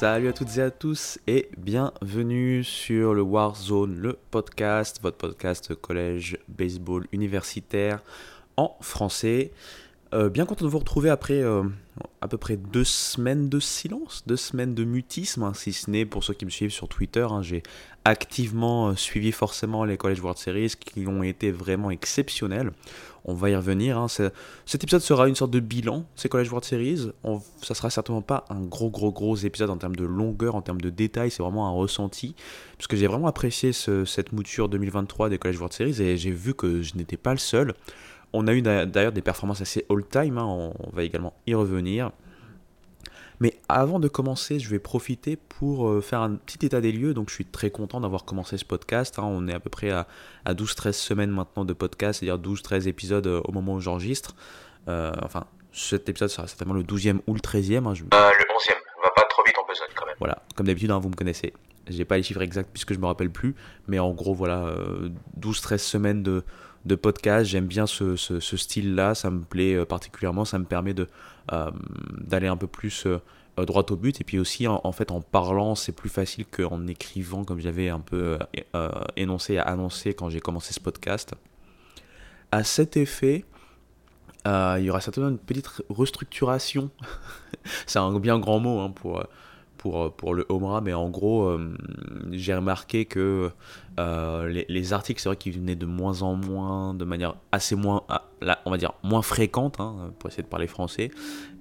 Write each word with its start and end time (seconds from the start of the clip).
Salut 0.00 0.28
à 0.28 0.32
toutes 0.32 0.56
et 0.56 0.62
à 0.62 0.70
tous 0.70 1.18
et 1.26 1.50
bienvenue 1.58 2.64
sur 2.64 3.12
le 3.12 3.20
Warzone, 3.20 3.98
le 3.98 4.18
podcast, 4.30 4.98
votre 5.02 5.18
podcast 5.18 5.74
collège 5.74 6.38
baseball 6.48 7.06
universitaire 7.12 8.02
en 8.56 8.78
français. 8.80 9.52
Euh, 10.12 10.28
bien 10.28 10.44
content 10.44 10.64
de 10.64 10.70
vous 10.70 10.80
retrouver 10.80 11.08
après 11.08 11.40
euh, 11.40 11.62
à 12.20 12.26
peu 12.26 12.36
près 12.36 12.56
deux 12.56 12.82
semaines 12.82 13.48
de 13.48 13.60
silence, 13.60 14.24
deux 14.26 14.36
semaines 14.36 14.74
de 14.74 14.82
mutisme, 14.82 15.44
hein, 15.44 15.52
si 15.54 15.72
ce 15.72 15.88
n'est 15.88 16.04
pour 16.04 16.24
ceux 16.24 16.34
qui 16.34 16.44
me 16.44 16.50
suivent 16.50 16.72
sur 16.72 16.88
Twitter. 16.88 17.24
hein, 17.30 17.42
J'ai 17.42 17.62
activement 18.04 18.88
euh, 18.88 18.94
suivi 18.96 19.30
forcément 19.30 19.84
les 19.84 19.96
College 19.96 20.18
World 20.20 20.36
Series 20.38 20.72
qui 20.80 21.06
ont 21.06 21.22
été 21.22 21.52
vraiment 21.52 21.92
exceptionnels. 21.92 22.72
On 23.24 23.34
va 23.34 23.50
y 23.50 23.54
revenir. 23.54 23.98
hein, 23.98 24.08
Cet 24.08 24.82
épisode 24.82 25.02
sera 25.02 25.28
une 25.28 25.36
sorte 25.36 25.52
de 25.52 25.60
bilan, 25.60 26.04
ces 26.16 26.28
College 26.28 26.48
World 26.48 26.64
Series. 26.64 27.10
On, 27.22 27.40
ça 27.62 27.74
sera 27.74 27.88
certainement 27.90 28.22
pas 28.22 28.46
un 28.50 28.62
gros, 28.62 28.90
gros, 28.90 29.12
gros 29.12 29.36
épisode 29.36 29.70
en 29.70 29.76
termes 29.76 29.94
de 29.94 30.04
longueur, 30.06 30.56
en 30.56 30.62
termes 30.62 30.80
de 30.80 30.90
détails. 30.90 31.30
C'est 31.30 31.42
vraiment 31.42 31.68
un 31.68 31.72
ressenti. 31.72 32.34
Parce 32.78 32.88
que 32.88 32.96
j'ai 32.96 33.06
vraiment 33.06 33.28
apprécié 33.28 33.72
ce- 33.72 34.04
cette 34.06 34.32
mouture 34.32 34.68
2023 34.68 35.28
des 35.28 35.38
College 35.38 35.58
World 35.58 35.72
Series 35.74 36.02
et 36.02 36.16
j'ai 36.16 36.32
vu 36.32 36.54
que 36.54 36.82
je 36.82 36.96
n'étais 36.96 37.18
pas 37.18 37.30
le 37.32 37.38
seul. 37.38 37.74
On 38.32 38.46
a 38.46 38.52
eu 38.54 38.62
d'a- 38.62 38.86
d'ailleurs 38.86 39.12
des 39.12 39.22
performances 39.22 39.60
assez 39.60 39.84
all-time, 39.90 40.38
hein, 40.38 40.44
on 40.44 40.72
on 40.78 40.90
va 40.94 41.02
également 41.04 41.34
y 41.46 41.54
revenir. 41.54 42.10
Mais 43.42 43.58
avant 43.70 44.00
de 44.00 44.08
commencer, 44.08 44.58
je 44.58 44.68
vais 44.68 44.78
profiter 44.78 45.36
pour 45.36 45.88
euh, 45.88 46.02
faire 46.02 46.20
un 46.20 46.34
petit 46.36 46.66
état 46.66 46.80
des 46.82 46.92
lieux. 46.92 47.14
Donc 47.14 47.30
je 47.30 47.34
suis 47.34 47.46
très 47.46 47.70
content 47.70 48.00
d'avoir 48.00 48.24
commencé 48.26 48.58
ce 48.58 48.66
podcast. 48.66 49.18
hein. 49.18 49.22
On 49.24 49.48
est 49.48 49.54
à 49.54 49.60
peu 49.60 49.70
près 49.70 49.90
à, 49.90 50.06
à 50.44 50.52
12-13 50.52 50.92
semaines 50.92 51.30
maintenant 51.30 51.64
de 51.64 51.72
podcast, 51.72 52.20
c'est-à-dire 52.20 52.38
12-13 52.52 52.86
épisodes 52.86 53.26
euh, 53.26 53.40
au 53.44 53.52
moment 53.52 53.74
où 53.74 53.80
j'enregistre. 53.80 54.34
Euh, 54.88 55.12
enfin, 55.22 55.46
cet 55.72 56.08
épisode 56.10 56.28
sera 56.28 56.46
certainement 56.48 56.74
le 56.74 56.82
12e 56.82 57.20
ou 57.26 57.32
le 57.34 57.40
13e. 57.40 57.86
hein. 57.86 57.94
Je- 57.94 58.04
Euh, 58.04 58.06
le 58.30 58.44
11e, 58.54 58.74
va 59.02 59.10
pas 59.16 59.24
trop 59.30 59.42
vite 59.46 59.56
en 59.58 59.66
besogne 59.66 59.88
quand 59.96 60.04
même. 60.06 60.16
voilà, 60.18 60.42
comme 60.54 60.66
d'habitude, 60.66 60.90
hein, 60.90 60.98
vous 60.98 61.08
me 61.08 61.14
connaissez. 61.16 61.54
J'ai 61.88 62.04
pas 62.04 62.18
les 62.18 62.22
chiffres 62.22 62.42
exacts 62.42 62.68
puisque 62.70 62.92
je 62.92 62.98
me 62.98 63.06
rappelle 63.06 63.30
plus, 63.30 63.54
mais 63.88 63.98
en 63.98 64.12
gros, 64.12 64.34
voilà, 64.34 64.66
euh, 64.66 65.08
12-13 65.40 65.78
semaines 65.78 66.22
de, 66.22 66.44
de 66.84 66.94
podcast. 66.94 67.50
J'aime 67.50 67.66
bien 67.66 67.86
ce, 67.86 68.16
ce- 68.16 68.56
style-là, 68.56 69.14
ça 69.14 69.30
me 69.30 69.40
plaît 69.40 69.74
euh, 69.74 69.84
particulièrement. 69.84 70.44
Ça 70.44 70.58
me 70.58 70.64
permet 70.64 70.94
euh, 71.52 71.70
d'aller 72.18 72.46
un 72.46 72.56
peu 72.56 72.66
plus 72.66 73.06
euh, 73.06 73.18
droit 73.64 73.84
au 73.90 73.96
but. 73.96 74.20
Et 74.20 74.24
puis 74.24 74.38
aussi, 74.38 74.66
en, 74.66 74.92
fait, 74.92 75.10
en 75.10 75.20
parlant, 75.20 75.74
c'est 75.74 75.92
plus 75.92 76.08
facile 76.08 76.46
qu'en 76.46 76.86
écrivant, 76.86 77.44
comme 77.44 77.60
j'avais 77.60 77.88
un 77.88 78.00
peu 78.00 78.38
énoncé, 79.16 79.58
annoncé 79.58 80.14
quand 80.14 80.30
j'ai 80.30 80.40
commencé 80.40 80.72
ce 80.72 80.80
podcast. 80.80 81.34
À 82.52 82.64
cet 82.64 82.96
effet, 82.96 83.44
il 84.46 84.80
y 84.80 84.90
aura 84.90 85.00
certainement 85.00 85.28
une 85.28 85.38
petite 85.38 85.68
restructuration. 85.90 86.90
c'est 87.86 87.98
un 87.98 88.18
bien 88.18 88.38
grand 88.38 88.60
mot 88.60 88.80
hein, 88.80 88.90
pour, 88.90 89.22
pour, 89.80 90.12
pour 90.12 90.34
le 90.34 90.44
Omra, 90.50 90.82
mais 90.82 90.92
en 90.92 91.08
gros, 91.08 91.44
euh, 91.44 91.74
j'ai 92.32 92.54
remarqué 92.54 93.06
que 93.06 93.50
euh, 93.98 94.46
les, 94.46 94.66
les 94.68 94.92
articles, 94.92 95.22
c'est 95.22 95.30
vrai 95.30 95.36
qu'ils 95.36 95.54
venaient 95.54 95.74
de 95.74 95.86
moins 95.86 96.20
en 96.20 96.34
moins, 96.34 96.92
de 96.92 97.06
manière 97.06 97.36
assez 97.50 97.76
moins, 97.76 98.02
ah, 98.10 98.28
là, 98.42 98.60
on 98.66 98.70
va 98.70 98.76
dire, 98.76 98.92
moins 99.02 99.22
fréquente, 99.22 99.80
hein, 99.80 100.12
pour 100.18 100.28
essayer 100.28 100.42
de 100.42 100.48
parler 100.48 100.66
français. 100.66 101.10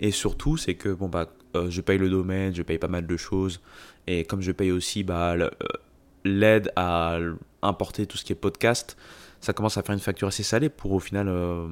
Et 0.02 0.12
surtout, 0.12 0.58
c'est 0.58 0.76
que 0.76 0.90
bon, 0.90 1.08
bah, 1.08 1.28
euh, 1.56 1.70
je 1.70 1.80
paye 1.80 1.98
le 1.98 2.10
domaine, 2.10 2.54
je 2.54 2.62
paye 2.62 2.78
pas 2.78 2.90
mal 2.90 3.08
de 3.08 3.16
choses, 3.16 3.62
et 4.06 4.26
comme 4.26 4.42
je 4.42 4.52
paye 4.52 4.72
aussi 4.72 5.04
bah, 5.04 5.36
euh, 5.36 5.50
l'aide 6.26 6.74
à 6.76 7.20
importer 7.62 8.06
tout 8.06 8.18
ce 8.18 8.26
qui 8.26 8.34
est 8.34 8.36
podcast, 8.36 8.98
ça 9.40 9.54
commence 9.54 9.78
à 9.78 9.82
faire 9.82 9.94
une 9.94 10.02
facture 10.02 10.28
assez 10.28 10.44
salée 10.44 10.68
pour 10.68 10.92
au 10.92 11.00
final 11.00 11.30
euh, 11.30 11.70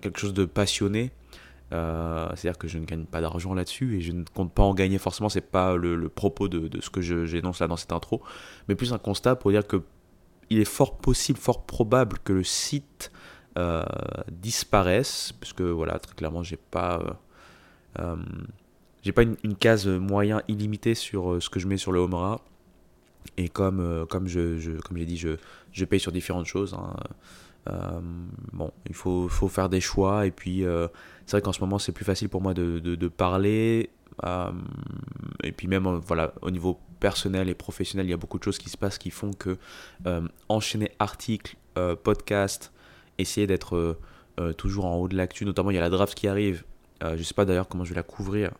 quelque 0.00 0.20
chose 0.20 0.32
de 0.32 0.44
passionné. 0.44 1.10
Euh, 1.72 2.28
C'est-à-dire 2.34 2.58
que 2.58 2.66
je 2.68 2.78
ne 2.78 2.84
gagne 2.86 3.04
pas 3.04 3.20
d'argent 3.20 3.52
là-dessus 3.52 3.96
et 3.96 4.00
je 4.00 4.12
ne 4.12 4.24
compte 4.24 4.52
pas 4.52 4.62
en 4.62 4.74
gagner 4.74 4.98
forcément, 4.98 5.28
c'est 5.28 5.40
pas 5.42 5.76
le, 5.76 6.08
propos 6.08 6.48
de, 6.48 6.80
ce 6.80 6.90
que 6.90 7.00
j'énonce 7.02 7.60
là 7.60 7.66
dans 7.66 7.76
cette 7.76 7.92
intro, 7.92 8.22
mais 8.68 8.74
plus 8.74 8.92
un 8.92 8.98
constat 8.98 9.36
pour 9.36 9.50
dire 9.50 9.66
que 9.66 9.82
il 10.50 10.58
est 10.60 10.64
fort 10.64 10.96
possible, 10.96 11.38
fort 11.38 11.66
probable 11.66 12.18
que 12.24 12.32
le 12.32 12.42
site 12.44 13.12
euh, 13.58 13.84
disparaisse, 14.32 15.32
parce 15.38 15.52
que 15.52 15.62
voilà, 15.62 15.98
très 15.98 16.14
clairement, 16.14 16.42
j'ai 16.42 16.56
pas, 16.56 17.20
euh, 17.98 18.16
pas 19.14 19.22
une, 19.22 19.56
case 19.56 19.86
moyen 19.86 20.40
illimitée 20.48 20.94
sur 20.94 21.42
ce 21.42 21.50
que 21.50 21.60
je 21.60 21.66
mets 21.66 21.76
sur 21.76 21.92
le 21.92 21.98
Homera. 22.00 22.40
Et 23.36 23.50
comme, 23.50 24.06
comme 24.08 24.26
je, 24.26 24.56
je- 24.56 25.04
dit, 25.04 25.18
je, 25.18 25.36
je 25.72 25.84
paye 25.84 26.00
sur 26.00 26.12
différentes 26.12 26.46
choses. 26.46 26.72
hein. 26.72 26.96
Euh, 27.68 28.00
bon, 28.52 28.72
il 28.88 28.94
faut, 28.94 29.28
faire 29.48 29.68
des 29.68 29.80
choix. 29.80 30.26
Et 30.26 30.30
puis, 30.30 30.64
euh, 30.64 30.88
c'est 31.26 31.32
vrai 31.32 31.42
qu'en 31.42 31.52
ce 31.52 31.60
moment, 31.60 31.78
c'est 31.78 31.92
plus 31.92 32.04
facile 32.04 32.28
pour 32.28 32.40
moi 32.40 32.54
de, 32.54 33.08
parler. 33.08 33.90
euh, 34.24 34.50
et 35.42 35.52
puis 35.52 35.68
même, 35.68 35.84
voilà, 36.06 36.32
au 36.42 36.50
niveau 36.50 36.80
personnel 37.00 37.48
et 37.48 37.54
professionnel, 37.54 38.06
il 38.06 38.10
y 38.10 38.14
a 38.14 38.16
beaucoup 38.16 38.38
de 38.38 38.44
choses 38.44 38.58
qui 38.58 38.70
se 38.70 38.76
passent 38.76 38.98
qui 38.98 39.10
font 39.10 39.32
que 39.32 39.56
enchaîner 40.48 40.90
articles, 40.98 41.56
podcasts, 42.02 42.72
essayer 43.18 43.46
d'être 43.46 43.98
toujours 44.56 44.86
en 44.86 44.96
haut 44.96 45.08
de 45.08 45.16
l'actu. 45.16 45.44
Notamment, 45.44 45.70
il 45.70 45.74
y 45.74 45.78
a 45.78 45.82
la 45.82 45.90
draft 45.90 46.14
qui 46.14 46.28
arrive. 46.28 46.64
Je 47.02 47.22
sais 47.22 47.34
pas 47.34 47.44
d'ailleurs 47.44 47.68
comment 47.68 47.84
je 47.84 47.90
vais 47.90 47.96
la 47.96 48.02
couvrir 48.02 48.52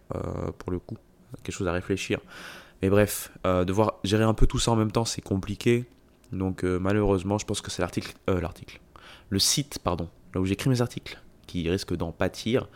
pour 0.58 0.70
le 0.70 0.78
coup. 0.78 0.96
Quelque 1.42 1.54
chose 1.54 1.68
à 1.68 1.72
réfléchir. 1.72 2.20
Mais 2.80 2.90
bref, 2.90 3.32
devoir 3.44 3.98
gérer 4.04 4.24
un 4.24 4.34
peu 4.34 4.46
tout 4.46 4.60
ça 4.60 4.70
en 4.70 4.76
même 4.76 4.92
temps, 4.92 5.04
c'est 5.04 5.20
compliqué. 5.20 5.86
Donc 6.30 6.62
malheureusement, 6.62 7.38
je 7.38 7.46
pense 7.46 7.60
que 7.60 7.70
c'est 7.70 7.82
l'article, 7.82 8.14
l'article, 8.28 8.80
le 9.28 9.38
site, 9.38 9.78
pardon, 9.78 10.08
là 10.34 10.40
où 10.40 10.46
j'écris 10.46 10.70
mes 10.70 10.80
articles, 10.80 11.20
qui 11.46 11.68
risque 11.68 11.94
d'en 11.94 12.12
pâtir. 12.12 12.68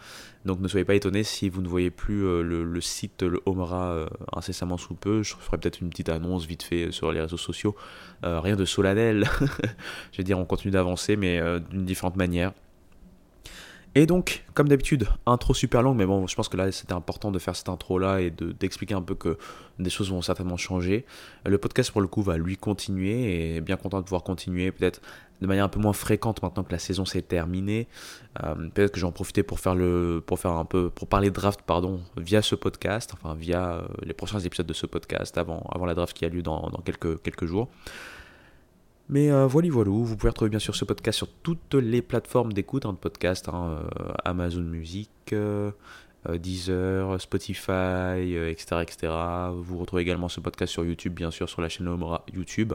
Donc 0.45 0.61
ne 0.61 0.67
soyez 0.67 0.85
pas 0.85 0.95
étonnés 0.95 1.23
si 1.23 1.49
vous 1.49 1.63
ne 1.63 1.69
voyez 1.69 1.91
plus 1.91 2.25
euh, 2.25 2.43
le, 2.43 2.81
site, 2.81 3.23
le 3.23 3.41
Homera, 3.47 3.93
euh, 3.93 4.09
incessamment 4.33 4.77
sous 4.77 4.95
peu. 4.95 5.23
Je 5.23 5.35
ferai 5.35 5.59
peut-être 5.59 5.81
une 5.81 5.91
petite 5.91 6.09
annonce 6.09 6.47
vite 6.47 6.65
fait 6.65 6.91
sur 6.91 7.13
les 7.13 7.21
réseaux 7.21 7.37
sociaux. 7.37 7.77
Euh, 8.25 8.41
rien 8.41 8.57
de 8.57 8.65
solennel. 8.65 9.29
je 10.13 10.19
veux 10.19 10.25
dire, 10.25 10.39
on 10.39 10.45
continue 10.45 10.73
d'avancer, 10.73 11.17
mais 11.17 11.41
d'une 11.71 11.85
différente 11.85 12.17
manière. 12.17 12.53
Et 13.95 14.07
donc, 14.07 14.45
comme 14.55 14.69
d'habitude, 14.69 15.07
intro 15.27 15.53
super 15.53 15.83
longue, 15.83 15.99
mais 15.99 16.07
bon, 16.07 16.27
je 16.27 16.35
pense 16.35 16.49
que 16.49 16.57
là, 16.57 16.73
c'était 16.73 16.95
important 16.95 17.31
de 17.31 17.39
faire 17.39 17.55
cette 17.55 17.69
intro-là 17.69 18.23
et 18.23 18.31
de- 18.31 18.53
d'expliquer 18.53 18.95
un 18.95 19.03
peu 19.03 19.15
que 19.15 19.37
des 19.79 19.91
choses 19.91 20.11
vont 20.11 20.23
certainement 20.23 20.57
changer. 20.57 21.05
Le 21.45 21.59
podcast, 21.59 21.91
pour 21.91 22.01
le 22.01 22.07
coup, 22.07 22.23
va 22.23 22.39
lui 22.39 22.57
continuer 22.57 23.57
et 23.57 23.61
bien 23.61 23.77
content 23.77 23.99
de 23.99 24.05
pouvoir 24.05 24.23
continuer, 24.23 24.73
peut-être 24.73 25.03
de 25.43 25.47
manière 25.47 25.65
un 25.65 25.69
peu 25.69 25.79
moins 25.81 25.93
fréquente 25.93 26.43
maintenant 26.43 26.63
que 26.63 26.73
la 26.73 26.79
saison 26.79 27.05
s'est 27.05 27.21
terminée. 27.21 27.87
Euh, 28.43 28.55
peut-être 28.73 28.93
que 28.93 29.01
j'en 29.01 29.13
profiter 29.13 29.43
pour 29.43 29.61
faire 29.61 29.75
le, 29.75 30.23
pour 30.25 30.39
faire 30.39 30.53
un 30.53 30.65
peu, 30.65 30.89
pour 30.89 31.07
parler 31.07 31.31
draft, 31.31 31.61
pardon, 31.61 32.01
via 32.17 32.41
ce 32.41 32.55
podcast, 32.55 33.13
enfin 33.13 33.35
via 33.35 33.75
euh, 33.75 33.89
les 34.05 34.15
prochains 34.15 34.41
épisodes 34.41 34.67
de 34.67 34.73
ce 34.73 34.87
podcast 34.87 35.37
avant, 35.37 35.67
avant 35.71 35.85
la 35.85 35.95
draft 35.95 36.17
qui 36.17 36.25
a 36.25 36.31
lieu 36.31 36.43
dans, 36.43 36.71
dans 36.71 36.81
quelques, 36.81 37.21
quelques 37.21 37.45
jours. 37.45 37.69
Mais 39.13 39.31
euh, 39.31 39.47
voilà, 39.47 39.69
vous 39.69 40.17
pouvez 40.17 40.31
retrouver 40.31 40.49
bien 40.49 40.59
sûr 40.59 40.75
ce 40.75 40.87
podcast 40.87 41.19
sur 41.19 41.29
toutes 41.29 41.75
les 41.75 42.01
plateformes 42.01 42.55
d'écoute 42.55 42.87
hein, 42.87 42.95
de 42.95 42.97
podcast, 42.97 43.47
hein, 43.51 43.85
euh, 44.01 44.13
Amazon 44.25 44.63
Music, 44.63 45.11
euh, 45.35 45.71
Deezer, 46.27 47.21
Spotify, 47.21 48.35
etc., 48.49 48.77
etc. 48.81 49.13
Vous 49.55 49.77
retrouvez 49.77 50.01
également 50.01 50.31
ce 50.31 50.41
podcast 50.41 50.73
sur 50.73 50.83
YouTube, 50.83 51.13
bien 51.13 51.31
sûr, 51.31 51.47
sur 51.47 51.61
la 51.61 51.69
chaîne 51.69 51.89
Omra 51.89 52.25
YouTube. 52.33 52.73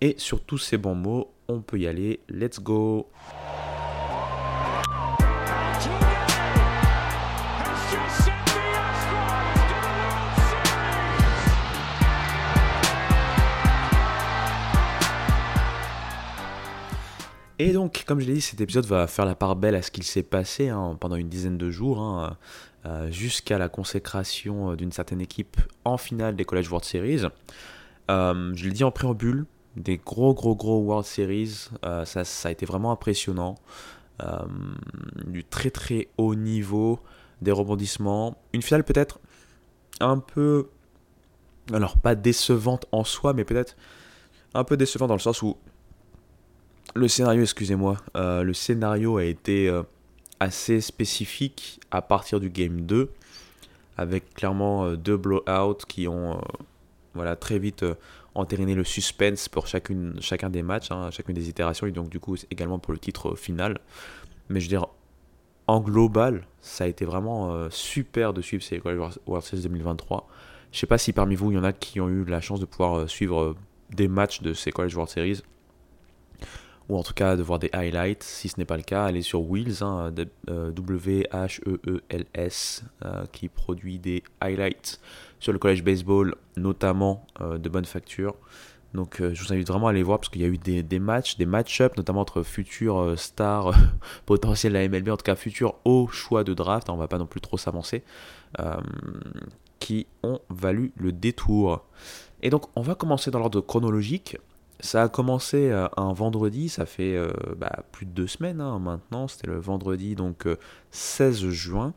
Et 0.00 0.16
sur 0.18 0.40
tous 0.40 0.58
ces 0.58 0.76
bons 0.76 0.96
mots, 0.96 1.30
on 1.46 1.60
peut 1.60 1.78
y 1.78 1.86
aller. 1.86 2.18
Let's 2.28 2.58
go 2.58 3.08
Et 17.60 17.72
donc, 17.72 18.04
comme 18.06 18.20
je 18.20 18.26
l'ai 18.26 18.32
dit, 18.32 18.40
cet 18.40 18.58
épisode 18.62 18.86
va 18.86 19.06
faire 19.06 19.26
la 19.26 19.34
part 19.34 19.54
belle 19.54 19.74
à 19.74 19.82
ce 19.82 19.90
qu'il 19.90 20.04
s'est 20.04 20.22
passé 20.22 20.70
hein, 20.70 20.96
pendant 20.98 21.16
une 21.16 21.28
dizaine 21.28 21.58
de 21.58 21.70
jours, 21.70 22.00
hein, 22.00 22.38
euh, 22.86 23.10
jusqu'à 23.10 23.58
la 23.58 23.68
consécration 23.68 24.70
euh, 24.70 24.76
d'une 24.76 24.92
certaine 24.92 25.20
équipe 25.20 25.58
en 25.84 25.98
finale 25.98 26.36
des 26.36 26.46
College 26.46 26.70
World 26.70 26.86
Series. 26.86 27.26
Euh, 28.10 28.52
je 28.54 28.64
l'ai 28.64 28.70
dit 28.70 28.82
en 28.82 28.90
préambule, 28.90 29.44
des 29.76 29.98
gros, 29.98 30.32
gros, 30.32 30.56
gros 30.56 30.78
World 30.78 31.04
Series, 31.04 31.68
ça, 31.82 32.24
ça 32.24 32.48
a 32.48 32.50
été 32.50 32.64
vraiment 32.64 32.92
impressionnant. 32.92 33.56
Du 35.26 35.44
très, 35.44 35.70
très 35.70 36.08
haut 36.16 36.34
niveau, 36.34 36.98
des 37.42 37.52
rebondissements. 37.52 38.38
Une 38.54 38.62
finale 38.62 38.84
peut-être 38.84 39.20
un 40.00 40.18
peu, 40.18 40.70
alors 41.74 41.98
pas 41.98 42.14
décevante 42.14 42.86
en 42.90 43.04
soi, 43.04 43.34
mais 43.34 43.44
peut-être 43.44 43.76
un 44.54 44.64
peu 44.64 44.78
décevant 44.78 45.06
dans 45.06 45.14
le 45.14 45.20
sens 45.20 45.42
où 45.42 45.58
le 46.94 47.08
scénario, 47.08 47.42
excusez-moi, 47.42 47.96
euh, 48.16 48.42
le 48.42 48.52
scénario 48.52 49.16
a 49.16 49.24
été 49.24 49.68
euh, 49.68 49.82
assez 50.40 50.80
spécifique 50.80 51.80
à 51.90 52.02
partir 52.02 52.40
du 52.40 52.50
game 52.50 52.80
2, 52.82 53.10
avec 53.96 54.34
clairement 54.34 54.84
euh, 54.84 54.96
deux 54.96 55.16
blowouts 55.16 55.86
qui 55.86 56.08
ont 56.08 56.40
voilà, 57.14 57.36
très 57.36 57.58
vite 57.58 57.84
entériné 58.34 58.74
le 58.74 58.84
suspense 58.84 59.48
pour 59.48 59.66
chacune, 59.66 60.16
chacun 60.20 60.50
des 60.50 60.62
matchs, 60.62 60.90
hein, 60.90 61.10
chacune 61.10 61.34
des 61.34 61.48
itérations, 61.48 61.86
et 61.86 61.92
donc 61.92 62.08
du 62.08 62.20
coup 62.20 62.36
également 62.50 62.78
pour 62.78 62.92
le 62.92 62.98
titre 62.98 63.34
final. 63.34 63.78
Mais 64.48 64.60
je 64.60 64.66
veux 64.66 64.70
dire, 64.70 64.86
en 65.66 65.80
global, 65.80 66.46
ça 66.60 66.84
a 66.84 66.86
été 66.88 67.04
vraiment 67.04 67.68
super 67.70 68.32
de 68.32 68.42
suivre 68.42 68.62
ces 68.62 68.80
World 68.80 69.44
Series 69.44 69.62
2023. 69.62 70.28
Je 70.72 70.78
sais 70.78 70.86
pas 70.86 70.98
si 70.98 71.12
parmi 71.12 71.36
vous, 71.36 71.52
il 71.52 71.54
y 71.54 71.58
en 71.58 71.64
a 71.64 71.72
qui 71.72 72.00
ont 72.00 72.08
eu 72.08 72.24
la 72.24 72.40
chance 72.40 72.58
de 72.58 72.66
pouvoir 72.66 73.08
suivre 73.08 73.54
des 73.90 74.08
matchs 74.08 74.42
de 74.42 74.52
ces 74.52 74.72
College 74.72 74.94
World 74.94 75.10
Series. 75.10 75.42
Ou 76.90 76.98
en 76.98 77.04
tout 77.04 77.14
cas 77.14 77.36
de 77.36 77.42
voir 77.44 77.60
des 77.60 77.70
highlights. 77.72 78.24
Si 78.24 78.48
ce 78.48 78.58
n'est 78.58 78.64
pas 78.64 78.76
le 78.76 78.82
cas, 78.82 79.04
allez 79.04 79.22
sur 79.22 79.42
Wheels, 79.48 79.84
hein, 79.84 80.10
de- 80.10 80.26
euh, 80.48 80.72
W-H-E-E-L-S, 80.72 81.22
euh, 83.04 83.26
qui 83.30 83.48
produit 83.48 84.00
des 84.00 84.24
highlights 84.40 85.00
sur 85.38 85.52
le 85.52 85.60
college 85.60 85.84
baseball, 85.84 86.34
notamment 86.56 87.24
euh, 87.40 87.58
de 87.58 87.68
bonne 87.68 87.84
facture. 87.84 88.34
Donc 88.92 89.22
je 89.22 89.40
vous 89.40 89.52
invite 89.52 89.68
vraiment 89.68 89.86
à 89.86 89.90
aller 89.90 90.02
voir 90.02 90.18
parce 90.18 90.30
qu'il 90.30 90.42
y 90.42 90.44
a 90.44 90.48
eu 90.48 90.58
des, 90.58 90.98
matchs, 90.98 91.36
des 91.36 91.46
match-ups, 91.46 91.96
notamment 91.96 92.22
entre 92.22 92.42
futurs 92.42 93.16
stars 93.16 93.72
potentiels 94.26 94.72
de 94.72 94.78
la 94.78 94.88
MLB, 94.88 95.10
en 95.10 95.16
tout 95.16 95.22
cas 95.22 95.36
futurs 95.36 95.76
hauts 95.84 96.08
choix 96.08 96.42
de 96.42 96.54
draft, 96.54 96.90
hein, 96.90 96.94
on 96.94 96.96
va 96.96 97.06
pas 97.06 97.18
non 97.18 97.26
plus 97.26 97.40
trop 97.40 97.56
s'avancer, 97.56 98.02
qui 99.78 100.08
ont 100.24 100.40
valu 100.48 100.90
le 100.96 101.12
détour. 101.12 101.84
Et 102.42 102.50
donc 102.50 102.64
on 102.74 102.80
va 102.80 102.96
commencer 102.96 103.30
dans 103.30 103.38
l'ordre 103.38 103.60
chronologique. 103.60 104.38
Ça 104.80 105.02
a 105.02 105.08
commencé 105.08 105.70
euh, 105.70 105.88
un 105.96 106.12
vendredi, 106.12 106.68
ça 106.68 106.86
fait 106.86 107.16
euh, 107.16 107.30
bah, 107.56 107.84
plus 107.92 108.06
de 108.06 108.12
deux 108.12 108.26
semaines 108.26 108.60
hein, 108.60 108.78
maintenant, 108.78 109.28
c'était 109.28 109.48
le 109.48 109.58
vendredi 109.58 110.14
donc 110.14 110.46
euh, 110.46 110.56
16 110.90 111.48
juin. 111.50 111.94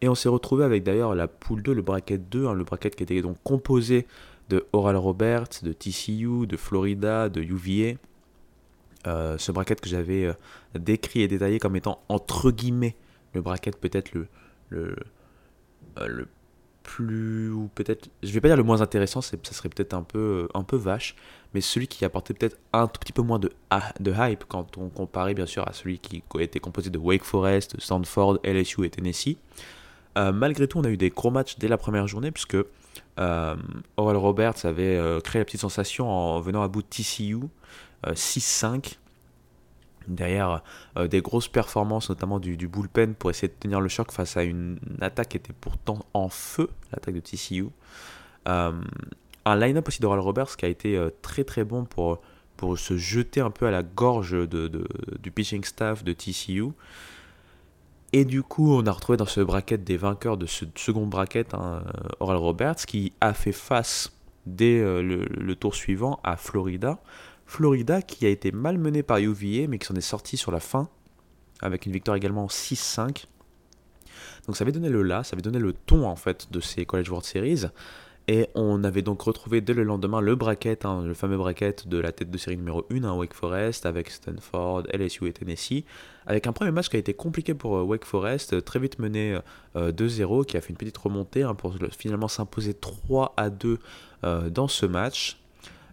Et 0.00 0.08
on 0.08 0.14
s'est 0.14 0.28
retrouvé 0.28 0.64
avec 0.64 0.84
d'ailleurs 0.84 1.14
la 1.14 1.28
poule 1.28 1.62
2, 1.62 1.74
le 1.74 1.82
bracket 1.82 2.28
2, 2.28 2.46
hein, 2.46 2.54
le 2.54 2.64
bracket 2.64 2.94
qui 2.94 3.02
était 3.02 3.20
donc 3.20 3.36
composé 3.42 4.06
de 4.48 4.66
Oral 4.72 4.96
Roberts, 4.96 5.62
de 5.62 5.72
TCU, 5.72 6.46
de 6.46 6.56
Florida, 6.56 7.28
de 7.28 7.42
UVA. 7.42 7.98
Euh, 9.06 9.38
ce 9.38 9.52
bracket 9.52 9.80
que 9.80 9.88
j'avais 9.88 10.24
euh, 10.24 10.32
décrit 10.74 11.20
et 11.22 11.28
détaillé 11.28 11.60
comme 11.60 11.76
étant 11.76 12.02
entre 12.08 12.50
guillemets 12.50 12.96
le 13.32 13.40
bracket 13.42 13.76
peut-être 13.76 14.12
le, 14.12 14.26
le, 14.70 14.96
euh, 16.00 16.06
le 16.08 16.28
plus 16.82 17.52
ou 17.52 17.70
peut-être 17.76 18.10
je 18.24 18.32
vais 18.32 18.40
pas 18.40 18.48
dire 18.48 18.56
le 18.56 18.64
moins 18.64 18.82
intéressant 18.82 19.20
ça 19.20 19.36
serait 19.44 19.68
peut-être 19.68 19.94
un 19.94 20.02
peu 20.02 20.48
un 20.52 20.64
peu 20.64 20.76
vache 20.76 21.14
mais 21.54 21.60
celui 21.60 21.88
qui 21.88 22.04
apportait 22.04 22.34
peut-être 22.34 22.58
un 22.72 22.86
tout 22.86 23.00
petit 23.00 23.12
peu 23.12 23.22
moins 23.22 23.38
de, 23.38 23.52
de 24.00 24.14
hype 24.16 24.44
quand 24.48 24.76
on 24.76 24.88
comparait 24.88 25.34
bien 25.34 25.46
sûr 25.46 25.66
à 25.66 25.72
celui 25.72 25.98
qui 25.98 26.22
était 26.38 26.60
composé 26.60 26.90
de 26.90 26.98
Wake 26.98 27.24
Forest, 27.24 27.80
Stanford, 27.80 28.38
LSU 28.44 28.84
et 28.84 28.90
Tennessee. 28.90 29.36
Euh, 30.16 30.32
malgré 30.32 30.66
tout, 30.66 30.78
on 30.78 30.84
a 30.84 30.90
eu 30.90 30.96
des 30.96 31.10
gros 31.10 31.30
matchs 31.30 31.58
dès 31.58 31.68
la 31.68 31.78
première 31.78 32.06
journée 32.06 32.30
puisque 32.30 32.56
euh, 33.18 33.56
Oral 33.96 34.16
Roberts 34.16 34.64
avait 34.64 34.96
euh, 34.96 35.20
créé 35.20 35.40
la 35.40 35.44
petite 35.44 35.60
sensation 35.60 36.08
en 36.08 36.40
venant 36.40 36.62
à 36.62 36.68
bout 36.68 36.82
de 36.82 36.88
TCU 36.88 37.38
euh, 38.06 38.12
6-5. 38.12 38.96
Derrière 40.06 40.62
euh, 40.96 41.06
des 41.06 41.20
grosses 41.20 41.48
performances, 41.48 42.08
notamment 42.08 42.40
du, 42.40 42.56
du 42.56 42.66
bullpen, 42.66 43.14
pour 43.14 43.28
essayer 43.30 43.48
de 43.48 43.58
tenir 43.58 43.80
le 43.80 43.88
choc 43.88 44.10
face 44.10 44.38
à 44.38 44.42
une, 44.42 44.78
attaque 45.02 45.30
qui 45.30 45.36
était 45.36 45.52
pourtant 45.52 45.98
en 46.14 46.30
feu, 46.30 46.70
l'attaque 46.92 47.14
de 47.14 47.20
TCU. 47.20 47.68
Un 49.48 49.56
line-up 49.56 49.88
aussi 49.88 50.00
d'Oral 50.00 50.20
Roberts 50.20 50.56
qui 50.56 50.66
a 50.66 50.68
été 50.68 50.96
euh, 50.96 51.08
très 51.22 51.42
très 51.42 51.64
bon 51.64 51.84
pour, 51.84 52.20
pour 52.56 52.78
se 52.78 52.98
jeter 52.98 53.40
un 53.40 53.50
peu 53.50 53.66
à 53.66 53.70
la 53.70 53.82
gorge 53.82 54.32
de, 54.32 54.68
du 55.18 55.30
pitching 55.30 55.64
staff 55.64 56.04
de 56.04 56.12
TCU. 56.12 56.66
Et 58.12 58.24
du 58.24 58.42
coup, 58.42 58.74
on 58.74 58.86
a 58.86 58.92
retrouvé 58.92 59.16
dans 59.16 59.26
ce 59.26 59.40
bracket 59.40 59.84
des 59.84 59.96
vainqueurs 59.96 60.36
de 60.36 60.46
ce 60.46 60.64
second 60.76 61.06
bracket, 61.06 61.54
hein, 61.54 61.82
euh, 61.86 62.08
Oral 62.20 62.36
Roberts, 62.36 62.86
qui 62.86 63.12
a 63.20 63.32
fait 63.32 63.52
face 63.52 64.12
dès 64.46 64.80
euh, 64.80 65.02
le, 65.02 65.54
tour 65.56 65.74
suivant 65.74 66.20
à 66.24 66.36
Florida. 66.36 67.00
Florida 67.46 68.02
qui 68.02 68.26
a 68.26 68.28
été 68.28 68.52
malmené 68.52 69.02
par 69.02 69.18
UVA, 69.18 69.66
mais 69.68 69.78
qui 69.78 69.86
s'en 69.86 69.94
est 69.94 70.00
sorti 70.02 70.36
sur 70.36 70.52
la 70.52 70.60
fin, 70.60 70.88
avec 71.60 71.86
une 71.86 71.92
victoire 71.92 72.16
également 72.16 72.46
6-5. 72.46 73.24
Donc 74.46 74.56
ça 74.56 74.64
avait 74.64 74.72
donné 74.72 74.88
le 74.88 75.02
là, 75.02 75.24
ça 75.24 75.34
avait 75.34 75.42
donné 75.42 75.58
le 75.58 75.72
ton 75.72 76.06
en 76.06 76.16
fait 76.16 76.50
de 76.50 76.60
ces 76.60 76.86
College 76.86 77.08
World 77.10 77.26
Series. 77.26 77.66
Et 78.30 78.46
on 78.54 78.84
avait 78.84 79.00
donc 79.00 79.22
retrouvé 79.22 79.62
dès 79.62 79.72
le 79.72 79.84
lendemain 79.84 80.20
le 80.20 80.34
bracket, 80.34 80.84
hein, 80.84 81.02
le 81.02 81.14
fameux 81.14 81.38
bracket 81.38 81.88
de 81.88 81.96
la 81.96 82.12
tête 82.12 82.30
de 82.30 82.36
série 82.36 82.58
numéro 82.58 82.84
1, 82.92 83.02
hein, 83.04 83.14
Wake 83.14 83.32
Forest, 83.32 83.86
avec 83.86 84.10
Stanford, 84.10 84.82
LSU 84.92 85.26
et 85.28 85.32
Tennessee, 85.32 85.84
avec 86.26 86.46
un 86.46 86.52
premier 86.52 86.70
match 86.70 86.90
qui 86.90 86.96
a 86.96 86.98
été 86.98 87.14
compliqué 87.14 87.54
pour 87.54 87.78
euh, 87.78 87.82
Wake 87.82 88.04
Forest, 88.04 88.52
euh, 88.52 88.60
très 88.60 88.80
vite 88.80 88.98
mené 88.98 89.38
euh, 89.76 89.92
2-0, 89.92 90.44
qui 90.44 90.58
a 90.58 90.60
fait 90.60 90.68
une 90.68 90.76
petite 90.76 90.98
remontée 90.98 91.42
hein, 91.42 91.54
pour 91.54 91.74
le- 91.80 91.88
finalement 91.88 92.28
s'imposer 92.28 92.74
3 92.74 93.32
à 93.38 93.48
2 93.48 93.78
euh, 94.24 94.50
dans 94.50 94.68
ce 94.68 94.84
match. 94.84 95.38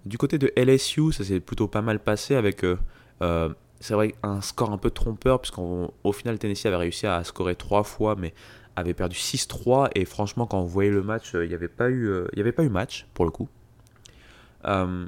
Du 0.06 0.18
côté 0.18 0.38
de 0.38 0.52
LSU, 0.58 1.14
ça 1.14 1.24
s'est 1.24 1.40
plutôt 1.40 1.70
pas 1.70 1.82
mal 1.82 2.00
passé 2.00 2.36
avec, 2.36 2.66
euh, 2.66 2.78
euh, 3.22 3.48
c'est 3.80 3.94
vrai, 3.94 4.14
un 4.24 4.42
score 4.42 4.72
un 4.74 4.78
peu 4.78 4.90
trompeur, 4.92 5.40
puisqu'au 5.40 6.12
final, 6.12 6.38
Tennessee 6.38 6.66
avait 6.66 6.76
réussi 6.76 7.08
à 7.08 7.24
scorer 7.24 7.56
3 7.56 7.84
fois, 7.84 8.18
mais 8.18 8.34
avait 8.76 8.94
perdu 8.94 9.16
6-3. 9.16 9.90
Et 9.96 10.06
franchement, 10.06 10.46
quand 10.46 10.60
on 10.60 10.66
voyait 10.66 10.92
le 10.92 11.04
match, 11.04 11.34
euh, 11.36 11.46
il 11.46 11.50
n'y 11.50 11.56
avait, 11.56 11.68
pas 11.68 11.90
eu, 11.90 12.08
euh, 12.08 12.28
avait 12.38 12.52
pas 12.52 12.64
eu 12.64 12.70
match, 12.70 13.08
pour 13.14 13.26
le 13.26 13.32
coup. 13.32 13.50
Euh, 14.66 15.06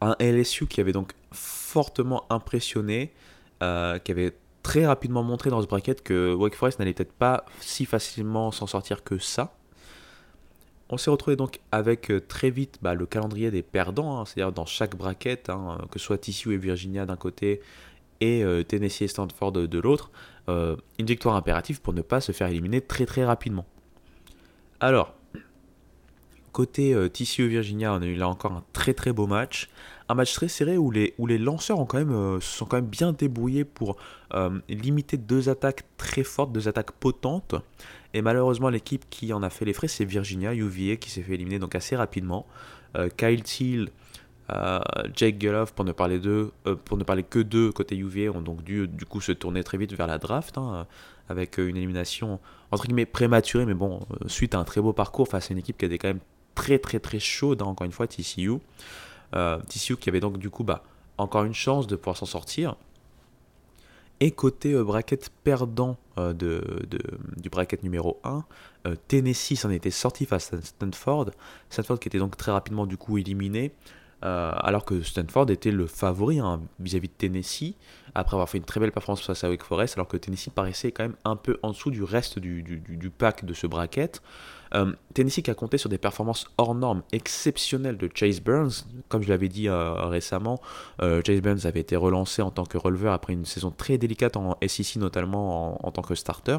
un 0.00 0.16
LSU 0.20 0.66
qui 0.66 0.80
avait 0.80 0.92
donc 0.92 1.12
fortement 1.32 2.24
impressionné, 2.30 3.12
qui 3.60 4.12
avait 4.12 4.34
très 4.62 4.86
rapidement 4.86 5.22
montré 5.22 5.48
dans 5.50 5.62
ce 5.62 5.66
bracket 5.66 6.02
que 6.02 6.34
Wake 6.34 6.54
Forest 6.54 6.78
n'allait 6.78 6.92
peut-être 6.92 7.12
pas 7.12 7.44
si 7.60 7.86
facilement 7.86 8.50
s'en 8.50 8.66
sortir 8.66 9.04
que 9.04 9.18
ça. 9.18 9.54
On 10.90 10.98
s'est 10.98 11.10
retrouvé 11.10 11.36
donc 11.36 11.60
avec 11.72 12.12
très 12.28 12.50
vite 12.50 12.78
bah, 12.82 12.94
le 12.94 13.06
calendrier 13.06 13.50
des 13.50 13.62
perdants, 13.62 14.18
hein, 14.18 14.24
c'est-à-dire 14.26 14.52
dans 14.52 14.66
chaque 14.66 14.96
bracket, 14.96 15.48
hein, 15.48 15.78
que 15.90 15.98
ce 15.98 16.06
soit 16.06 16.18
TCU 16.18 16.52
et 16.52 16.58
Virginia 16.58 17.06
d'un 17.06 17.16
côté 17.16 17.60
et 18.20 18.44
Tennessee 18.68 19.02
et 19.02 19.08
Stanford 19.08 19.52
de 19.52 19.78
l'autre, 19.78 20.10
euh, 20.48 20.76
une 20.98 21.06
victoire 21.06 21.36
impérative 21.36 21.80
pour 21.80 21.92
ne 21.92 22.02
pas 22.02 22.20
se 22.20 22.32
faire 22.32 22.48
éliminer 22.48 22.80
très 22.80 23.06
très 23.06 23.24
rapidement. 23.24 23.66
Alors, 24.80 25.14
côté 26.52 26.94
euh, 26.94 27.08
Virginia, 27.38 27.92
on 27.92 28.02
a 28.02 28.06
eu 28.06 28.14
là 28.14 28.28
encore 28.28 28.52
un 28.52 28.64
très 28.72 28.94
très 28.94 29.12
beau 29.12 29.26
match. 29.26 29.68
Un 30.08 30.14
match 30.14 30.34
très 30.34 30.48
serré 30.48 30.76
où 30.76 30.90
les, 30.90 31.14
où 31.18 31.26
les 31.26 31.38
lanceurs 31.38 31.78
ont 31.78 31.86
quand 31.86 31.98
même, 31.98 32.12
euh, 32.12 32.40
se 32.40 32.58
sont 32.58 32.66
quand 32.66 32.76
même 32.76 32.86
bien 32.86 33.12
débrouillés 33.12 33.64
pour 33.64 33.96
euh, 34.34 34.58
limiter 34.68 35.16
deux 35.16 35.48
attaques 35.48 35.84
très 35.96 36.24
fortes, 36.24 36.52
deux 36.52 36.68
attaques 36.68 36.92
potentes. 36.92 37.54
Et 38.12 38.22
malheureusement, 38.22 38.70
l'équipe 38.70 39.04
qui 39.08 39.32
en 39.32 39.42
a 39.42 39.50
fait 39.50 39.64
les 39.64 39.72
frais, 39.72 39.88
c'est 39.88 40.04
Virginia, 40.04 40.52
UVA, 40.52 40.96
qui 40.96 41.10
s'est 41.10 41.22
fait 41.22 41.34
éliminer 41.34 41.58
donc 41.58 41.74
assez 41.74 41.94
rapidement. 41.94 42.46
Kyle 43.16 43.44
Thiel, 43.44 43.90
Jake 45.14 45.40
Geloff, 45.40 45.72
pour 45.72 45.84
ne 45.84 45.92
parler 45.92 46.20
euh, 46.26 46.50
pour 46.84 46.96
ne 46.96 47.04
parler 47.04 47.22
que 47.22 47.38
d'eux 47.38 47.72
côté 47.72 47.96
UVA, 47.96 48.30
ont 48.36 48.40
donc 48.42 48.62
dû 48.62 48.88
du 48.88 49.04
coup 49.06 49.20
se 49.20 49.32
tourner 49.32 49.62
très 49.64 49.78
vite 49.78 49.92
vers 49.92 50.06
la 50.06 50.18
draft, 50.18 50.58
hein, 50.58 50.72
euh, 50.74 50.84
avec 51.28 51.58
euh, 51.58 51.68
une 51.68 51.76
élimination 51.76 52.40
entre 52.70 52.84
guillemets 52.86 53.06
prématurée, 53.06 53.66
mais 53.66 53.74
bon, 53.74 54.00
suite 54.26 54.54
à 54.54 54.58
un 54.58 54.64
très 54.64 54.80
beau 54.80 54.92
parcours 54.92 55.28
face 55.28 55.50
à 55.50 55.52
une 55.52 55.58
équipe 55.58 55.76
qui 55.78 55.84
était 55.84 55.98
quand 55.98 56.08
même 56.08 56.20
très 56.54 56.78
très 56.78 57.00
très 57.00 57.18
chaude, 57.18 57.62
hein, 57.62 57.66
encore 57.66 57.84
une 57.84 57.92
fois, 57.92 58.06
TCU. 58.06 58.58
TCU 59.68 59.96
qui 59.96 60.08
avait 60.08 60.20
donc 60.20 60.38
du 60.38 60.50
coup 60.50 60.64
bah, 60.64 60.82
encore 61.18 61.44
une 61.44 61.54
chance 61.54 61.86
de 61.86 61.96
pouvoir 61.96 62.16
s'en 62.16 62.26
sortir. 62.26 62.76
Et 64.22 64.32
côté 64.32 64.74
bracket 64.82 65.30
perdant 65.44 65.96
de, 66.16 66.32
de- 66.32 66.98
du 67.38 67.48
bracket 67.48 67.82
numéro 67.82 68.20
1, 68.22 68.44
euh, 68.86 68.94
Tennessee 69.08 69.56
s'en 69.56 69.70
était 69.70 69.90
sorti 69.90 70.26
face 70.26 70.52
à 70.52 70.60
Stanford. 70.60 71.30
Stanford 71.68 71.98
qui 72.00 72.08
était 72.08 72.18
donc 72.18 72.36
très 72.36 72.52
rapidement 72.52 72.86
du 72.86 72.96
coup 72.96 73.18
éliminé. 73.18 73.72
Euh, 74.22 74.52
alors 74.56 74.84
que 74.84 75.02
Stanford 75.02 75.50
était 75.50 75.70
le 75.70 75.86
favori 75.86 76.38
hein, 76.40 76.60
vis-à-vis 76.78 77.08
de 77.08 77.12
Tennessee, 77.14 77.74
après 78.14 78.34
avoir 78.34 78.48
fait 78.48 78.58
une 78.58 78.64
très 78.64 78.80
belle 78.80 78.92
performance 78.92 79.24
face 79.24 79.44
à 79.44 79.48
Wake 79.48 79.62
Forest, 79.62 79.96
alors 79.96 80.08
que 80.08 80.16
Tennessee 80.16 80.50
paraissait 80.50 80.92
quand 80.92 81.04
même 81.04 81.16
un 81.24 81.36
peu 81.36 81.58
en 81.62 81.70
dessous 81.70 81.90
du 81.90 82.02
reste 82.02 82.38
du, 82.38 82.62
du- 82.62 83.10
pack 83.10 83.44
de 83.44 83.54
ce 83.54 83.66
bracket. 83.66 84.20
Euh, 84.74 84.92
Tennessee 85.14 85.42
qui 85.42 85.50
a 85.50 85.54
compté 85.54 85.78
sur 85.78 85.88
des 85.88 85.98
performances 85.98 86.46
hors 86.58 86.74
normes 86.74 87.02
exceptionnelles 87.12 87.96
de 87.96 88.08
Chase 88.14 88.40
Burns. 88.40 88.84
Comme 89.08 89.22
je 89.22 89.28
l'avais 89.28 89.48
dit 89.48 89.68
euh, 89.68 89.92
récemment, 90.06 90.60
Chase 91.00 91.40
Burns 91.40 91.64
avait 91.66 91.80
été 91.80 91.96
relancé 91.96 92.42
en 92.42 92.50
tant 92.50 92.64
que 92.64 92.78
releveur 92.78 93.12
après 93.12 93.32
une 93.32 93.44
saison 93.44 93.70
très 93.70 93.98
délicate 93.98 94.36
en 94.36 94.56
SEC, 94.66 94.96
notamment 94.96 95.82
en, 95.84 95.88
en 95.88 95.90
tant 95.92 96.02
que 96.02 96.14
starter. 96.14 96.58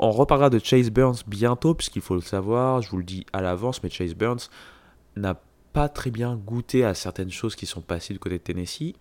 On 0.00 0.10
reparlera 0.12 0.48
de 0.50 0.58
Chase 0.58 0.90
Burns 0.90 1.18
bientôt, 1.26 1.74
puisqu'il 1.74 2.02
faut 2.02 2.14
le 2.14 2.20
savoir, 2.20 2.82
je 2.82 2.90
vous 2.90 2.98
le 2.98 3.04
dis 3.04 3.26
à 3.32 3.42
l'avance, 3.42 3.82
mais 3.82 3.90
Chase 3.90 4.14
Burns 4.14 4.48
n'a 5.16 5.34
très 5.86 6.10
bien 6.10 6.34
goûté 6.34 6.84
à 6.84 6.94
certaines 6.94 7.30
choses 7.30 7.54
qui 7.54 7.66
sont 7.66 7.80
passées 7.80 8.12
du 8.12 8.18
côté 8.18 8.38
de 8.38 8.42
Tennessee. 8.42 8.94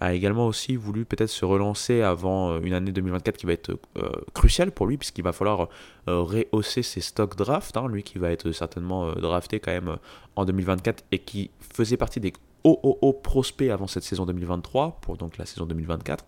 A 0.00 0.12
également 0.12 0.46
aussi 0.46 0.76
voulu 0.76 1.04
peut-être 1.04 1.30
se 1.30 1.44
relancer 1.44 2.02
avant 2.02 2.50
euh, 2.50 2.60
une 2.60 2.74
année 2.74 2.92
2024 2.92 3.36
qui 3.36 3.46
va 3.46 3.52
être 3.52 3.78
euh, 3.96 4.10
cruciale 4.34 4.72
pour 4.72 4.86
lui, 4.86 4.98
puisqu'il 4.98 5.22
va 5.22 5.32
falloir 5.32 5.68
euh, 6.08 6.20
rehausser 6.20 6.82
ses 6.82 7.00
stocks 7.00 7.36
draft. 7.36 7.76
hein, 7.76 7.86
lui 7.88 8.02
qui 8.02 8.18
va 8.18 8.30
être 8.30 8.50
certainement 8.52 9.12
drafté 9.12 9.60
quand 9.60 9.70
même 9.70 9.96
en 10.34 10.44
2024 10.44 11.04
et 11.12 11.20
qui 11.20 11.50
faisait 11.72 11.96
partie 11.96 12.20
des 12.20 12.32
hauts 12.64 13.12
prospects 13.12 13.70
avant 13.70 13.86
cette 13.86 14.02
saison 14.02 14.26
2023, 14.26 14.98
pour 15.00 15.16
donc 15.16 15.38
la 15.38 15.46
saison 15.46 15.66
2024. 15.66 16.24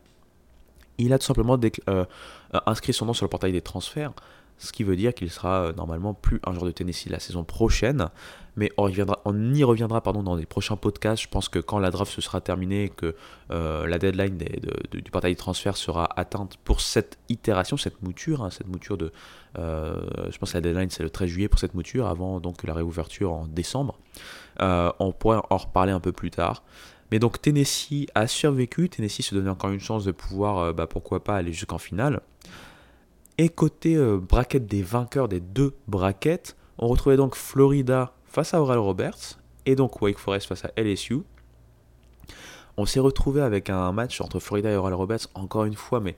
Il 0.99 1.13
a 1.13 1.19
tout 1.19 1.27
simplement 1.27 1.59
inscrit 2.67 2.93
son 2.93 3.07
nom 3.07 3.13
sur 3.13 3.25
le 3.25 3.31
portail 3.31 3.53
des 3.53 3.61
transferts. 3.61 4.13
Ce 4.59 4.73
qui 4.73 4.83
veut 4.83 4.97
dire 4.97 5.15
qu'il 5.15 5.31
sera 5.31 5.63
euh, 5.63 5.73
normalement 5.73 6.15
plus 6.15 6.41
un 6.45 6.53
joueur 6.53 6.65
de 6.67 6.73
Tennessee 6.73 7.09
la 7.09 7.21
saison 7.21 7.45
prochaine. 7.45 8.09
Mais 8.57 8.73
on, 8.77 8.89
y 8.89 9.63
reviendra 9.63 10.01
dans 10.01 10.35
les 10.35 10.45
prochains 10.45 10.77
podcasts. 10.77 11.23
Je 11.23 11.29
pense 11.29 11.49
que 11.49 11.61
quand 11.61 11.79
la 11.79 11.93
draft 11.93 12.13
se 12.13 12.21
sera 12.21 12.41
terminée 12.41 12.85
et 12.85 12.89
que 12.89 13.15
euh, 13.53 13.87
la 13.87 13.99
deadline 13.99 14.37
du 14.37 15.11
portail 15.13 15.35
de 15.35 15.39
transfert 15.39 15.77
sera 15.77 16.09
atteinte 16.17 16.57
pour 16.65 16.81
cette 16.81 17.19
itération, 17.29 17.77
cette 17.77 18.03
mouture, 18.03 18.43
hein, 18.43 18.51
cette 18.51 18.67
mouture 18.67 18.99
de. 18.99 19.13
euh, 19.59 20.01
je 20.29 20.37
pense 20.39 20.51
que 20.51 20.57
la 20.57 20.61
deadline 20.61 20.91
c'est 20.91 21.05
le 21.05 21.11
13 21.11 21.29
juillet 21.29 21.49
pour 21.49 21.61
cette 21.61 21.75
mouture, 21.75 22.09
avant 22.09 22.41
donc 22.41 22.65
la 22.65 22.75
réouverture 22.75 23.33
en 23.33 23.47
décembre. 23.47 23.97
On 24.59 25.13
pourrait 25.17 25.39
en 25.51 25.57
reparler 25.57 25.93
un 25.93 26.01
peu 26.01 26.11
plus 26.11 26.33
tard. 26.33 26.65
Mais 27.13 27.21
donc 27.21 27.41
Tennessee 27.41 28.07
a 28.17 28.27
survécu. 28.27 28.89
Tennessee 28.89 29.23
se 29.23 29.37
donnait 29.37 29.51
encore 29.51 29.71
une 29.71 29.79
chance 29.79 30.05
de 30.05 30.11
pouvoir, 30.11 30.75
bah, 30.75 30.89
pourquoi 30.89 31.23
pas, 31.23 31.37
aller 31.37 31.53
jusqu'en 31.53 31.79
finale. 31.79 32.23
Et 33.39 33.49
côté 33.49 33.97
euh, 33.97 34.19
bracket 34.19 34.67
des 34.67 34.83
vainqueurs 34.83 35.29
des 35.29 35.41
deux 35.41 35.75
brackets, 35.87 36.57
on 36.79 36.89
retrouvait 36.89 37.17
donc 37.17 37.35
Florida 37.37 38.13
face 38.27 38.53
à 38.55 38.61
Oral 38.61 38.79
Roberts 38.79 39.39
et 39.67 39.75
donc 39.77 40.01
Wake 40.03 40.19
Forest 40.19 40.47
face 40.49 40.65
à 40.65 40.73
LSU. 40.77 41.19
On 42.77 42.87
s'est 42.87 43.01
retrouvé 43.01 43.41
avec 43.41 43.71
un 43.71 43.91
match 43.93 44.21
entre 44.21 44.39
Florida 44.39 44.71
et 44.71 44.77
Oral 44.77 44.95
Roberts, 44.95 45.27
encore 45.35 45.65
une 45.65 45.75
fois, 45.75 46.01
mais 46.01 46.17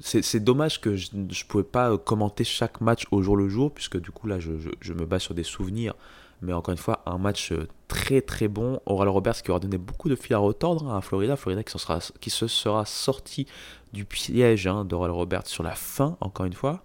c'est 0.00 0.40
dommage 0.42 0.80
que 0.80 0.96
je 0.96 1.08
ne 1.14 1.28
pouvais 1.48 1.62
pas 1.64 1.96
commenter 1.96 2.44
chaque 2.44 2.80
match 2.80 3.06
au 3.10 3.22
jour 3.22 3.36
le 3.36 3.48
jour, 3.48 3.72
puisque 3.72 3.98
du 4.00 4.10
coup 4.10 4.26
là 4.26 4.40
je, 4.40 4.58
je- 4.58 4.70
je 4.80 4.92
me 4.92 5.06
base 5.06 5.22
sur 5.22 5.34
des 5.34 5.44
souvenirs. 5.44 5.94
Mais 6.42 6.52
encore 6.52 6.72
une 6.72 6.78
fois, 6.78 7.02
un 7.06 7.18
match 7.18 7.52
euh, 7.52 7.68
très 7.88 8.20
très 8.20 8.48
bon. 8.48 8.80
Oral 8.86 9.08
Roberts 9.08 9.42
qui 9.42 9.50
aura 9.50 9.60
donné 9.60 9.78
beaucoup 9.78 10.08
de 10.08 10.16
fil 10.16 10.34
à 10.34 10.38
retordre 10.38 10.90
hein, 10.90 10.98
à 10.98 11.00
Florida. 11.00 11.36
Florida 11.36 11.62
qui, 11.62 12.30
se 12.30 12.46
sera 12.46 12.84
sorti 12.84 13.46
du 13.92 14.04
piège 14.04 14.66
hein, 14.66 14.86
Roberts 14.90 15.46
sur 15.46 15.62
la 15.62 15.74
fin, 15.74 16.16
encore 16.20 16.46
une 16.46 16.52
fois. 16.52 16.82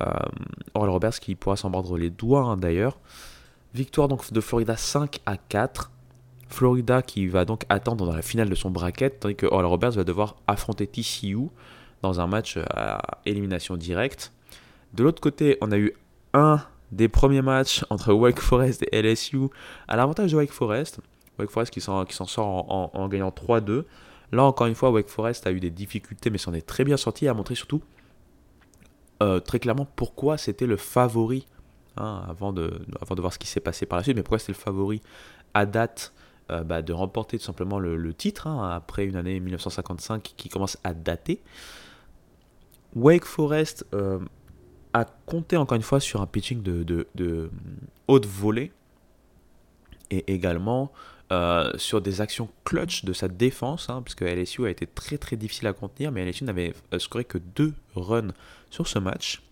Euh, 0.00 0.10
Roberts 0.74 1.20
qui 1.20 1.34
pourra 1.34 1.56
s'en 1.56 1.70
mordre 1.70 1.98
les 1.98 2.10
doigts 2.10 2.44
hein, 2.44 2.56
d'ailleurs. 2.56 2.98
Victoire 3.74 4.08
donc 4.08 4.32
de 4.32 4.40
Florida 4.40 4.76
5 4.76 5.20
à 5.26 5.36
4. 5.36 5.90
Florida 6.48 7.00
qui 7.00 7.26
va 7.26 7.44
donc 7.44 7.64
attendre 7.70 8.04
dans 8.04 8.14
la 8.14 8.22
finale 8.22 8.50
de 8.50 8.54
son 8.54 8.70
bracket, 8.70 9.20
tandis 9.20 9.36
que 9.36 9.46
Oral 9.46 9.64
Roberts 9.64 9.92
va 9.92 10.04
devoir 10.04 10.36
affronter 10.46 10.86
TCU 10.86 11.48
dans 12.02 12.20
un 12.20 12.26
match 12.26 12.58
à 12.70 13.00
élimination 13.24 13.76
directe. 13.76 14.32
De 14.92 15.02
l'autre 15.02 15.22
côté, 15.22 15.56
on 15.62 15.72
a 15.72 15.78
eu 15.78 15.94
un 16.34 16.62
des 16.92 17.08
premiers 17.08 17.42
matchs 17.42 17.84
entre 17.90 18.12
Wake 18.12 18.38
Forest 18.38 18.84
et 18.92 19.02
LSU 19.02 19.48
à 19.88 19.96
l'avantage 19.96 20.32
de 20.32 20.36
Wake 20.36 20.52
Forest. 20.52 21.00
Wake 21.38 21.50
Forest 21.50 21.72
qui 21.72 21.80
s'en 21.80 22.06
sort 22.06 22.94
en, 22.94 23.08
gagnant 23.08 23.30
3-2. 23.30 23.84
Là, 24.30 24.44
encore 24.44 24.66
une 24.66 24.74
fois, 24.74 24.90
Wake 24.90 25.08
Forest 25.08 25.46
a 25.46 25.52
eu 25.52 25.60
des 25.60 25.70
difficultés, 25.70 26.30
mais 26.30 26.38
s'en 26.38 26.52
est 26.54 26.66
très 26.66 26.84
bien 26.84 26.96
sorti 26.96 27.24
et 27.24 27.28
a 27.28 27.34
montré 27.34 27.54
surtout 27.54 27.82
euh, 29.22 29.40
très 29.40 29.58
clairement 29.58 29.86
pourquoi 29.96 30.36
c'était 30.36 30.66
le 30.66 30.76
favori 30.76 31.46
hein, 31.96 32.24
avant, 32.28 32.52
de, 32.52 32.80
voir 33.16 33.32
ce 33.32 33.38
qui 33.38 33.46
s'est 33.46 33.60
passé 33.60 33.86
par 33.86 33.98
la 33.98 34.02
suite, 34.02 34.16
mais 34.16 34.22
pourquoi 34.22 34.38
c'était 34.38 34.52
le 34.52 34.58
favori 34.58 35.00
à 35.54 35.64
date 35.64 36.12
euh, 36.50 36.64
bah, 36.64 36.82
de 36.82 36.92
remporter 36.92 37.38
tout 37.38 37.44
simplement 37.44 37.78
le, 37.78 37.96
le 37.96 38.14
titre 38.14 38.46
hein, 38.46 38.70
après 38.70 39.04
une 39.04 39.16
année 39.16 39.38
1955 39.38 40.22
qui 40.36 40.48
commence 40.48 40.76
à 40.82 40.92
dater. 40.92 41.40
Wake 42.94 43.24
Forest 43.24 43.86
euh, 43.94 44.18
a 44.92 45.04
compté 45.04 45.56
encore 45.56 45.76
une 45.76 45.82
fois 45.82 46.00
sur 46.00 46.20
un 46.20 46.26
pitching 46.26 46.62
de, 46.62 47.06
de 47.14 47.50
haute 48.08 48.26
volée 48.26 48.72
et 50.10 50.32
également 50.32 50.92
euh, 51.32 51.70
sur 51.76 52.02
des 52.02 52.20
actions 52.20 52.50
clutch 52.64 53.06
de 53.06 53.14
sa 53.14 53.26
défense, 53.26 53.88
hein, 53.88 54.02
puisque 54.02 54.20
LSU 54.20 54.66
a 54.66 54.70
été 54.70 54.86
très 54.86 55.16
très 55.16 55.36
difficile 55.36 55.66
à 55.66 55.72
contenir, 55.72 56.12
mais 56.12 56.26
LSU 56.26 56.44
n'avait 56.44 56.74
euh, 56.92 56.98
scoré 56.98 57.24
que 57.24 57.38
deux 57.38 57.72
runs 57.94 58.34
sur 58.68 58.86
ce 58.86 58.98
match. 58.98 59.42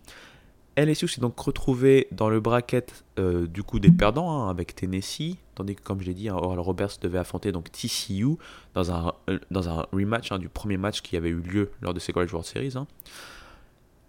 LSU 0.76 1.08
s'est 1.08 1.22
donc 1.22 1.40
retrouvé 1.40 2.06
dans 2.12 2.28
le 2.28 2.38
bracket 2.38 3.04
euh, 3.18 3.46
du 3.46 3.62
coup 3.62 3.78
des 3.80 3.90
perdants 3.90 4.30
hein, 4.30 4.50
avec 4.50 4.74
Tennessee, 4.74 5.36
tandis 5.54 5.74
que 5.74 5.82
comme 5.82 6.02
je 6.02 6.06
l'ai 6.06 6.14
dit, 6.14 6.28
hein, 6.28 6.36
Oral 6.36 6.60
Roberts 6.60 6.98
devait 7.00 7.18
affronter 7.18 7.50
donc 7.50 7.72
TCU 7.72 8.36
dans 8.74 8.92
un, 8.92 9.14
dans 9.50 9.68
un 9.70 9.86
rematch 9.90 10.32
hein, 10.32 10.38
du 10.38 10.50
premier 10.50 10.76
match 10.76 11.00
qui 11.00 11.16
avait 11.16 11.30
eu 11.30 11.40
lieu 11.40 11.70
lors 11.80 11.94
de 11.94 11.98
ces 11.98 12.12
College 12.12 12.32
World 12.32 12.46
Series. 12.46 12.74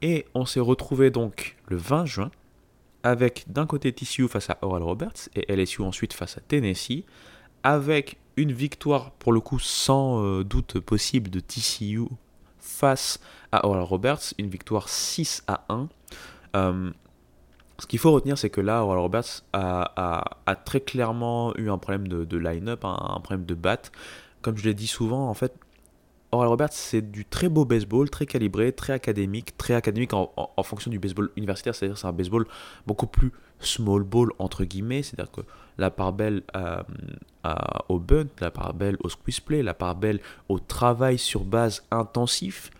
Hein. 0.02 0.08
Et 0.08 0.26
on 0.34 0.46
s'est 0.46 0.60
retrouvé 0.60 1.10
donc 1.12 1.58
le 1.68 1.78
20 1.78 2.06
juin 2.06 2.32
avec 3.04 3.46
d'un 3.48 3.66
côté 3.66 3.92
TCU 3.94 4.28
face 4.28 4.50
à 4.50 4.58
Oral 4.62 4.84
Roberts 4.84 5.30
et 5.36 5.52
LSU 5.54 5.82
ensuite 5.82 6.14
face 6.14 6.38
à 6.38 6.42
Tennessee, 6.42 7.04
avec 7.64 8.18
une 8.38 8.52
victoire 8.52 9.12
pour 9.12 9.34
le 9.34 9.40
coup 9.40 9.60
sans 9.60 10.24
euh, 10.24 10.44
doute 10.44 10.80
possible 10.80 11.30
de 11.30 11.40
TCU 11.40 12.02
face 12.60 13.20
à 13.52 13.66
Oral 13.66 13.84
Roberts, 13.84 14.34
une 14.38 14.48
victoire 14.50 14.88
6 14.88 15.44
à 15.48 15.66
1. 15.70 15.90
Euh, 16.56 16.92
ce 17.80 17.88
qu'il 17.88 17.98
faut 17.98 18.12
retenir, 18.12 18.38
c'est 18.38 18.52
que 18.52 18.62
là, 18.62 18.84
Oral 18.86 19.00
Roberts 19.00 19.42
a, 19.54 19.92
a- 19.96 20.38
a 20.46 20.56
très 20.56 20.82
clairement 20.82 21.56
eu 21.58 21.70
un 21.72 21.80
problème 21.80 22.08
de, 22.08 22.38
line-up, 22.38 22.86
un, 22.86 22.96
un 23.16 23.20
problème 23.20 23.46
de 23.46 23.56
bat. 23.56 23.82
Comme 24.44 24.58
je 24.58 24.64
l'ai 24.66 24.76
dit 24.76 24.88
souvent, 24.88 25.28
en 25.30 25.34
fait, 25.34 25.54
Oral 26.32 26.48
Roberts, 26.48 26.72
c'est 26.72 27.02
du 27.12 27.26
très 27.26 27.50
beau 27.50 27.66
baseball, 27.66 28.10
très 28.10 28.26
calibré, 28.26 28.72
très 28.72 28.94
académique, 28.94 29.58
très 29.58 29.74
académique 29.74 30.14
en, 30.14 30.30
fonction 30.64 30.90
du 30.90 30.98
baseball 30.98 31.30
universitaire, 31.36 31.76
c'est-à-dire 31.76 31.98
c'est 31.98 32.08
un 32.08 32.14
baseball 32.14 32.46
beaucoup 32.88 33.08
plus 33.08 33.32
small 33.60 34.04
ball 34.04 34.30
entre 34.40 34.64
guillemets, 34.64 35.04
c'est-à-dire 35.04 35.32
que 35.32 35.42
la 35.78 35.92
part 35.92 36.14
belle 36.14 36.44
euh, 36.56 36.82
à- 37.44 37.84
au 37.90 38.00
bunt, 38.00 38.28
la 38.40 38.50
part 38.50 38.74
belle 38.74 38.98
au 39.04 39.10
squeeze 39.10 39.40
play, 39.42 39.62
la 39.62 39.74
part 39.74 39.96
belle 39.96 40.20
au 40.48 40.60
travail 40.60 41.18
sur 41.18 41.44
base 41.44 41.84
intensif, 41.92 42.72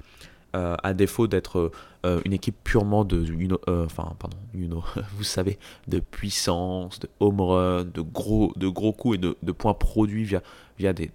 euh, 0.56 0.76
à 0.82 0.94
défaut 0.94 1.28
d'être 1.28 1.72
euh, 2.04 2.20
une 2.26 2.34
équipe 2.34 2.56
purement 2.64 3.06
de, 3.06 3.24
une, 3.24 3.58
euh, 3.68 3.86
enfin 3.86 4.16
pardon, 4.18 4.38
vous 5.18 5.24
savez, 5.24 5.60
de 5.88 6.00
puissance, 6.00 7.00
de 7.00 7.08
home 7.20 7.42
run, 7.42 7.84
de 7.84 8.02
gros, 8.02 8.54
de 8.56 8.68
gros 8.68 8.92
coups 8.92 9.16
et 9.16 9.18
de, 9.20 9.38
de 9.44 9.52
points 9.52 9.76
produits 9.76 10.24
via, 10.24 10.42
via 10.80 10.94
des, 10.94 11.12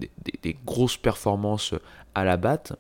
grosses 0.64 0.96
performances 0.96 1.74
à 2.14 2.24
la 2.24 2.36
batte. 2.36 2.78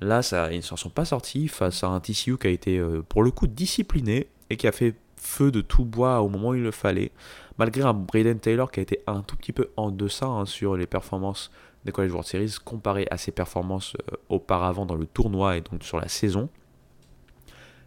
Là, 0.00 0.22
ça, 0.22 0.52
ils 0.52 0.56
ne 0.56 0.62
s'en 0.62 0.76
sont 0.76 0.90
pas 0.90 1.04
sortis 1.04 1.46
face 1.46 1.84
à 1.84 1.86
un 1.86 2.00
TCU 2.00 2.36
qui 2.36 2.48
a 2.48 2.50
été 2.50 2.78
euh, 2.78 3.02
pour 3.08 3.22
le 3.22 3.30
coup 3.30 3.46
discipliné 3.46 4.26
et 4.50 4.56
qui 4.56 4.66
a 4.66 4.72
fait 4.72 4.96
feu 5.16 5.52
de 5.52 5.60
tout 5.60 5.84
bois 5.84 6.22
au 6.22 6.28
moment 6.28 6.48
où 6.48 6.54
il 6.56 6.64
le 6.64 6.72
fallait, 6.72 7.12
malgré 7.58 7.82
un 7.82 7.94
Braden 7.94 8.40
Taylor 8.40 8.72
qui 8.72 8.80
a 8.80 8.82
été 8.82 9.02
un 9.06 9.22
tout 9.22 9.36
petit 9.36 9.52
peu 9.52 9.70
en 9.76 9.92
deçà 9.92 10.26
hein, 10.26 10.46
sur 10.46 10.76
les 10.76 10.86
performances 10.86 11.52
des 11.84 11.92
College 11.92 12.10
World 12.10 12.26
Series 12.26 12.56
comparé 12.64 13.06
à 13.12 13.16
ses 13.16 13.30
performances 13.30 13.96
auparavant 14.28 14.84
dans 14.84 14.96
le 14.96 15.06
tournoi 15.06 15.56
et 15.56 15.60
donc 15.60 15.84
sur 15.84 16.00
la 16.00 16.08
saison. 16.08 16.48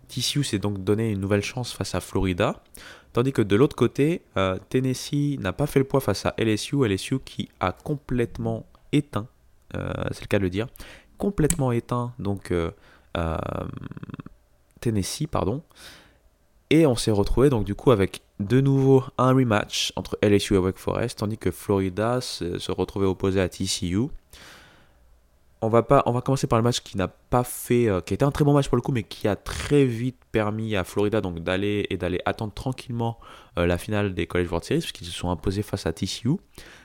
TCU 0.09 0.43
s'est 0.43 0.59
donc 0.59 0.83
donné 0.83 1.11
une 1.11 1.21
nouvelle 1.21 1.43
chance 1.43 1.71
face 1.71 1.95
à 1.95 2.01
Florida, 2.01 2.61
tandis 3.13 3.31
que 3.31 3.41
de 3.41 3.55
l'autre 3.55 3.75
côté, 3.75 4.21
euh, 4.35 4.57
Tennessee 4.69 5.39
n'a 5.39 5.53
pas 5.53 5.67
fait 5.67 5.79
le 5.79 5.85
poids 5.85 6.01
face 6.01 6.25
à 6.25 6.33
LSU, 6.37 6.85
LSU 6.85 7.19
qui 7.19 7.47
a 7.59 7.71
complètement 7.71 8.65
éteint, 8.91 9.27
euh, 9.75 9.91
c'est 10.11 10.21
le 10.21 10.27
cas 10.27 10.39
de 10.39 10.43
le 10.43 10.49
dire, 10.49 10.67
complètement 11.17 11.71
éteint 11.71 12.13
donc 12.19 12.51
euh, 12.51 12.71
Tennessee, 14.81 15.27
pardon. 15.27 15.63
Et 16.71 16.85
on 16.85 16.95
s'est 16.95 17.11
retrouvé 17.11 17.49
donc 17.49 17.65
du 17.65 17.73
coup 17.73 17.91
avec 17.91 18.21
de 18.39 18.61
nouveau 18.61 19.03
un 19.17 19.33
rematch 19.33 19.91
entre 19.95 20.17
LSU 20.21 20.55
et 20.55 20.57
Wake 20.57 20.77
Forest, 20.77 21.19
tandis 21.19 21.37
que 21.37 21.49
Florida 21.49 22.21
se, 22.21 22.59
se 22.59 22.71
retrouvait 22.71 23.07
opposé 23.07 23.41
à 23.41 23.49
TCU. 23.49 24.09
On 25.61 25.67
va, 25.67 25.83
pas, 25.83 26.03
on 26.05 26.13
va 26.13 26.21
commencer 26.21 26.47
par 26.47 26.57
le 26.57 26.63
match 26.63 26.79
qui 26.79 26.95
n'a 26.95 27.09
pas 27.09 27.43
fait, 27.43 27.89
euh, 27.89 27.99
qui 27.99 28.13
a 28.13 28.15
été 28.15 28.23
un 28.23 28.31
très 28.31 28.45
bon 28.45 28.53
match 28.53 28.69
pour 28.69 28.77
le 28.77 28.81
coup, 28.81 28.93
mais 28.93 29.03
qui 29.03 29.27
a 29.27 29.35
très 29.35 29.83
vite 29.83 30.17
permis 30.31 30.77
à 30.77 30.85
Florida 30.85 31.19
donc 31.19 31.39
d'aller 31.39 31.85
et 31.89 31.97
d'aller 31.97 32.21
attendre 32.23 32.53
tranquillement 32.53 33.19
euh, 33.57 33.65
la 33.65 33.77
finale 33.77 34.13
des 34.13 34.25
College 34.25 34.47
World 34.47 34.63
Series, 34.63 34.79
puisqu'ils 34.79 35.05
se 35.07 35.11
sont 35.11 35.29
imposés 35.29 35.61
face 35.61 35.85
à 35.85 35.91
TCU. 35.91 36.37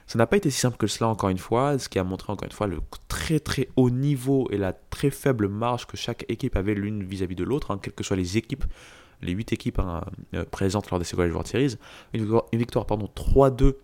Ça 0.09 0.19
n'a 0.19 0.27
pas 0.27 0.37
été 0.37 0.51
si 0.51 0.59
simple 0.59 0.77
que 0.77 0.89
cela 0.89 1.09
encore 1.09 1.29
une 1.29 1.39
fois, 1.39 1.79
ce 1.79 1.89
qui 1.89 2.01
a 2.01 2.05
montré 2.05 2.33
encore 2.33 2.47
une 2.47 2.53
fois 2.53 2.67
le 2.67 2.81
très 3.07 3.39
très 3.39 3.69
haut 3.77 3.91
niveau 3.91 4.49
et 4.51 4.59
la 4.59 4.73
très 4.73 5.11
faible 5.11 5.47
marge 5.47 5.87
que 5.87 5.97
chaque 5.97 6.25
équipe 6.29 6.57
avait 6.57 6.75
l'une 6.75 7.05
vis-à-vis 7.05 7.37
de 7.37 7.45
l'autre, 7.45 7.71
hein, 7.71 7.79
quelles 7.81 7.95
que 7.95 8.03
soient 8.03 8.17
les 8.17 8.37
équipes, 8.39 8.65
les 9.23 9.33
8 9.33 9.53
équipes 9.53 9.79
hein, 9.79 10.03
euh, 10.35 10.45
présentes 10.45 10.91
lors 10.91 10.99
des 10.99 11.07
College 11.07 11.31
World 11.31 11.47
Series. 11.47 11.77
Une 12.13 12.23
victoire, 12.23 12.45
une 12.53 12.59
victoire 12.59 12.87
pardon, 12.87 13.09
3-2 13.15 13.77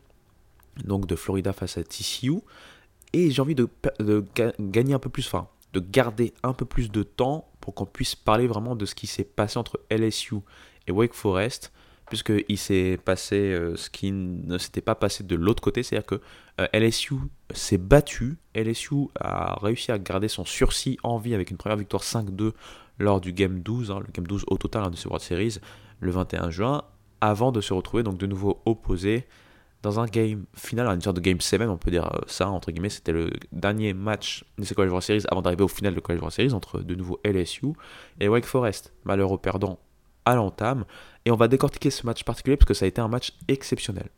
donc 0.84 1.06
de 1.06 1.16
Florida 1.16 1.52
face 1.52 1.78
à 1.78 1.84
TCU. 1.84 2.40
Et 3.12 3.30
j'ai 3.30 3.42
envie 3.42 3.54
de, 3.54 3.68
de 3.98 4.24
ga- 4.34 4.52
gagner 4.60 4.94
un 4.94 4.98
peu 4.98 5.10
plus, 5.10 5.26
enfin, 5.26 5.48
de 5.72 5.80
garder 5.80 6.32
un 6.42 6.52
peu 6.52 6.64
plus 6.64 6.90
de 6.90 7.02
temps 7.02 7.50
pour 7.60 7.74
qu'on 7.74 7.86
puisse 7.86 8.14
parler 8.14 8.46
vraiment 8.46 8.76
de 8.76 8.86
ce 8.86 8.94
qui 8.94 9.06
s'est 9.06 9.24
passé 9.24 9.58
entre 9.58 9.80
LSU 9.90 10.36
et 10.86 10.92
Wake 10.92 11.14
Forest, 11.14 11.72
puisqu'il 12.08 12.58
s'est 12.58 12.98
passé 13.04 13.36
euh, 13.36 13.76
ce 13.76 13.90
qui 13.90 14.10
ne 14.12 14.58
s'était 14.58 14.80
pas 14.80 14.94
passé 14.94 15.22
de 15.22 15.36
l'autre 15.36 15.62
côté, 15.62 15.82
c'est-à-dire 15.82 16.06
que 16.06 16.20
euh, 16.60 16.66
LSU 16.72 17.14
s'est 17.54 17.78
battu, 17.78 18.38
LSU 18.54 19.08
a 19.18 19.58
réussi 19.60 19.92
à 19.92 19.98
garder 19.98 20.28
son 20.28 20.44
sursis 20.44 20.98
en 21.02 21.18
vie 21.18 21.34
avec 21.34 21.50
une 21.50 21.56
première 21.56 21.78
victoire 21.78 22.02
5-2 22.02 22.52
lors 22.98 23.20
du 23.20 23.32
Game 23.32 23.60
12, 23.60 23.90
hein, 23.90 24.00
le 24.00 24.12
Game 24.12 24.26
12 24.26 24.44
au 24.48 24.56
total 24.56 24.84
hein, 24.84 24.90
de 24.90 24.96
ce 24.96 25.08
World 25.08 25.22
Series, 25.24 25.58
le 26.00 26.10
21 26.10 26.50
juin, 26.50 26.82
avant 27.20 27.52
de 27.52 27.60
se 27.60 27.72
retrouver 27.72 28.02
donc 28.02 28.18
de 28.18 28.26
nouveau 28.26 28.60
opposé 28.64 29.26
dans 29.82 29.98
un 29.98 30.06
game 30.06 30.44
final, 30.54 30.86
une 30.88 31.00
sorte 31.00 31.16
de 31.16 31.20
game 31.20 31.40
7, 31.40 31.62
on 31.62 31.78
peut 31.78 31.90
dire 31.90 32.06
euh, 32.06 32.18
ça, 32.26 32.48
entre 32.50 32.70
guillemets, 32.70 32.90
c'était 32.90 33.12
le 33.12 33.30
dernier 33.52 33.94
match 33.94 34.44
de 34.58 34.64
ces 34.64 34.74
College 34.74 34.90
World 34.90 35.04
Series 35.04 35.24
avant 35.30 35.40
d'arriver 35.40 35.64
au 35.64 35.68
final 35.68 35.94
de 35.94 36.00
College 36.00 36.20
World 36.20 36.34
Series 36.34 36.52
entre 36.52 36.80
de 36.80 36.94
nouveau 36.94 37.18
LSU 37.24 37.68
et 38.20 38.28
Wake 38.28 38.44
Forest. 38.44 38.92
Malheureux 39.04 39.38
perdant 39.38 39.78
à 40.26 40.34
l'entame. 40.34 40.84
Et 41.24 41.30
on 41.30 41.36
va 41.36 41.48
décortiquer 41.48 41.90
ce 41.90 42.06
match 42.06 42.24
particulier 42.24 42.56
parce 42.56 42.68
que 42.68 42.74
ça 42.74 42.84
a 42.84 42.88
été 42.88 43.00
un 43.00 43.08
match 43.08 43.32
exceptionnel. 43.48 44.08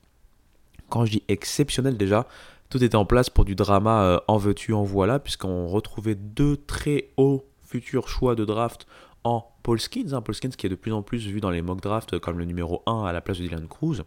Quand 0.88 1.04
je 1.04 1.12
dis 1.12 1.22
exceptionnel 1.28 1.96
déjà, 1.96 2.26
tout 2.68 2.82
était 2.82 2.96
en 2.96 3.04
place 3.04 3.30
pour 3.30 3.44
du 3.44 3.54
drama 3.54 4.02
euh, 4.02 4.20
en 4.28 4.38
veux-tu, 4.38 4.72
en 4.72 4.82
voilà, 4.82 5.18
puisqu'on 5.18 5.68
retrouvait 5.68 6.14
deux 6.14 6.56
très 6.56 7.10
hauts 7.16 7.44
futurs 7.62 8.08
choix 8.08 8.34
de 8.34 8.44
draft 8.44 8.86
en 9.24 9.46
Paul 9.62 9.80
Skins. 9.80 10.12
Hein, 10.12 10.22
Paul 10.22 10.34
Skins 10.34 10.50
qui 10.50 10.66
est 10.66 10.70
de 10.70 10.74
plus 10.74 10.92
en 10.92 11.02
plus 11.02 11.26
vu 11.26 11.40
dans 11.40 11.50
les 11.50 11.62
mock 11.62 11.80
drafts 11.80 12.18
comme 12.18 12.38
le 12.38 12.44
numéro 12.44 12.82
1 12.86 13.04
à 13.04 13.12
la 13.12 13.20
place 13.20 13.38
de 13.38 13.44
Dylan 13.44 13.68
Cruz. 13.68 14.02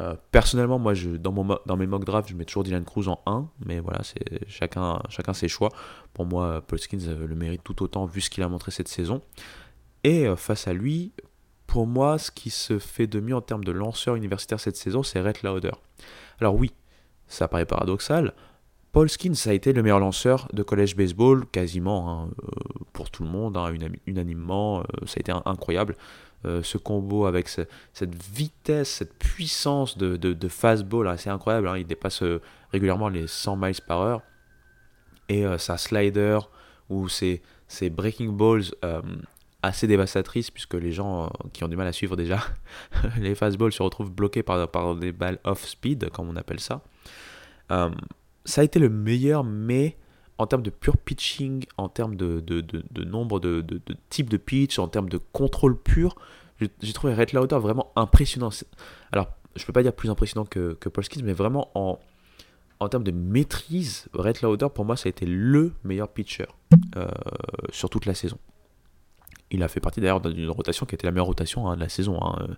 Euh, 0.00 0.14
personnellement, 0.30 0.78
moi, 0.78 0.94
je, 0.94 1.10
dans, 1.10 1.32
mon, 1.32 1.58
dans 1.66 1.76
mes 1.76 1.86
mock 1.86 2.04
drafts, 2.04 2.30
je 2.30 2.34
mets 2.34 2.44
toujours 2.44 2.64
Dylan 2.64 2.84
Cruz 2.84 3.08
en 3.08 3.20
1, 3.26 3.48
mais 3.66 3.80
voilà, 3.80 4.02
c'est 4.02 4.48
chacun, 4.48 5.00
chacun 5.08 5.34
ses 5.34 5.48
choix. 5.48 5.70
Pour 6.14 6.24
moi, 6.24 6.62
Paul 6.66 6.78
Skins 6.78 7.08
euh, 7.08 7.26
le 7.26 7.34
mérite 7.34 7.62
tout 7.62 7.82
autant 7.82 8.06
vu 8.06 8.20
ce 8.20 8.30
qu'il 8.30 8.42
a 8.42 8.48
montré 8.48 8.70
cette 8.70 8.88
saison. 8.88 9.20
Et 10.04 10.26
euh, 10.26 10.36
face 10.36 10.66
à 10.66 10.72
lui, 10.72 11.12
pour 11.66 11.86
moi, 11.86 12.18
ce 12.18 12.30
qui 12.30 12.50
se 12.50 12.78
fait 12.78 13.06
de 13.06 13.20
mieux 13.20 13.36
en 13.36 13.42
termes 13.42 13.64
de 13.64 13.72
lanceur 13.72 14.14
universitaire 14.16 14.60
cette 14.60 14.76
saison, 14.76 15.02
c'est 15.02 15.20
Rhett 15.20 15.42
Lauder. 15.42 15.72
Alors 16.40 16.54
oui, 16.54 16.72
ça 17.26 17.46
paraît 17.48 17.66
paradoxal. 17.66 18.32
Paul 18.92 19.08
Skins 19.08 19.34
a 19.46 19.52
été 19.52 19.72
le 19.72 19.82
meilleur 19.82 20.00
lanceur 20.00 20.48
de 20.52 20.62
college 20.62 20.96
baseball, 20.96 21.46
quasiment 21.46 22.24
hein, 22.24 22.30
pour 22.92 23.10
tout 23.10 23.22
le 23.22 23.30
monde, 23.30 23.56
hein, 23.56 23.72
unanimement. 24.06 24.82
ça 25.06 25.14
a 25.16 25.20
été 25.20 25.32
incroyable. 25.46 25.96
Euh, 26.44 26.60
ce 26.62 26.76
combo 26.76 27.26
avec 27.26 27.48
cette 27.48 27.68
vitesse, 28.34 28.90
cette 28.90 29.14
puissance 29.14 29.96
de, 29.96 30.16
de, 30.16 30.48
fastball 30.48 31.06
assez 31.06 31.30
incroyable. 31.30 31.68
Hein. 31.68 31.78
il 31.78 31.86
dépasse 31.86 32.22
euh, 32.22 32.40
régulièrement 32.72 33.08
les 33.08 33.28
100 33.28 33.56
miles 33.56 33.80
par 33.86 34.00
heure. 34.00 34.22
Et 35.28 35.46
euh, 35.46 35.56
sa 35.56 35.78
slider 35.78 36.40
ou 36.88 37.08
ses, 37.08 37.40
breaking 37.90 38.36
balls 38.36 38.64
assez 39.62 39.86
dévastatrices, 39.86 40.50
puisque 40.50 40.74
les 40.74 40.90
gens 40.90 41.30
qui 41.52 41.62
ont 41.62 41.68
du 41.68 41.76
mal 41.76 41.86
à 41.86 41.92
suivre 41.92 42.16
déjà 42.16 42.40
les 43.20 43.36
fastballs 43.36 43.72
se 43.72 43.82
retrouvent 43.82 44.10
bloqués 44.10 44.42
par, 44.42 44.68
par 44.68 44.96
des 44.96 45.12
balles 45.12 45.38
off-speed, 45.44 46.10
comme 46.10 46.28
on 46.28 46.36
appelle 46.36 46.60
ça. 46.60 46.82
ça 47.70 48.60
a 48.60 48.64
été 48.64 48.80
le 48.80 48.88
meilleur, 48.88 49.44
mais 49.44 49.96
en 50.42 50.46
termes 50.46 50.62
de 50.62 50.70
pure 50.70 50.96
pitching, 50.96 51.64
en 51.76 51.88
termes 51.88 52.16
de, 52.16 52.42
nombre 53.04 53.38
de, 53.38 53.64
types 54.10 54.28
de 54.28 54.36
pitch, 54.36 54.78
en 54.78 54.88
termes 54.88 55.08
de 55.08 55.18
contrôle 55.32 55.80
pur, 55.80 56.16
j'ai 56.58 56.92
trouvé 56.92 57.14
Red 57.14 57.32
Lauder 57.32 57.58
vraiment 57.58 57.92
impressionnant. 57.94 58.50
Alors, 59.12 59.28
je 59.54 59.64
peux 59.64 59.72
pas 59.72 59.84
dire 59.84 59.92
plus 59.92 60.10
impressionnant 60.10 60.44
que, 60.44 60.74
que 60.74 60.88
Paul 60.88 61.04
mais 61.22 61.32
vraiment 61.32 61.70
en, 61.74 62.88
termes 62.88 63.04
de 63.04 63.12
maîtrise, 63.12 64.08
Red 64.14 64.42
Lauder, 64.42 64.66
pour 64.74 64.84
moi, 64.84 64.96
ça 64.96 65.06
a 65.06 65.10
été 65.10 65.26
le 65.26 65.72
meilleur 65.84 66.08
pitcher 66.08 66.46
euh, 66.96 67.06
sur 67.70 67.88
toute 67.88 68.06
la 68.06 68.14
saison. 68.14 68.38
Il 69.52 69.62
a 69.62 69.68
fait 69.68 69.80
partie 69.80 70.00
d'ailleurs 70.00 70.20
d'une 70.20 70.50
rotation 70.50 70.86
qui 70.86 70.96
était 70.96 71.06
la 71.06 71.12
meilleure 71.12 71.26
rotation 71.26 71.68
hein, 71.68 71.76
de 71.76 71.80
la 71.80 71.88
saison, 71.88 72.18
hein. 72.20 72.48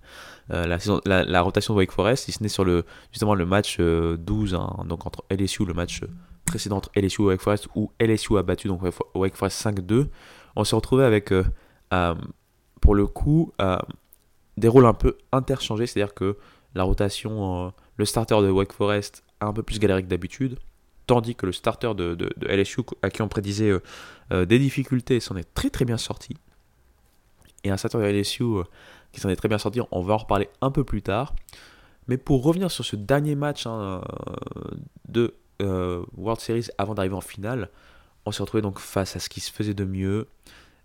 euh, 0.52 0.66
la 0.66 0.78
saison. 0.78 1.02
la, 1.04 1.42
rotation 1.42 1.74
de 1.74 1.80
Wake 1.80 1.90
Forest, 1.90 2.24
si 2.24 2.32
ce 2.32 2.42
n'est 2.42 2.48
sur 2.48 2.64
le, 2.64 2.86
justement 3.10 3.34
le 3.34 3.44
match 3.44 3.78
12, 3.78 4.54
euh, 4.54 4.56
hein, 4.56 4.84
donc 4.86 5.04
entre 5.04 5.24
LSU, 5.28 5.66
le 5.66 5.74
match 5.74 6.00
précédente 6.44 6.90
LSU 6.94 7.22
Wake 7.22 7.40
Forest 7.40 7.68
où 7.74 7.90
LSU 8.00 8.38
a 8.38 8.42
battu 8.42 8.68
donc 8.68 8.82
Wake 9.14 9.34
Forest 9.34 9.66
5-2, 9.66 10.08
on 10.56 10.64
s'est 10.64 10.76
retrouvé 10.76 11.04
avec 11.04 11.32
euh, 11.32 11.44
euh, 11.92 12.14
pour 12.80 12.94
le 12.94 13.06
coup 13.06 13.52
euh, 13.60 13.78
des 14.56 14.68
rôles 14.68 14.86
un 14.86 14.94
peu 14.94 15.18
interchangés, 15.32 15.86
c'est-à-dire 15.86 16.14
que 16.14 16.36
la 16.74 16.84
rotation, 16.84 17.72
le 17.96 18.04
starter 18.04 18.40
de 18.42 18.50
Wake 18.50 18.72
Forest 18.72 19.24
a 19.40 19.46
un 19.46 19.52
peu 19.52 19.62
plus 19.62 19.78
galéré 19.78 20.02
que 20.02 20.08
d'habitude, 20.08 20.58
tandis 21.06 21.34
que 21.34 21.46
le 21.46 21.52
starter 21.52 21.94
de, 21.94 22.30
LSU 22.46 22.82
à 23.02 23.10
qui 23.10 23.22
on 23.22 23.28
prédisait 23.28 23.72
des 24.30 24.58
difficultés 24.58 25.20
s'en 25.20 25.36
est 25.36 25.54
très 25.54 25.70
très 25.70 25.84
bien 25.84 25.96
sorti. 25.96 26.36
Et 27.62 27.70
un 27.70 27.76
starter 27.76 27.98
de 27.98 28.04
LSU 28.04 28.44
qui 29.12 29.20
s'en 29.20 29.28
est 29.28 29.36
très 29.36 29.48
bien 29.48 29.58
sorti, 29.58 29.80
on 29.92 30.02
va 30.02 30.14
en 30.14 30.18
reparler 30.18 30.48
un 30.60 30.72
peu 30.72 30.82
plus 30.82 31.02
tard. 31.02 31.34
Mais 32.08 32.16
pour 32.16 32.42
revenir 32.42 32.70
sur 32.72 32.84
ce 32.84 32.96
dernier 32.96 33.36
match 33.36 33.66
hein, 33.66 34.02
de 35.08 35.34
euh, 35.62 36.04
World 36.16 36.40
Series 36.40 36.68
avant 36.78 36.94
d'arriver 36.94 37.14
en 37.14 37.20
finale, 37.20 37.70
on 38.26 38.32
s'est 38.32 38.42
retrouvé 38.42 38.62
donc 38.62 38.78
face 38.78 39.16
à 39.16 39.20
ce 39.20 39.28
qui 39.28 39.40
se 39.40 39.52
faisait 39.52 39.74
de 39.74 39.84
mieux. 39.84 40.26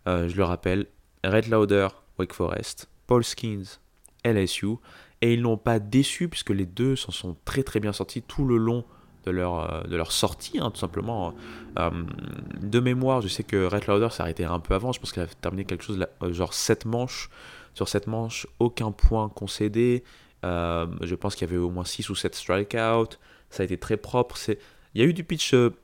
Euh, 0.07 0.27
je 0.27 0.35
le 0.35 0.43
rappelle, 0.43 0.87
Red 1.23 1.47
Lauder, 1.47 1.87
Wake 2.17 2.33
Forest, 2.33 2.89
Paul 3.07 3.23
Skins, 3.23 3.79
LSU. 4.23 4.75
Et 5.21 5.33
ils 5.33 5.41
n'ont 5.41 5.57
pas 5.57 5.79
déçu 5.79 6.29
puisque 6.29 6.51
les 6.51 6.65
deux 6.65 6.95
s'en 6.95 7.11
sont 7.11 7.35
très 7.43 7.63
très 7.63 7.81
bien 7.81 7.91
sortis 7.91 8.21
tout 8.21 8.45
le 8.45 8.57
long 8.57 8.85
de 9.25 9.31
leur, 9.31 9.73
euh, 9.73 9.83
de 9.83 9.97
leur 9.97 10.13
sortie, 10.13 10.59
hein, 10.59 10.71
tout 10.71 10.79
simplement. 10.79 11.33
de 11.75 12.79
mémoire, 12.79 13.21
je 13.21 13.27
sais 13.27 13.43
que 13.43 13.65
Red 13.65 13.87
Lauder 13.87 14.09
s'est 14.11 14.21
arrêté 14.21 14.45
un 14.45 14.59
peu 14.59 14.75
avant. 14.75 14.91
Je 14.91 14.99
pense 14.99 15.11
qu'il 15.11 15.21
a 15.21 15.27
terminé 15.27 15.65
quelque 15.65 15.83
chose 15.83 16.05
genre 16.29 16.53
7 16.53 16.85
manches. 16.85 17.29
Sur 17.73 17.87
7 17.87 18.07
manches, 18.07 18.47
aucun 18.59 18.91
point 18.91 19.29
concédé. 19.29 20.03
je 20.43 21.15
pense 21.15 21.35
qu'il 21.35 21.47
y 21.47 21.51
avait 21.51 21.59
au 21.59 21.69
moins 21.69 21.85
6 21.85 22.09
ou 22.09 22.15
7 22.15 22.35
strikeouts 22.35 23.17
ça 23.49 23.63
a 23.63 23.65
été 23.65 23.77
très 23.77 23.97
propre. 23.97 24.37
C'est... 24.37 24.59
Il 24.93 25.01
y 25.01 25.03
a 25.03 25.07
eu 25.07 25.13
du 25.13 25.23
pitch, 25.23 25.53
euh, 25.53 25.75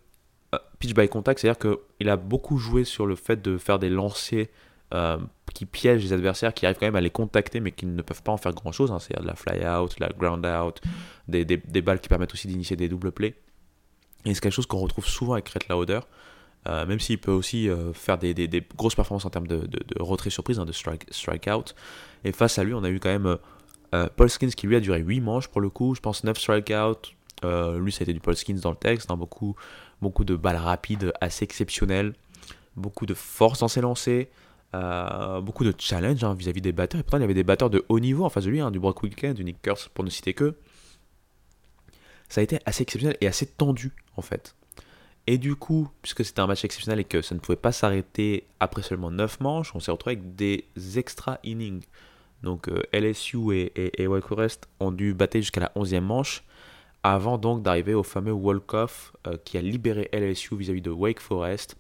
euh, 0.54 0.60
pitch 0.80 0.94
by 0.94 1.08
contact, 1.08 1.40
c'est-à-dire 1.40 1.60
qu'il 1.60 2.10
a 2.10 2.18
beaucoup 2.18 2.58
joué 2.58 2.84
sur 2.84 3.06
le 3.06 3.16
fait 3.16 3.42
de 3.42 3.58
faire 3.58 3.80
des 3.80 3.90
lancers 3.90 4.48
euh, 4.94 5.18
qui 5.54 5.66
piègent 5.66 6.04
les 6.04 6.14
adversaires, 6.14 6.54
qui 6.54 6.66
arrivent 6.66 6.78
quand 6.80 6.88
même 6.88 6.96
à 6.96 7.02
les 7.02 7.10
contacter, 7.10 7.60
mais 7.60 7.72
qui 7.72 7.86
ne 7.86 8.02
peuvent 8.02 8.24
pas 8.24 8.32
en 8.32 8.38
faire 8.38 8.54
grand-chose. 8.54 8.92
Hein. 8.92 9.00
C'est-à-dire 9.00 9.24
de 9.24 9.28
la 9.28 9.36
fly-out, 9.36 10.00
la 10.00 10.10
ground-out, 10.10 10.82
des, 11.28 11.46
des, 11.46 11.58
des, 11.58 11.82
balles 11.82 12.00
qui 12.00 12.10
permettent 12.10 12.34
aussi 12.34 12.48
d'initier 12.48 12.76
des 12.76 12.88
double 12.88 13.12
plays. 13.12 13.36
Et 14.26 14.34
c'est 14.34 14.42
quelque 14.42 14.54
chose 14.54 14.66
qu'on 14.66 14.80
retrouve 14.80 15.06
souvent 15.08 15.34
avec 15.34 15.48
Rhett 15.50 15.68
Lauder. 15.70 16.00
même 16.66 17.00
s'il 17.00 17.20
peut 17.20 17.32
aussi 17.32 17.70
faire 17.94 18.18
des, 18.18 18.34
des, 18.34 18.64
grosses 18.76 18.96
performances 18.96 19.26
en 19.26 19.30
termes 19.30 19.46
de, 19.46 19.58
de, 19.58 19.80
de 19.86 20.02
retrait 20.02 20.32
surprise, 20.32 20.58
hein, 20.58 20.66
de 20.66 20.72
strike, 20.72 21.06
strikeout. 21.12 21.76
Et 22.24 22.32
face 22.32 22.58
à 22.58 22.64
lui, 22.64 22.74
on 22.74 22.84
a 22.84 22.90
eu 22.90 23.00
quand 23.00 23.10
même 23.10 23.38
Paul 24.16 24.30
Skins 24.32 24.50
qui 24.50 24.66
lui 24.66 24.76
a 24.76 24.80
duré 24.80 25.00
8 25.00 25.22
manches 25.22 25.48
pour 25.48 25.62
le 25.62 25.70
coup, 25.70 25.94
je 25.94 26.02
pense 26.02 26.24
9 26.24 26.36
strikeouts, 26.36 27.15
euh, 27.44 27.80
lui, 27.80 27.92
ça 27.92 28.02
a 28.02 28.04
été 28.04 28.14
du 28.14 28.20
Paul 28.20 28.36
Skins 28.36 28.60
dans 28.60 28.72
le 28.72 28.78
texte, 28.78 29.12
hein, 29.12 29.18
beaucoup, 29.18 29.56
beaucoup 30.02 30.24
de 30.24 30.36
balles 30.36 30.58
rapides 30.58 31.12
assez 31.22 31.44
exceptionnelles, 31.44 32.14
beaucoup 32.76 33.06
de 33.06 33.14
force 33.14 33.60
dans 33.60 33.68
ses 33.68 33.82
lancers, 33.82 34.28
euh, 34.74 35.42
beaucoup 35.42 35.64
de 35.64 35.74
challenge 35.78 36.24
hein, 36.24 36.34
vis-à-vis 36.34 36.62
des 36.62 36.72
batteurs. 36.72 37.00
Et 37.00 37.04
pourtant, 37.04 37.18
il 37.18 37.22
y 37.22 37.26
avait 37.26 37.34
des 37.34 37.44
batteurs 37.44 37.70
de 37.70 37.86
haut 37.90 38.00
niveau 38.00 38.26
en 38.26 38.30
face 38.30 38.46
de 38.46 38.50
lui, 38.50 38.62
hein, 38.62 38.72
du 38.72 38.80
Brock 38.80 39.04
Weekend, 39.04 39.36
du 39.36 39.44
Nick 39.44 39.62
Kurtz, 39.62 39.90
pour 39.94 40.04
ne 40.04 40.10
citer 40.10 40.34
que. 40.34 40.56
Ça 42.30 42.42
a 42.42 42.44
été 42.44 42.60
assez 42.66 42.82
exceptionnel 42.82 43.18
et 43.22 43.28
assez 43.28 43.46
tendu, 43.46 43.94
en 44.16 44.22
fait. 44.22 44.56
Et 45.28 45.38
du 45.38 45.56
coup, 45.56 45.90
puisque 46.02 46.24
c'était 46.24 46.40
un 46.40 46.48
match 46.48 46.64
exceptionnel 46.66 47.00
et 47.00 47.04
que 47.04 47.22
ça 47.22 47.36
ne 47.36 47.40
pouvait 47.40 47.56
pas 47.56 47.72
s'arrêter 47.72 48.46
après 48.60 48.82
seulement 48.82 49.12
9 49.12 49.40
manches, 49.40 49.74
on 49.76 49.80
s'est 49.80 49.92
retrouvé 49.92 50.16
avec 50.16 50.36
des 50.36 50.66
extra 50.98 51.40
innings. 51.44 51.84
Donc 52.44 52.68
euh, 52.68 52.84
LSU 52.94 53.56
et, 53.56 53.72
et, 53.76 54.04
et 54.04 54.08
Wake 54.08 54.28
Forest 54.28 54.68
ont 54.80 54.92
dû 54.92 55.14
battre 55.14 55.38
jusqu'à 55.38 55.62
la 55.62 55.72
11e 55.76 56.02
manche 56.02 56.44
avant 57.06 57.38
donc 57.38 57.62
d'arriver 57.62 57.94
au 57.94 58.02
fameux 58.02 58.32
walk-off 58.32 59.14
euh, 59.28 59.38
qui 59.46 59.60
a 59.60 59.62
libéré 59.62 60.10
LSU 60.12 60.58
vis-à-vis 60.58 60.82
de 60.82 60.90
Wake 60.90 61.20
Forest. 61.20 61.78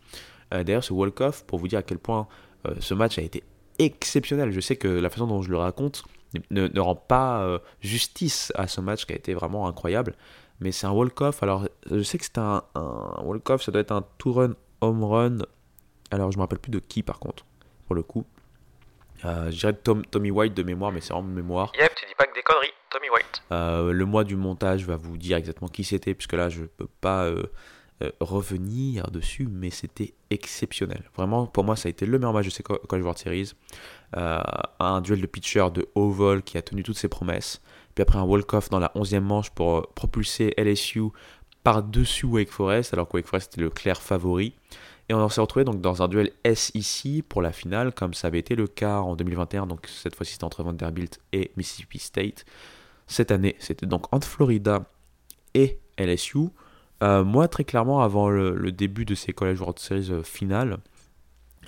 Euh, 0.53 0.63
d'ailleurs, 0.63 0.83
ce 0.83 0.93
walk-off, 0.93 1.43
pour 1.45 1.57
vous 1.57 1.67
dire 1.67 1.79
à 1.79 1.83
quel 1.83 1.97
point 1.97 2.27
euh, 2.67 2.75
ce 2.79 2.93
match 2.93 3.17
a 3.17 3.23
été 3.23 3.43
exceptionnel, 3.79 4.51
je 4.51 4.59
sais 4.59 4.75
que 4.75 4.87
la 4.87 5.09
façon 5.09 5.25
dont 5.25 5.41
je 5.41 5.49
le 5.49 5.57
raconte 5.57 6.03
ne, 6.51 6.79
rend 6.79 6.95
pas 6.95 7.59
justice 7.81 8.51
à 8.55 8.67
ce 8.67 8.81
match 8.81 9.05
qui 9.05 9.13
a 9.13 9.15
été 9.15 9.33
vraiment 9.33 9.67
incroyable, 9.67 10.15
mais 10.59 10.71
c'est 10.71 10.85
un 10.85 10.91
walk-off. 10.91 11.41
Alors, 11.41 11.67
je 11.89 12.01
sais 12.03 12.17
que 12.17 12.25
c'est 12.25 12.37
un, 12.37 12.61
walk-off, 13.23 13.63
ça 13.63 13.71
doit 13.71 13.81
être 13.81 13.91
un 13.91 14.05
two-run, 14.17 14.53
home 14.81 15.03
run. 15.03 15.37
Alors, 16.11 16.31
je 16.31 16.37
me 16.37 16.43
rappelle 16.43 16.59
plus 16.59 16.71
de 16.71 16.79
qui 16.79 17.03
par 17.03 17.19
contre, 17.19 17.45
pour 17.87 17.95
le 17.95 18.03
coup. 18.03 18.25
je 19.23 19.49
dirais 19.49 19.73
Tom, 19.73 20.05
Tommy 20.05 20.29
White 20.29 20.53
de 20.53 20.63
mémoire, 20.63 20.91
mais 20.91 21.01
c'est 21.01 21.13
en 21.13 21.23
mémoire. 21.23 21.71
Yep, 21.79 21.95
tu 21.95 22.05
dis 22.05 22.15
pas 22.15 22.25
que 22.25 22.35
des 22.35 22.43
conneries. 22.43 22.74
Euh, 23.51 23.91
le 23.91 24.05
mois 24.05 24.23
du 24.23 24.35
montage 24.35 24.85
va 24.85 24.95
vous 24.95 25.17
dire 25.17 25.37
exactement 25.37 25.67
qui 25.67 25.83
c'était, 25.83 26.13
puisque 26.13 26.33
là, 26.33 26.49
je 26.49 26.61
ne 26.61 26.65
peux 26.65 26.87
pas 27.01 27.25
euh, 27.25 27.43
euh, 28.03 28.11
revenir 28.19 29.11
dessus, 29.11 29.47
mais 29.49 29.69
c'était 29.69 30.13
exceptionnel. 30.29 31.03
Vraiment, 31.15 31.47
pour 31.47 31.63
moi, 31.63 31.75
ça 31.75 31.87
a 31.87 31.89
été 31.89 32.05
le 32.05 32.17
meilleur 32.17 32.33
match 32.33 32.45
de 32.45 32.51
ces 32.51 32.63
College 32.63 33.03
World 33.03 33.17
Series. 33.17 33.53
un 34.13 35.01
duel 35.01 35.21
de 35.21 35.27
pitcher 35.27 35.67
de 35.73 35.87
haut 35.95 36.09
vol 36.09 36.43
qui 36.43 36.57
a 36.57 36.61
tenu 36.61 36.83
toutes 36.83 36.97
ses 36.97 37.09
promesses. 37.09 37.61
Puis 37.93 38.01
après, 38.01 38.19
un 38.19 38.23
walk-off 38.23 38.69
dans 38.69 38.79
la 38.79 38.91
11e 38.95 39.21
manche 39.21 39.49
pour 39.51 39.87
propulser 39.93 40.53
LSU 40.57 41.09
par-dessus 41.63 42.25
Wake 42.25 42.51
Forest, 42.51 42.93
alors 42.93 43.07
que 43.07 43.17
Wake 43.17 43.27
Forest 43.27 43.53
était 43.53 43.61
le 43.61 43.69
clair 43.69 44.01
favori. 44.01 44.53
Et 45.07 45.13
on 45.13 45.29
s'est 45.29 45.41
retrouvé 45.41 45.65
donc 45.65 45.81
dans 45.81 46.01
un 46.01 46.07
duel 46.07 46.31
SEC 46.43 47.23
pour 47.29 47.41
la 47.41 47.51
finale, 47.51 47.93
comme 47.93 48.13
ça 48.13 48.27
avait 48.27 48.39
été 48.39 48.55
le 48.55 48.67
cas 48.67 48.99
en 48.99 49.15
2021. 49.15 49.67
Donc 49.67 49.87
cette 49.87 50.15
fois-ci, 50.15 50.33
c'était 50.33 50.45
entre 50.45 50.63
Vanderbilt 50.63 51.19
et 51.31 51.51
Mississippi 51.57 51.99
State 51.99 52.45
cette 53.07 53.31
année. 53.31 53.55
C'était 53.59 53.85
donc 53.85 54.13
entre 54.13 54.27
Florida 54.27 54.85
et 55.53 55.79
LSU. 55.97 56.49
Euh, 57.03 57.23
moi, 57.23 57.47
très 57.47 57.63
clairement, 57.63 58.01
avant 58.01 58.29
le, 58.29 58.71
début 58.71 59.05
de 59.05 59.15
ces 59.15 59.33
College 59.33 59.59
World 59.59 59.79
Series 59.79 60.11
euh, 60.11 60.23
finales, 60.23 60.77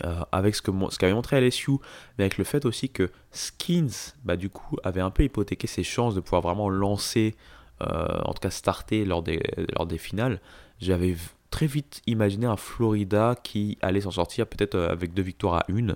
euh, 0.03 0.21
avec 0.31 0.55
ce 0.55 0.61
qu'avait 0.61 1.13
montré 1.13 1.41
LSU, 1.41 1.71
mais 2.17 2.25
avec 2.25 2.37
le 2.37 2.43
fait 2.43 2.65
aussi 2.65 2.89
que 2.89 3.09
Skins, 3.31 4.13
bah, 4.23 4.35
du 4.35 4.49
coup, 4.49 4.77
avait 4.83 5.01
un 5.01 5.09
peu 5.09 5.23
hypothéqué 5.23 5.67
ses 5.67 5.83
chances 5.83 6.15
de 6.15 6.19
pouvoir 6.19 6.41
vraiment 6.41 6.69
lancer, 6.69 7.35
en 7.79 8.33
tout 8.33 8.39
cas 8.41 8.49
starter 8.49 9.05
lors 9.05 9.21
des 9.21 9.97
finales, 9.99 10.41
j'avais 10.79 11.15
très 11.51 11.67
vite 11.67 12.01
imaginé 12.07 12.47
un 12.47 12.57
Florida 12.57 13.35
qui 13.43 13.77
allait 13.81 14.01
s'en 14.01 14.09
sortir 14.09 14.47
peut-être 14.47 14.79
avec 14.79 15.13
deux 15.13 15.21
victoires 15.21 15.57
à 15.57 15.65
une. 15.67 15.95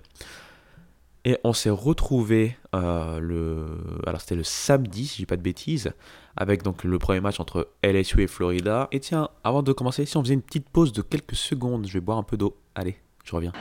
Et 1.24 1.38
on 1.44 1.54
s'est 1.54 1.70
retrouvé 1.70 2.58
le, 2.74 3.78
alors 4.08 4.22
c'était 4.22 4.36
le 4.36 4.44
samedi, 4.44 5.06
si 5.06 5.18
je 5.18 5.22
dis 5.22 5.26
pas 5.28 5.38
de 5.38 5.44
bêtises, 5.44 5.94
avec 6.36 6.64
donc 6.64 6.84
le 6.84 6.98
premier 6.98 7.20
match 7.20 7.40
entre 7.40 7.70
LSU 7.84 8.24
et 8.24 8.28
Florida. 8.28 8.88
Et 8.92 9.00
tiens, 9.00 9.30
avant 9.44 9.62
de 9.62 9.72
commencer, 9.72 10.06
si 10.06 10.18
on 10.18 10.24
faisait 10.24 10.34
une 10.34 10.42
petite 10.42 10.68
pause 10.70 10.94
de 10.94 11.02
quelques 11.02 11.36
secondes, 11.36 11.86
je 11.86 11.94
vais 11.94 12.02
boire 12.02 12.18
un 12.18 12.24
peu 12.24 12.38
d'eau. 12.38 12.58
Allez, 12.74 12.98
je 13.24 13.36
reviens. 13.36 13.54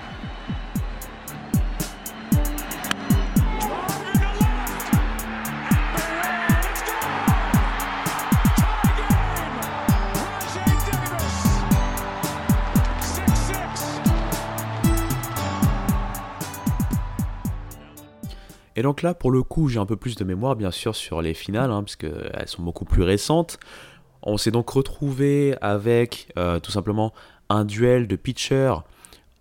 Et 18.80 18.82
donc 18.82 19.02
là, 19.02 19.12
pour 19.12 19.30
le 19.30 19.42
coup, 19.42 19.68
j'ai 19.68 19.78
un 19.78 19.84
peu 19.84 19.96
plus 19.96 20.16
de 20.16 20.24
mémoire, 20.24 20.56
bien 20.56 20.70
sûr, 20.70 20.96
sur 20.96 21.20
les 21.20 21.34
finales, 21.34 21.70
hein, 21.70 21.82
puisqu'elles 21.82 22.48
sont 22.48 22.62
beaucoup 22.62 22.86
plus 22.86 23.02
récentes. 23.02 23.60
On 24.22 24.38
s'est 24.38 24.52
donc 24.52 24.70
retrouvé 24.70 25.54
avec 25.60 26.32
euh, 26.38 26.60
tout 26.60 26.70
simplement 26.70 27.12
un 27.50 27.66
duel 27.66 28.06
de 28.06 28.16
pitchers 28.16 28.76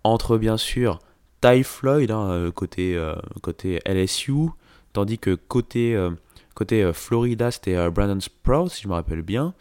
entre, 0.04 0.36
bien 0.36 0.58
sûr, 0.58 0.98
Ty 1.40 1.62
Floyd, 1.62 2.10
hein, 2.10 2.28
euh, 2.28 2.50
côté, 2.50 2.94
euh, 2.98 3.14
côté 3.40 3.80
LSU, 3.86 4.50
tandis 4.92 5.18
que 5.18 5.36
côté, 5.36 5.98
côté 6.52 6.90
Florida, 6.92 7.50
c'était 7.50 7.88
Brandon 7.88 8.20
Sprout, 8.20 8.70
si 8.70 8.82
je 8.82 8.88
me 8.88 8.92
rappelle 8.92 9.22
bien. 9.22 9.54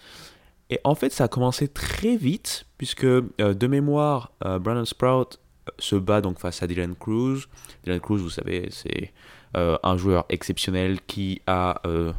Et 0.69 0.81
en 0.83 0.93
fait, 0.93 1.13
ça 1.13 1.23
a 1.23 1.27
commencé 1.29 1.69
très 1.69 2.17
vite, 2.17 2.65
puisque 2.77 3.05
de 3.05 3.67
mémoire, 3.67 4.33
Brandon 4.41 4.83
Sprout 4.83 5.39
se 5.77 5.95
bat 5.95 6.19
donc 6.19 6.37
face 6.37 6.61
à 6.63 6.67
Dylan 6.67 6.95
Cruz. 6.95 7.47
Dylan 7.85 8.01
Cruz, 8.01 8.19
vous 8.19 8.29
savez, 8.29 8.67
c'est 8.71 9.03
euh, 9.03 9.07
un 9.55 9.97
joueur 9.97 10.25
exceptionnel 10.29 10.99
qui 11.07 11.41
a 11.47 11.81
euh, 11.85 12.13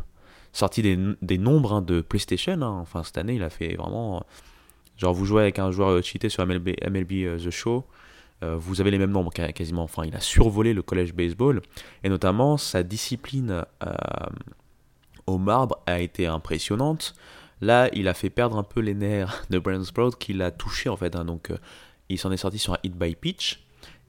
sorti 0.52 0.82
des, 0.82 0.98
des 1.22 1.38
nombres 1.38 1.74
hein, 1.74 1.82
de 1.82 2.00
PlayStation. 2.00 2.60
Hein. 2.60 2.78
Enfin, 2.80 3.02
cette 3.02 3.18
année, 3.18 3.34
il 3.34 3.42
a 3.42 3.50
fait 3.50 3.76
vraiment. 3.76 4.24
Genre, 4.96 5.14
vous 5.14 5.24
jouez 5.24 5.42
avec 5.42 5.58
un 5.58 5.70
joueur 5.70 6.02
cheaté 6.02 6.28
sur 6.28 6.44
MLB, 6.44 6.68
euh, 6.82 7.38
The 7.38 7.50
Show. 7.50 7.86
vous 8.42 8.80
avez 8.80 8.90
les 8.90 8.98
mêmes 8.98 9.12
nombres 9.12 9.32
quasiment. 9.32 9.84
Enfin, 9.84 10.04
il 10.04 10.14
a 10.14 10.20
survolé 10.20 10.74
le 10.74 10.82
collège 10.82 11.14
baseball. 11.14 11.62
Et 12.04 12.08
notamment, 12.08 12.56
sa 12.56 12.82
discipline 12.82 13.64
au 15.26 15.38
marbre 15.38 15.78
a 15.86 16.00
été 16.00 16.26
impressionnante. 16.26 17.14
Là, 17.62 17.88
il 17.92 18.08
a 18.08 18.14
fait 18.14 18.30
perdre 18.30 18.56
un 18.56 18.62
peu 18.62 18.80
les 18.80 18.94
nerfs 18.94 19.44
de 19.50 19.58
Brandon 19.58 19.84
Sprout 19.84 20.16
qui 20.16 20.32
l'a 20.32 20.50
touché 20.50 20.88
en 20.88 20.96
fait. 20.96 21.14
Hein. 21.14 21.24
donc, 21.26 21.50
il 22.08 22.18
s'en 22.18 22.32
est 22.32 22.38
sorti 22.38 22.58
sur 22.58 22.74
un 22.74 22.78
hit 22.82 22.96
by 22.96 23.14
pitch. 23.14 23.62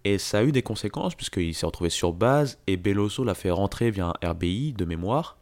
Et 0.03 0.17
ça 0.17 0.39
a 0.39 0.43
eu 0.43 0.51
des 0.51 0.63
conséquences 0.63 1.15
puisqu'il 1.15 1.53
s'est 1.53 1.65
retrouvé 1.65 1.89
sur 1.89 2.13
base 2.13 2.57
et 2.67 2.77
Beloso 2.77 3.23
l'a 3.23 3.35
fait 3.35 3.51
rentrer 3.51 3.91
via 3.91 4.13
un 4.21 4.29
RBI 4.31 4.73
de 4.73 4.85
mémoire, 4.85 5.37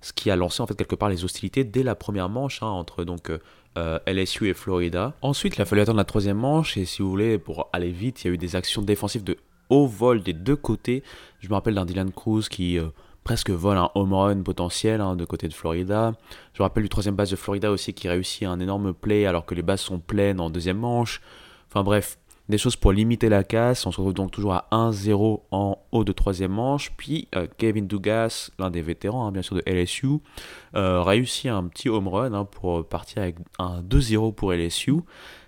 ce 0.00 0.12
qui 0.12 0.30
a 0.30 0.36
lancé 0.36 0.62
en 0.62 0.66
fait 0.66 0.74
quelque 0.74 0.96
part 0.96 1.08
les 1.08 1.24
hostilités 1.24 1.64
dès 1.64 1.82
la 1.82 1.94
première 1.94 2.28
manche 2.28 2.62
hein, 2.62 2.66
entre 2.66 3.04
donc 3.04 3.30
euh, 3.78 3.98
LSU 4.06 4.48
et 4.48 4.54
Florida. 4.54 5.14
Ensuite, 5.22 5.56
il 5.56 5.62
a 5.62 5.64
fallu 5.64 5.82
attendre 5.82 5.98
la 5.98 6.04
troisième 6.04 6.38
manche 6.38 6.76
et 6.76 6.84
si 6.84 7.02
vous 7.02 7.10
voulez, 7.10 7.38
pour 7.38 7.68
aller 7.72 7.90
vite, 7.90 8.22
il 8.22 8.28
y 8.28 8.30
a 8.30 8.34
eu 8.34 8.38
des 8.38 8.56
actions 8.56 8.82
défensives 8.82 9.24
de 9.24 9.36
haut 9.70 9.86
vol 9.86 10.22
des 10.22 10.32
deux 10.32 10.56
côtés. 10.56 11.02
Je 11.38 11.48
me 11.48 11.54
rappelle 11.54 11.74
d'un 11.74 11.86
Dylan 11.86 12.10
Cruz 12.10 12.48
qui 12.50 12.78
euh, 12.78 12.88
presque 13.24 13.50
vole 13.50 13.78
un 13.78 13.90
home 13.94 14.12
run 14.12 14.42
potentiel 14.42 15.00
hein, 15.00 15.16
de 15.16 15.24
côté 15.24 15.48
de 15.48 15.54
Florida. 15.54 16.12
Je 16.52 16.62
me 16.62 16.64
rappelle 16.64 16.82
du 16.82 16.88
troisième 16.88 17.14
base 17.14 17.30
de 17.30 17.36
Florida 17.36 17.70
aussi 17.70 17.94
qui 17.94 18.08
réussit 18.08 18.42
un 18.42 18.60
énorme 18.60 18.92
play 18.92 19.26
alors 19.26 19.46
que 19.46 19.54
les 19.54 19.62
bases 19.62 19.80
sont 19.80 20.00
pleines 20.00 20.40
en 20.40 20.50
deuxième 20.50 20.78
manche. 20.78 21.20
Enfin 21.68 21.84
bref, 21.84 22.18
des 22.50 22.58
choses 22.58 22.76
pour 22.76 22.92
limiter 22.92 23.28
la 23.28 23.44
casse. 23.44 23.86
On 23.86 23.92
se 23.92 23.96
retrouve 23.96 24.14
donc 24.14 24.30
toujours 24.30 24.52
à 24.52 24.66
1-0 24.72 25.40
en 25.50 25.78
haut 25.92 26.04
de 26.04 26.12
troisième 26.12 26.52
manche. 26.52 26.92
Puis 26.96 27.28
euh, 27.34 27.46
Kevin 27.56 27.86
Dugas, 27.86 28.50
l'un 28.58 28.70
des 28.70 28.82
vétérans 28.82 29.26
hein, 29.26 29.32
bien 29.32 29.42
sûr 29.42 29.56
de 29.56 29.62
LSU, 29.66 30.18
euh, 30.76 31.02
réussit 31.02 31.50
un 31.50 31.64
petit 31.64 31.88
home 31.88 32.08
run 32.08 32.34
hein, 32.34 32.44
pour 32.44 32.86
partir 32.86 33.22
avec 33.22 33.36
un 33.58 33.82
2-0 33.82 34.34
pour 34.34 34.52
LSU. 34.52 34.96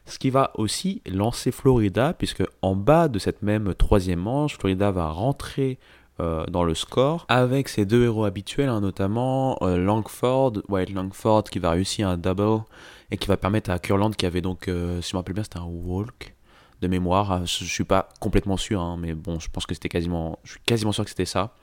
Ce 0.06 0.18
qui 0.18 0.30
va 0.30 0.50
aussi 0.54 1.02
lancer 1.06 1.52
Florida, 1.52 2.12
puisque 2.12 2.42
en 2.60 2.74
bas 2.74 3.08
de 3.08 3.18
cette 3.18 3.42
même 3.42 3.74
troisième 3.74 4.18
manche, 4.18 4.58
Florida 4.58 4.90
va 4.90 5.10
rentrer 5.10 5.78
euh, 6.20 6.44
dans 6.46 6.64
le 6.64 6.74
score 6.74 7.24
avec 7.28 7.68
ses 7.68 7.84
deux 7.84 8.04
héros 8.04 8.24
habituels, 8.24 8.68
hein, 8.68 8.80
notamment 8.80 9.58
Langford, 9.60 10.54
White 10.68 10.90
Langford 10.90 11.44
qui 11.44 11.58
va 11.58 11.70
réussir 11.70 12.08
un 12.08 12.16
double 12.16 12.62
et 13.10 13.16
qui 13.16 13.28
va 13.28 13.36
permettre 13.36 13.70
à 13.70 13.78
Curland 13.78 14.10
qui 14.16 14.26
avait 14.26 14.40
donc, 14.40 14.64
si 14.64 14.70
je 14.70 15.14
me 15.14 15.18
rappelle 15.18 15.34
bien, 15.34 15.44
c'était 15.44 15.58
un 15.58 15.68
walk 15.68 16.34
de 16.82 16.88
mémoire. 16.88 17.32
Euh, 17.32 17.44
je, 17.44 17.64
suis 17.64 17.84
pas 17.84 18.08
complètement 18.20 18.58
sûr, 18.58 18.80
hein, 18.80 18.96
mais 18.98 19.14
bon, 19.14 19.40
je 19.40 19.48
pense 19.48 19.64
que 19.64 19.74
c'était 19.74 19.88
quasiment, 19.88 20.38
je 20.44 20.52
suis 20.52 20.60
quasiment 20.66 20.92
sûr 20.92 21.04
que 21.04 21.10
c'était 21.10 21.24
ça. 21.24 21.54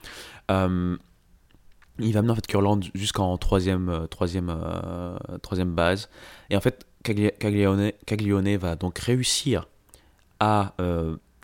Euh, 0.50 0.96
il 1.98 2.12
va 2.12 2.22
mener 2.22 2.32
en 2.32 2.34
fait 2.34 2.46
Curland 2.46 2.80
jusqu'en 2.94 3.36
troisième, 3.36 3.90
euh, 3.90 4.06
troisième, 4.06 4.52
troisième 5.42 5.74
base. 5.74 6.08
Et 6.48 6.56
en 6.56 6.60
fait, 6.60 6.86
Caglione, 7.04 7.92
Caglione 8.06 8.56
va 8.56 8.74
donc 8.74 8.98
réussir 8.98 9.68
à 10.40 10.74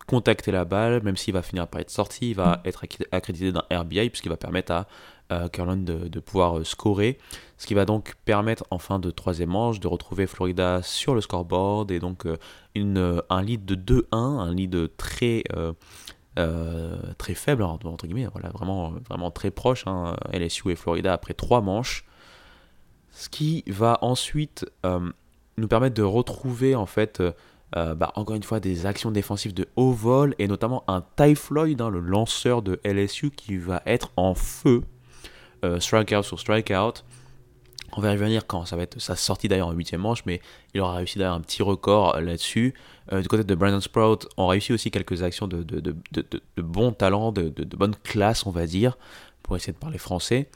contacter 0.06 0.52
la 0.52 0.64
balle, 0.64 1.02
même 1.02 1.16
s'il 1.16 1.34
va 1.34 1.42
finir 1.42 1.66
par 1.66 1.80
être 1.80 1.90
sorti, 1.90 2.30
il 2.30 2.36
va 2.36 2.62
être 2.64 2.84
accrédité 3.12 3.52
d'un 3.52 3.64
RBI, 3.70 4.08
puisqu'il 4.08 4.28
va 4.28 4.36
permettre 4.36 4.72
à 4.72 4.86
euh, 5.32 5.48
de, 5.48 6.20
pouvoir 6.20 6.64
scorer. 6.64 7.18
Ce 7.58 7.66
qui 7.66 7.74
va 7.74 7.84
donc 7.84 8.14
permettre 8.24 8.64
en 8.70 8.78
fin 8.78 8.98
de 8.98 9.10
troisième 9.10 9.50
manche 9.50 9.80
de 9.80 9.88
retrouver 9.88 10.26
Florida 10.26 10.82
sur 10.82 11.14
le 11.14 11.20
scoreboard 11.20 11.90
et 11.90 11.98
donc 11.98 12.26
une, 12.74 13.22
un 13.30 13.42
lead 13.42 13.64
de 13.64 13.74
2-1, 13.74 14.04
un 14.12 14.54
lead 14.54 14.90
très, 14.98 15.42
très 17.16 17.34
faible, 17.34 17.64
guillemets, 18.04 18.28
voilà, 18.30 18.50
vraiment, 18.50 19.30
très 19.30 19.50
proche, 19.50 19.86
hein, 19.86 20.16
LSU 20.34 20.70
et 20.70 20.76
Florida 20.76 21.14
après 21.14 21.32
trois 21.32 21.62
manches. 21.62 22.04
Ce 23.10 23.30
qui 23.30 23.64
va 23.68 23.98
ensuite 24.02 24.66
nous 25.56 25.68
permettre 25.68 25.94
de 25.94 26.02
retrouver 26.02 26.74
en 26.74 26.84
fait 26.84 27.22
euh, 27.74 27.94
bah, 27.96 28.12
encore 28.14 28.36
une 28.36 28.44
fois 28.44 28.60
des 28.60 28.86
actions 28.86 29.10
défensives 29.10 29.52
de 29.52 29.66
haut 29.74 29.90
vol 29.90 30.34
et 30.38 30.46
notamment 30.46 30.84
un 30.86 31.02
Ty 31.16 31.34
Floyd, 31.34 31.80
hein, 31.80 31.90
le 31.90 31.98
lanceur 31.98 32.62
de 32.62 32.80
LSU 32.84 33.30
qui 33.30 33.56
va 33.56 33.82
être 33.86 34.12
en 34.16 34.34
feu, 34.34 34.82
euh, 35.64 35.80
strikeout 35.80 36.22
sur 36.22 36.38
strikeout. 36.38 37.04
On 37.92 38.00
va 38.00 38.10
y 38.10 38.12
revenir 38.12 38.46
quand 38.46 38.64
ça 38.66 38.76
va 38.76 38.82
être 38.82 39.00
sa 39.00 39.16
sortie 39.16 39.48
d'ailleurs 39.48 39.68
en 39.68 39.72
8 39.72 39.94
manche, 39.94 40.24
mais 40.26 40.40
il 40.74 40.80
aura 40.80 40.96
réussi 40.96 41.18
d'ailleurs 41.18 41.34
un 41.34 41.40
petit 41.40 41.62
record 41.62 42.16
euh, 42.16 42.20
là-dessus. 42.20 42.74
du 43.12 43.28
côté 43.28 43.44
de 43.44 43.54
Brandon 43.54 43.80
Sprout, 43.80 44.26
on 44.36 44.48
réussit 44.48 44.72
aussi 44.72 44.90
quelques 44.90 45.22
actions 45.22 45.46
de, 45.46 45.62
de, 45.62 45.80
de, 45.80 45.94
de 46.12 46.62
bon 46.62 46.92
talent, 46.92 47.32
de, 47.32 47.50
bonne 47.76 47.94
classe, 48.02 48.46
on 48.46 48.50
va 48.50 48.66
dire, 48.66 48.98
pour 49.42 49.56
essayer 49.56 49.72
de 49.72 49.78
parler 49.78 49.98
français. 49.98 50.50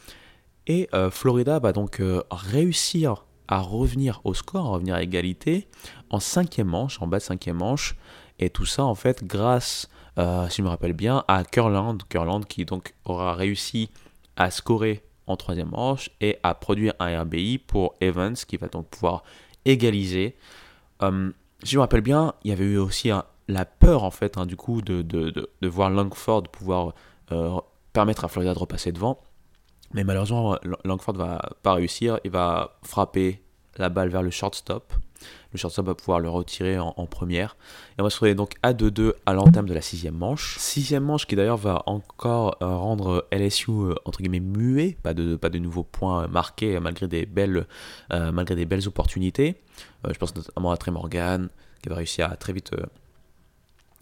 Et 0.66 0.88
Florida 1.10 1.58
va 1.58 1.72
donc 1.72 2.02
réussir 2.30 3.24
à 3.50 3.58
revenir 3.58 4.20
au 4.24 4.32
score, 4.32 4.66
à 4.66 4.70
revenir 4.70 4.94
à 4.94 5.02
égalité 5.02 5.68
en 6.08 6.20
cinquième 6.20 6.68
manche, 6.68 7.02
en 7.02 7.06
bas 7.06 7.18
de 7.18 7.22
cinquième 7.22 7.56
manche. 7.56 7.96
Et 8.38 8.48
tout 8.48 8.64
ça, 8.64 8.84
en 8.84 8.94
fait, 8.94 9.24
grâce, 9.24 9.88
euh, 10.18 10.48
si 10.48 10.58
je 10.58 10.62
me 10.62 10.68
rappelle 10.68 10.94
bien, 10.94 11.24
à 11.28 11.44
Curland. 11.44 11.98
Curland 12.08 12.44
qui 12.46 12.64
donc 12.64 12.94
aura 13.04 13.34
réussi 13.34 13.90
à 14.36 14.50
scorer 14.50 15.02
en 15.30 15.36
troisième 15.36 15.70
manche 15.70 16.10
et 16.20 16.38
à 16.42 16.54
produire 16.54 16.94
un 16.98 17.22
RBI 17.22 17.58
pour 17.58 17.94
Evans 18.00 18.34
qui 18.34 18.56
va 18.56 18.68
donc 18.68 18.88
pouvoir 18.88 19.22
égaliser. 19.64 20.36
Euh, 21.02 21.30
si 21.62 21.72
je 21.72 21.76
me 21.76 21.82
rappelle 21.82 22.00
bien, 22.00 22.34
il 22.44 22.50
y 22.50 22.52
avait 22.52 22.64
eu 22.64 22.78
aussi 22.78 23.10
la 23.48 23.64
peur, 23.64 24.04
en 24.04 24.10
fait, 24.10 24.38
hein, 24.38 24.46
du 24.46 24.56
coup, 24.56 24.82
de, 24.82 25.02
de, 25.02 25.30
de, 25.30 25.68
voir 25.68 25.90
Langford 25.90 26.44
pouvoir 26.44 26.94
euh, 27.32 27.58
permettre 27.92 28.24
à 28.24 28.28
Florida 28.28 28.54
de 28.54 28.58
repasser 28.58 28.92
devant. 28.92 29.20
Mais 29.92 30.04
malheureusement, 30.04 30.56
Langford 30.84 31.14
va 31.14 31.50
pas 31.62 31.74
réussir. 31.74 32.20
Il 32.24 32.30
va 32.30 32.78
frapper 32.82 33.42
la 33.76 33.88
balle 33.88 34.08
vers 34.08 34.22
le 34.22 34.30
shortstop. 34.30 34.92
Le 35.52 35.58
shortstop 35.58 35.86
va 35.86 35.94
pouvoir 35.94 36.20
le 36.20 36.28
retirer 36.28 36.78
en, 36.78 36.92
première. 37.06 37.56
Et 37.98 38.00
on 38.00 38.04
va 38.04 38.10
se 38.10 38.16
retrouver 38.16 38.34
donc 38.34 38.54
à 38.62 38.72
2-2 38.72 39.14
à 39.26 39.32
l'entame 39.32 39.66
de 39.66 39.74
la 39.74 39.80
sixième 39.80 40.16
manche. 40.16 40.56
Sixième 40.58 41.04
manche 41.04 41.26
qui 41.26 41.36
d'ailleurs 41.36 41.56
va 41.56 41.82
encore 41.86 42.56
euh, 42.62 42.76
rendre 42.76 43.26
LSU 43.32 43.70
euh, 43.70 43.94
entre 44.04 44.20
guillemets 44.20 44.40
muet. 44.40 44.96
Pas 45.02 45.14
de, 45.14 45.58
nouveaux 45.58 45.82
points 45.82 46.28
marqués 46.28 46.78
malgré 46.80 47.08
des 47.08 47.26
belles, 47.26 47.66
euh, 48.12 48.32
opportunités. 48.86 49.56
je 50.08 50.18
pense 50.18 50.34
notamment 50.34 50.70
à 50.70 50.76
Trey 50.76 50.92
Morgan 50.92 51.48
qui 51.82 51.88
va 51.88 51.96
réussir 51.96 52.30
à 52.30 52.36
très 52.36 52.52
vite 52.52 52.70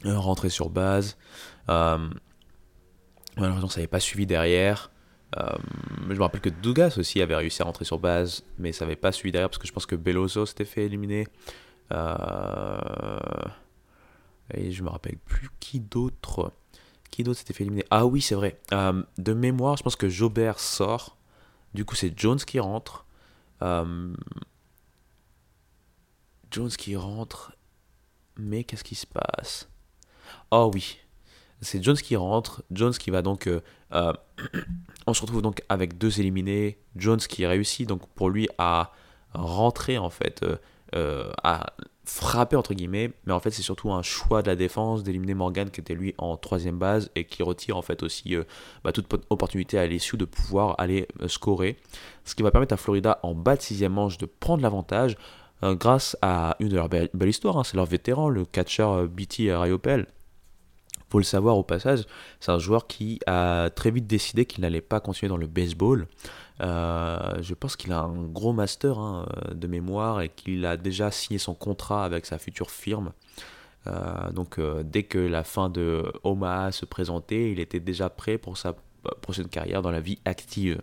rentrer 0.04 0.50
sur 0.50 0.70
base. 0.70 1.16
malheureusement, 1.66 3.68
ça 3.68 3.81
n'avait 3.81 3.87
pas 3.87 4.00
suivi 4.00 4.26
derrière. 4.26 4.90
Euh, 5.37 5.57
je 6.09 6.14
me 6.14 6.21
rappelle 6.21 6.41
que 6.41 6.49
Dougas 6.49 6.97
aussi 6.99 7.21
avait 7.21 7.35
réussi 7.35 7.62
à 7.62 7.67
rentrer 7.67 7.85
sur 7.85 7.99
base, 7.99 8.45
mais 8.59 8.73
ça 8.73 8.85
n'avait 8.85 8.97
pas 8.97 9.12
suivi 9.12 9.33
derrière 9.33 9.51
parce 9.51 9.59
que 9.59 9.67
je 9.67 9.73
pense 9.73 9.87
que 9.87 9.97
Beloso 9.97 10.47
s'était 10.47 10.64
fait 10.64 10.85
éliminer. 10.85 11.27
Euh, 11.93 12.79
et 14.55 14.71
je 14.71 14.83
me 14.83 14.88
rappelle 14.88 15.19
plus 15.19 15.49
qui 15.61 15.81
d'autre. 15.81 16.53
Qui 17.11 17.25
d'autre 17.25 17.38
s'était 17.38 17.55
fait 17.55 17.64
éliminer 17.64 17.85
Ah 17.91 18.07
oui, 18.07 18.21
c'est 18.21 18.35
vrai. 18.35 18.61
Euh, 18.73 19.03
de 19.19 19.33
mémoire, 19.33 19.77
je 19.77 19.83
pense 19.83 19.97
que 19.97 20.09
Jobert 20.09 20.61
sort. 20.61 21.17
Du 21.75 21.85
coup, 21.85 21.95
c'est 21.95 22.19
Jones 22.19 22.38
qui 22.38 22.61
rentre. 22.61 23.05
Jones 23.61 24.14
qui 26.71 26.97
rentre. 26.97 27.53
Mais 28.37 28.64
qu'est-ce 28.64 28.85
qui 28.85 28.95
se 28.95 29.07
passe? 29.07 29.69
Oh 30.51 30.71
oui. 30.73 30.99
C'est 31.61 31.83
Jones 31.83 31.97
qui 31.97 32.16
rentre, 32.16 32.62
Jones 32.71 32.92
qui 32.92 33.11
va 33.11 33.23
donc... 33.23 33.47
euh, 33.47 33.61
euh, 33.92 34.12
on 35.07 35.14
se 35.14 35.21
retrouve 35.23 35.42
donc 35.42 35.62
avec 35.68 35.99
deux 35.99 36.21
éliminés, 36.21 36.79
Jones 36.97 37.18
qui 37.18 37.47
réussit 37.47 37.88
donc 37.88 38.07
pour 38.14 38.31
lui 38.31 38.49
à 38.59 38.92
rentrer 39.35 39.99
en 39.99 40.11
fait, 40.11 40.44
euh, 40.94 41.31
à 41.42 41.73
frapper 42.05 42.57
entre 42.57 42.73
guillemets, 42.75 43.12
mais 43.27 43.33
en 43.33 43.40
fait 43.40 43.51
c'est 43.51 43.62
surtout 43.62 43.92
un 43.92 44.03
choix 44.03 44.40
de 44.42 44.49
la 44.49 44.57
défense 44.57 45.03
d'éliminer 45.03 45.35
Morgan 45.35 45.68
qui 45.71 45.81
était 45.81 45.94
lui 45.94 46.14
en 46.18 46.37
troisième 46.37 46.79
base 46.79 47.11
et 47.14 47.25
qui 47.25 47.42
retire 47.42 47.77
en 47.77 47.83
fait 47.83 48.03
aussi 48.03 48.35
bah, 48.85 48.92
toute 48.92 49.07
po- 49.09 49.21
opportunité 49.29 49.79
à 49.79 49.87
LSU 49.87 50.16
de 50.16 50.25
pouvoir 50.25 50.75
aller 50.79 51.07
scorer, 51.27 51.77
ce 52.25 52.35
qui 52.35 52.42
va 52.42 52.51
permettre 52.51 52.73
à 52.73 52.79
Florida 52.79 53.18
en 53.23 53.35
bas 53.35 53.57
de 53.57 53.62
sixième 53.62 53.92
manche 53.92 54.16
de 54.16 54.27
prendre 54.27 54.62
l'avantage 54.62 55.16
grâce 55.62 56.16
à 56.23 56.57
une 56.61 56.68
de 56.68 56.77
leurs 56.77 56.88
belles, 56.88 57.11
histoires, 57.23 57.59
hein, 57.59 57.64
c'est 57.64 57.77
leur 57.77 57.87
vétéran, 57.87 58.29
le 58.29 58.44
catcheur 58.44 58.92
euh, 58.92 59.07
BT 59.09 59.53
Rayopel. 59.53 60.07
Faut 61.11 61.18
le 61.18 61.25
savoir 61.25 61.57
au 61.57 61.62
passage, 61.62 62.05
c'est 62.38 62.51
un 62.53 62.59
joueur 62.59 62.87
qui 62.87 63.18
a 63.27 63.71
très 63.75 63.90
vite 63.90 64.07
décidé 64.07 64.44
qu'il 64.44 64.61
n'allait 64.61 64.83
pas 64.83 65.01
continuer 65.01 65.29
dans 65.31 65.38
le 65.38 65.47
baseball. 65.47 66.07
Euh, 66.61 67.18
je 67.40 67.55
pense 67.55 67.77
qu'il 67.77 67.92
a 67.92 68.01
un 68.01 68.25
gros 68.25 68.53
master 68.53 68.99
hein, 68.99 69.27
de 69.55 69.66
mémoire 69.66 70.21
et 70.21 70.29
qu'il 70.29 70.66
a 70.66 70.77
déjà 70.77 71.11
signé 71.11 71.38
son 71.38 71.55
contrat 71.55 72.05
avec 72.05 72.27
sa 72.27 72.38
future 72.38 72.71
firme. 72.71 73.12
Euh, 73.87 74.31
donc 74.33 74.59
euh, 74.59 74.83
dès 74.85 75.05
que 75.05 75.18
la 75.18 75.44
fin 75.44 75.71
de 75.71 76.12
Omaha 76.25 76.73
se 76.73 76.85
présentait, 76.85 77.53
il 77.53 77.61
était 77.61 77.81
déjà 77.81 78.11
prêt 78.11 78.37
pour 78.37 78.59
sa 78.59 78.75
prochaine 79.23 79.49
carrière 79.49 79.81
dans 79.81 79.92
la 79.92 80.01
vie 80.01 80.18
active. 80.27 80.83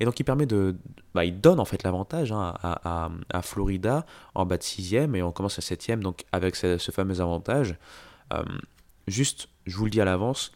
Et 0.00 0.04
donc 0.04 0.18
il 0.18 0.24
permet 0.24 0.46
de, 0.46 0.74
bah, 1.14 1.24
il 1.24 1.40
donne 1.40 1.60
en 1.60 1.64
fait 1.64 1.84
l'avantage 1.84 2.32
hein, 2.32 2.54
à, 2.62 3.04
à- 3.04 3.10
à 3.32 3.42
Florida 3.42 4.04
en 4.34 4.44
bas 4.44 4.56
de 4.56 4.62
sixième 4.64 5.14
et 5.14 5.22
on 5.22 5.30
commence 5.30 5.58
à 5.58 5.62
septième 5.62 6.02
donc 6.02 6.24
avec 6.32 6.56
ce, 6.56 6.78
ce 6.78 6.90
fameux 6.90 7.20
avantage. 7.20 7.76
Euh, 8.32 8.42
juste, 9.06 9.48
je 9.66 9.76
vous 9.76 9.84
le 9.84 9.90
dis 9.90 10.00
à 10.00 10.04
l'avance, 10.04 10.52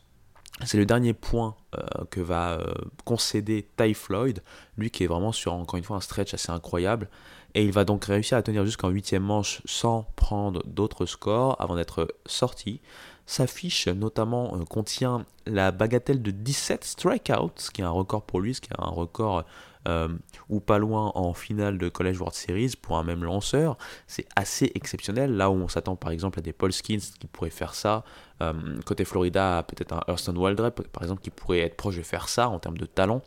c'est 0.64 0.79
le 0.79 0.87
dernier 0.87 1.12
point 1.12 1.55
euh, 1.75 2.05
que 2.11 2.21
va 2.21 2.53
euh, 2.53 2.73
concéder 3.05 3.69
Ty 3.77 3.92
Floyd, 3.92 4.42
lui 4.79 4.90
qui 4.90 5.05
est 5.05 5.07
vraiment 5.07 5.33
sur 5.33 5.53
encore 5.53 5.77
une 5.77 5.85
fois 5.85 5.99
un 5.99 6.01
stretch 6.01 6.33
assez 6.33 6.51
incroyable. 6.51 7.09
Et 7.55 7.64
il 7.64 7.73
va 7.73 7.85
donc 7.85 8.05
réussir 8.05 8.38
à 8.38 8.42
tenir 8.42 8.64
jusqu'en 8.64 8.88
huitième 8.88 9.23
manche 9.23 9.61
sans 9.64 10.07
prendre 10.16 10.62
d'autres 10.66 11.07
scores 11.07 11.61
avant 11.61 11.77
d'être 11.77 12.09
sorti. 12.27 12.81
Sa 13.27 13.47
fiche 13.47 13.88
notamment 13.88 14.57
euh, 14.57 14.64
contient 14.64 15.27
la 15.47 15.73
bagatelle 15.73 16.23
de 16.23 16.31
17 16.31 16.85
strikeouts, 16.85 17.53
ce 17.57 17.71
qui 17.71 17.83
est 17.83 17.85
un 17.85 17.90
record 17.90 18.23
pour 18.23 18.40
lui, 18.40 18.55
ce 18.55 18.61
qui 18.61 18.71
est 18.71 18.81
un 18.81 18.90
record 18.90 19.45
euh, 19.87 20.09
ou 20.49 20.61
pas 20.61 20.79
loin 20.79 21.12
en 21.14 21.33
finale 21.33 21.79
de 21.79 21.88
College 21.88 22.18
World 22.18 22.35
Series 22.35 22.75
pour 22.81 22.99
un 22.99 23.05
même 23.05 23.25
lanceur. 23.25 23.77
C'est 24.07 24.27
assez 24.37 24.72
exceptionnel, 24.75 25.37
là 25.37 25.51
où 25.51 25.55
on 25.55 25.68
s'attend 25.68 25.96
par 25.96 26.11
exemple 26.11 26.38
à 26.38 26.42
des 26.42 26.53
Paul 26.53 26.72
Skins 26.72 27.01
qui 27.18 27.27
pourraient 27.27 27.51
faire 27.51 27.75
ça. 27.75 28.05
Euh, 28.42 28.53
côté 28.85 29.05
Florida, 29.05 29.64
peut-être 29.66 29.92
un 29.92 30.03
Hurston 30.09 30.37
Waldrep 30.37 30.88
par 30.88 31.03
exemple 31.03 31.22
qui 31.22 31.31
pourrait 31.31 31.61
être 31.61 31.77
proche 31.77 31.96
de 31.96 32.03
faire 32.03 32.29
ça 32.29 32.49
en 32.49 32.59
termes 32.59 32.79
de 32.79 32.87
talent. 32.87 33.22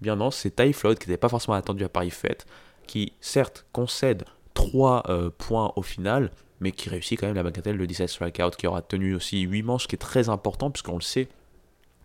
Bien 0.00 0.16
non, 0.16 0.30
c'est 0.30 0.56
Ty 0.56 0.72
Floyd 0.72 0.98
qui 0.98 1.08
n'était 1.08 1.18
pas 1.18 1.28
forcément 1.28 1.56
attendu 1.56 1.84
à 1.84 1.88
Paris 1.88 2.10
Fête, 2.10 2.46
qui 2.86 3.12
certes 3.20 3.66
concède 3.72 4.24
3 4.54 5.04
points 5.38 5.72
au 5.76 5.82
final, 5.82 6.30
mais 6.60 6.72
qui 6.72 6.88
réussit 6.88 7.18
quand 7.18 7.26
même 7.26 7.36
la 7.36 7.42
bagatelle 7.42 7.78
de 7.78 7.86
17 7.86 8.08
strikeouts, 8.08 8.56
qui 8.56 8.66
aura 8.66 8.82
tenu 8.82 9.14
aussi 9.14 9.40
8 9.40 9.62
manches, 9.62 9.82
ce 9.84 9.88
qui 9.88 9.96
est 9.96 9.98
très 9.98 10.28
important, 10.28 10.70
puisqu'on 10.70 10.94
le 10.94 11.02
sait, 11.02 11.28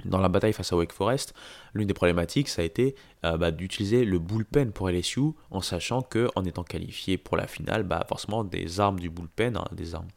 dans 0.03 0.19
la 0.19 0.29
bataille 0.29 0.53
face 0.53 0.73
à 0.73 0.75
Wake 0.75 0.91
Forest, 0.91 1.34
l'une 1.73 1.88
des 1.88 1.93
problématiques, 1.93 2.49
ça 2.49 2.62
a 2.62 2.65
été 2.65 2.95
euh, 3.23 3.38
bah, 3.38 3.51
d'utiliser 3.51 4.05
le 4.05 4.19
bullpen 4.19 4.71
pour 4.71 4.89
LSU, 4.89 5.31
en 5.51 5.62
sachant 5.62 6.01
que 6.01 6.29
en 6.36 6.43
étant 6.43 6.63
qualifié 6.63 7.17
pour 7.17 7.38
la 7.38 7.47
finale, 7.47 7.84
bah, 7.84 8.05
forcément 8.08 8.43
des 8.43 8.79
armes 8.79 8.99
du 8.99 9.10
bullpen, 9.10 9.58
hein, 9.58 9.65
des 9.71 9.95
armes, 9.95 10.08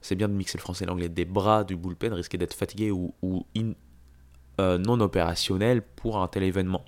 c'est 0.00 0.14
bien 0.14 0.28
de 0.28 0.34
mixer 0.34 0.58
le 0.58 0.62
français 0.62 0.84
et 0.84 0.86
l'anglais, 0.88 1.08
des 1.08 1.24
bras 1.24 1.64
du 1.64 1.76
bullpen 1.76 2.12
risquaient 2.12 2.38
d'être 2.38 2.54
fatigués 2.54 2.90
ou, 2.90 3.14
euh, 4.60 4.78
non 4.78 5.00
opérationnels 5.00 5.82
pour 5.82 6.18
un 6.18 6.28
tel 6.28 6.42
événement. 6.42 6.84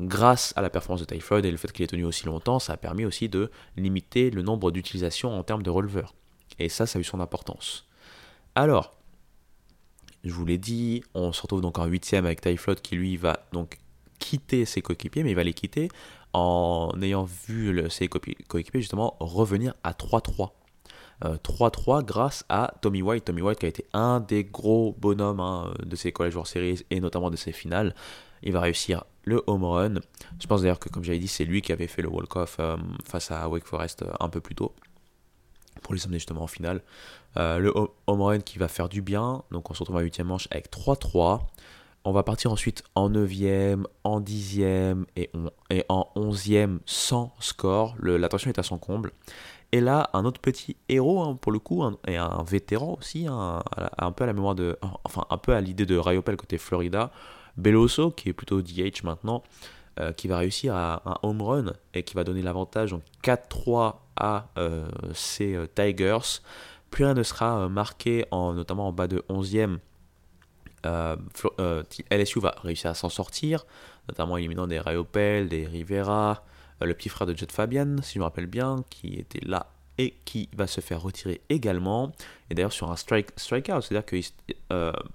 Grâce 0.00 0.52
à 0.56 0.62
la 0.62 0.70
performance 0.70 1.00
de 1.00 1.04
Ty 1.04 1.22
et 1.46 1.50
le 1.50 1.56
fait 1.56 1.70
qu'il 1.70 1.84
ait 1.84 1.88
tenu 1.88 2.04
aussi 2.04 2.26
longtemps, 2.26 2.58
ça 2.58 2.72
a 2.72 2.76
permis 2.76 3.04
aussi 3.04 3.28
de 3.28 3.50
limiter 3.76 4.30
le 4.30 4.42
nombre 4.42 4.72
d'utilisations 4.72 5.38
en 5.38 5.44
termes 5.44 5.62
de 5.62 5.70
releveurs. 5.70 6.14
Et 6.58 6.68
ça, 6.68 6.86
ça 6.86 6.98
a 6.98 7.00
eu 7.00 7.04
son 7.04 7.20
importance. 7.20 7.86
Alors, 8.54 8.96
je 10.24 10.32
vous 10.32 10.44
l'ai 10.44 10.58
dit, 10.58 11.02
on 11.14 11.32
se 11.32 11.42
retrouve 11.42 11.60
donc 11.60 11.78
en 11.78 11.86
huitième 11.86 12.26
avec 12.26 12.40
Ty 12.40 12.56
Floyd 12.56 12.80
qui 12.80 12.96
lui 12.96 13.16
va 13.16 13.40
donc 13.52 13.78
quitter 14.18 14.64
ses 14.64 14.82
coéquipiers, 14.82 15.24
mais 15.24 15.30
il 15.30 15.36
va 15.36 15.42
les 15.42 15.54
quitter 15.54 15.88
en 16.32 16.92
ayant 17.02 17.24
vu 17.24 17.90
ses 17.90 18.08
coéquipiers 18.08 18.80
justement 18.80 19.16
revenir 19.20 19.74
à 19.82 19.92
3-3. 19.92 20.50
Euh, 21.24 21.36
3-3 21.36 22.04
grâce 22.04 22.44
à 22.48 22.74
Tommy 22.80 23.02
White. 23.02 23.24
Tommy 23.24 23.42
White 23.42 23.58
qui 23.58 23.66
a 23.66 23.68
été 23.68 23.84
un 23.92 24.20
des 24.20 24.44
gros 24.44 24.96
bonhommes 24.98 25.40
hein, 25.40 25.72
de 25.84 25.94
ses 25.94 26.12
College 26.12 26.34
World 26.34 26.50
Series 26.50 26.84
et 26.90 27.00
notamment 27.00 27.30
de 27.30 27.36
ses 27.36 27.52
finales. 27.52 27.94
Il 28.42 28.52
va 28.52 28.60
réussir 28.60 29.04
le 29.24 29.42
home 29.46 29.64
run. 29.64 29.94
Je 30.40 30.46
pense 30.46 30.62
d'ailleurs 30.62 30.80
que 30.80 30.88
comme 30.88 31.04
j'avais 31.04 31.20
dit, 31.20 31.28
c'est 31.28 31.44
lui 31.44 31.62
qui 31.62 31.72
avait 31.72 31.86
fait 31.86 32.02
le 32.02 32.08
walk-off 32.08 32.56
euh, 32.58 32.76
face 33.04 33.30
à 33.30 33.48
Wake 33.48 33.66
Forest 33.66 34.02
euh, 34.02 34.12
un 34.18 34.28
peu 34.28 34.40
plus 34.40 34.54
tôt 34.54 34.72
pour 35.82 35.94
les 35.94 36.04
amener 36.04 36.18
justement 36.18 36.42
en 36.42 36.46
finale. 36.46 36.82
Euh, 37.36 37.58
le 37.58 37.70
ho- 37.76 37.94
home 38.06 38.22
run 38.22 38.38
qui 38.40 38.58
va 38.58 38.68
faire 38.68 38.88
du 38.88 39.02
bien. 39.02 39.42
Donc 39.50 39.70
on 39.70 39.74
se 39.74 39.80
retrouve 39.80 39.96
à 39.98 40.00
8 40.02 40.20
manche 40.20 40.48
avec 40.50 40.70
3-3. 40.70 41.40
On 42.04 42.12
va 42.12 42.22
partir 42.24 42.50
ensuite 42.50 42.82
en 42.96 43.08
9e, 43.10 43.84
en 44.04 44.20
10e 44.20 45.04
et, 45.16 45.30
en 45.88 46.08
11e 46.16 46.78
sans 46.86 47.32
score. 47.38 47.94
Le- 47.98 48.16
La 48.16 48.28
tension 48.28 48.50
est 48.50 48.58
à 48.58 48.62
son 48.64 48.78
comble. 48.78 49.12
Et 49.74 49.80
là, 49.80 50.10
un 50.12 50.24
autre 50.26 50.40
petit 50.40 50.76
héros, 50.90 51.22
hein, 51.22 51.38
pour 51.40 51.50
le 51.52 51.58
coup, 51.58 51.82
et 52.06 52.16
un 52.18 52.42
vétéran 52.42 52.96
aussi, 52.98 53.26
hein, 53.26 53.62
un 53.98 54.12
peu 54.12 54.24
à 54.24 54.26
la 54.26 54.32
mémoire 54.34 54.54
de. 54.54 54.78
Enfin, 55.04 55.24
un 55.30 55.38
peu 55.38 55.54
à 55.54 55.60
l'idée 55.62 55.86
de 55.86 55.96
Rayopel 55.96 56.36
côté 56.36 56.58
Florida. 56.58 57.10
Beloso, 57.56 58.10
qui 58.10 58.28
est 58.30 58.32
plutôt 58.34 58.60
DH 58.62 59.02
maintenant, 59.04 59.42
euh, 60.00 60.12
qui 60.12 60.26
va 60.28 60.38
réussir 60.38 60.74
à 60.74 61.02
un 61.06 61.16
home 61.22 61.40
run 61.42 61.72
et 61.94 62.02
qui 62.02 62.14
va 62.14 62.24
donner 62.24 62.42
l'avantage 62.42 62.90
donc 62.90 63.02
4-3 63.22 64.01
à 64.16 64.48
euh, 64.58 64.88
ces 65.14 65.54
euh, 65.54 65.66
Tigers. 65.66 66.40
Plus 66.90 67.04
rien 67.04 67.14
ne 67.14 67.22
sera 67.22 67.60
euh, 67.64 67.68
marqué, 67.68 68.26
en, 68.30 68.52
notamment 68.54 68.88
en 68.88 68.92
bas 68.92 69.08
de 69.08 69.24
11e. 69.28 69.78
Euh, 70.84 71.16
Flo- 71.34 71.54
euh, 71.60 71.82
T- 71.84 72.04
LSU 72.10 72.40
va 72.40 72.54
réussir 72.62 72.90
à 72.90 72.94
s'en 72.94 73.08
sortir, 73.08 73.64
notamment 74.08 74.36
éliminant 74.36 74.66
des 74.66 74.80
Rayopel, 74.80 75.48
des 75.48 75.66
Rivera, 75.66 76.44
le 76.80 76.92
petit 76.94 77.08
frère 77.08 77.26
de 77.26 77.36
Jet 77.36 77.52
Fabian, 77.52 77.96
si 78.02 78.14
je 78.14 78.18
me 78.18 78.24
rappelle 78.24 78.46
bien, 78.46 78.84
qui 78.90 79.14
était 79.14 79.44
là 79.46 79.66
et 79.98 80.14
qui 80.24 80.48
va 80.56 80.66
se 80.66 80.80
faire 80.80 81.00
retirer 81.00 81.40
également. 81.48 82.12
Et 82.50 82.54
d'ailleurs 82.54 82.72
sur 82.72 82.90
un 82.90 82.96
strike, 82.96 83.28
strikeout, 83.36 83.80
c'est-à-dire 83.82 84.04
que 84.04 84.16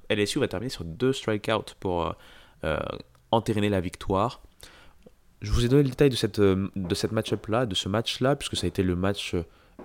LSU 0.09 0.39
va 0.39 0.47
terminer 0.47 0.69
sur 0.69 0.85
deux 0.85 1.11
strikeouts 1.11 1.73
pour 1.81 2.15
euh, 2.63 2.79
entériner 3.31 3.67
la 3.69 3.81
victoire. 3.81 4.41
Je 5.41 5.51
vous 5.51 5.65
ai 5.65 5.69
donné 5.69 5.83
le 5.83 5.89
détail 5.89 6.09
de 6.09 6.15
cette, 6.15 6.39
euh, 6.39 6.69
de 6.75 6.95
cette 6.95 7.11
match-up-là, 7.11 7.65
de 7.65 7.75
ce 7.75 7.89
match-là, 7.89 8.35
puisque 8.35 8.55
ça 8.55 8.65
a 8.65 8.67
été 8.67 8.83
le 8.83 8.95
match 8.95 9.35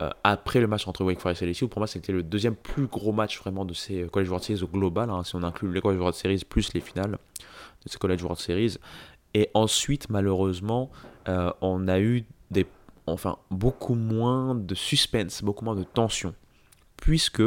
euh, 0.00 0.10
après 0.24 0.60
le 0.60 0.66
match 0.66 0.88
entre 0.88 1.04
Wake 1.04 1.20
Forest 1.20 1.42
et 1.42 1.46
LSU. 1.46 1.68
Pour 1.68 1.80
moi, 1.80 1.86
c'était 1.86 2.12
le 2.12 2.22
deuxième 2.22 2.56
plus 2.56 2.86
gros 2.86 3.12
match 3.12 3.38
vraiment 3.38 3.64
de 3.64 3.74
ces 3.74 4.02
euh, 4.02 4.08
College 4.08 4.28
World 4.28 4.44
Series 4.44 4.62
au 4.62 4.66
global, 4.66 5.10
hein, 5.10 5.22
si 5.24 5.36
on 5.36 5.42
inclut 5.42 5.72
les 5.72 5.80
College 5.82 5.98
World 5.98 6.16
Series 6.16 6.42
plus 6.48 6.72
les 6.72 6.80
finales 6.80 7.18
de 7.84 7.90
ces 7.90 7.98
College 7.98 8.22
World 8.22 8.40
Series. 8.40 8.78
Et 9.34 9.50
ensuite, 9.54 10.08
malheureusement, 10.08 10.90
euh, 11.28 11.52
on 11.60 11.88
a 11.88 12.00
eu 12.00 12.24
des, 12.50 12.66
enfin, 13.06 13.36
beaucoup 13.50 13.94
moins 13.94 14.54
de 14.54 14.74
suspense, 14.74 15.42
beaucoup 15.42 15.64
moins 15.64 15.76
de 15.76 15.84
tension, 15.84 16.34
puisque 16.96 17.42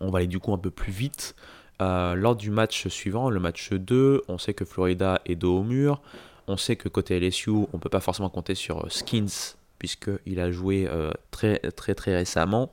on 0.00 0.10
va 0.10 0.18
aller 0.18 0.26
du 0.26 0.38
coup 0.38 0.52
un 0.52 0.58
peu 0.58 0.70
plus 0.70 0.92
vite. 0.92 1.34
Euh, 1.82 2.14
lors 2.14 2.36
du 2.36 2.50
match 2.50 2.88
suivant, 2.88 3.28
le 3.28 3.40
match 3.40 3.72
2, 3.72 4.22
on 4.28 4.38
sait 4.38 4.54
que 4.54 4.64
Florida 4.64 5.20
est 5.26 5.36
dos 5.36 5.58
au 5.58 5.62
mur. 5.62 6.00
On 6.48 6.56
sait 6.56 6.76
que 6.76 6.88
côté 6.88 7.18
LSU, 7.18 7.50
on 7.50 7.68
ne 7.72 7.78
peut 7.78 7.88
pas 7.88 8.00
forcément 8.00 8.28
compter 8.28 8.54
sur 8.54 8.84
euh, 8.84 8.88
Skins, 8.88 9.56
puisqu'il 9.78 10.40
a 10.40 10.50
joué 10.50 10.86
euh, 10.88 11.10
très 11.30 11.58
très 11.72 11.94
très 11.94 12.14
récemment. 12.14 12.72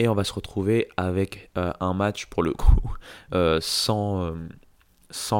Et 0.00 0.08
on 0.08 0.14
va 0.14 0.24
se 0.24 0.32
retrouver 0.32 0.88
avec 0.96 1.50
euh, 1.56 1.72
un 1.80 1.92
match 1.92 2.26
pour 2.26 2.42
le 2.42 2.52
coup 2.52 2.94
sans, 3.60 4.34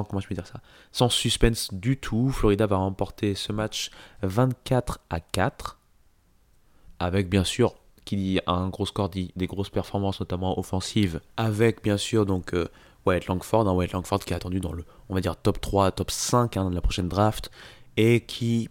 comment 0.05 0.23
dire 0.31 0.47
ça, 0.47 0.61
sans 0.91 1.09
suspense 1.09 1.73
du 1.73 1.97
tout. 1.97 2.31
Florida 2.31 2.67
va 2.67 2.77
remporter 2.77 3.35
ce 3.35 3.53
match 3.53 3.91
24 4.23 5.01
à 5.11 5.21
4, 5.21 5.79
avec 6.99 7.29
bien 7.29 7.45
sûr 7.45 7.75
qui 8.05 8.17
dit 8.17 8.41
un 8.47 8.69
gros 8.69 8.87
score 8.87 9.11
dit 9.11 9.33
des 9.37 9.47
grosses 9.47 9.69
performances 9.69 10.19
notamment 10.19 10.59
offensives, 10.59 11.21
avec 11.37 11.83
bien 11.83 11.99
sûr 11.99 12.25
donc 12.25 12.55
Wyatt 13.09 13.27
Langford, 13.27 13.69
un 13.69 13.87
Langford 13.93 14.21
qui 14.21 14.33
est 14.33 14.37
attendu 14.37 14.61
dans 14.61 14.73
le, 14.73 14.85
on 15.09 15.15
va 15.15 15.21
dire 15.21 15.37
top 15.37 15.61
3, 15.61 15.93
top 15.93 16.11
5 16.11 16.57
hein, 16.57 16.71
de 16.71 16.75
la 16.75 16.81
prochaine 16.81 17.09
draft, 17.09 17.51
et 17.97 18.21
qui, 18.21 18.69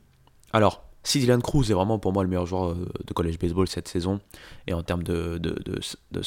alors 0.54 0.84
si 1.04 1.19
Dylan 1.19 1.41
Cruz 1.41 1.69
est 1.69 1.73
vraiment 1.73 2.00
pour 2.00 2.13
moi 2.13 2.23
le 2.23 2.30
meilleur 2.30 2.45
joueur 2.45 2.71
euh, 2.71 2.88
de 3.06 3.13
college 3.13 3.39
baseball 3.39 3.67
cette 3.67 3.88
saison, 3.88 4.19
et 4.67 4.73
en 4.73 4.84
termes 4.84 5.04
de, 5.04 5.38
de, 5.38 5.52
de, 5.52 5.80
de 6.12 6.21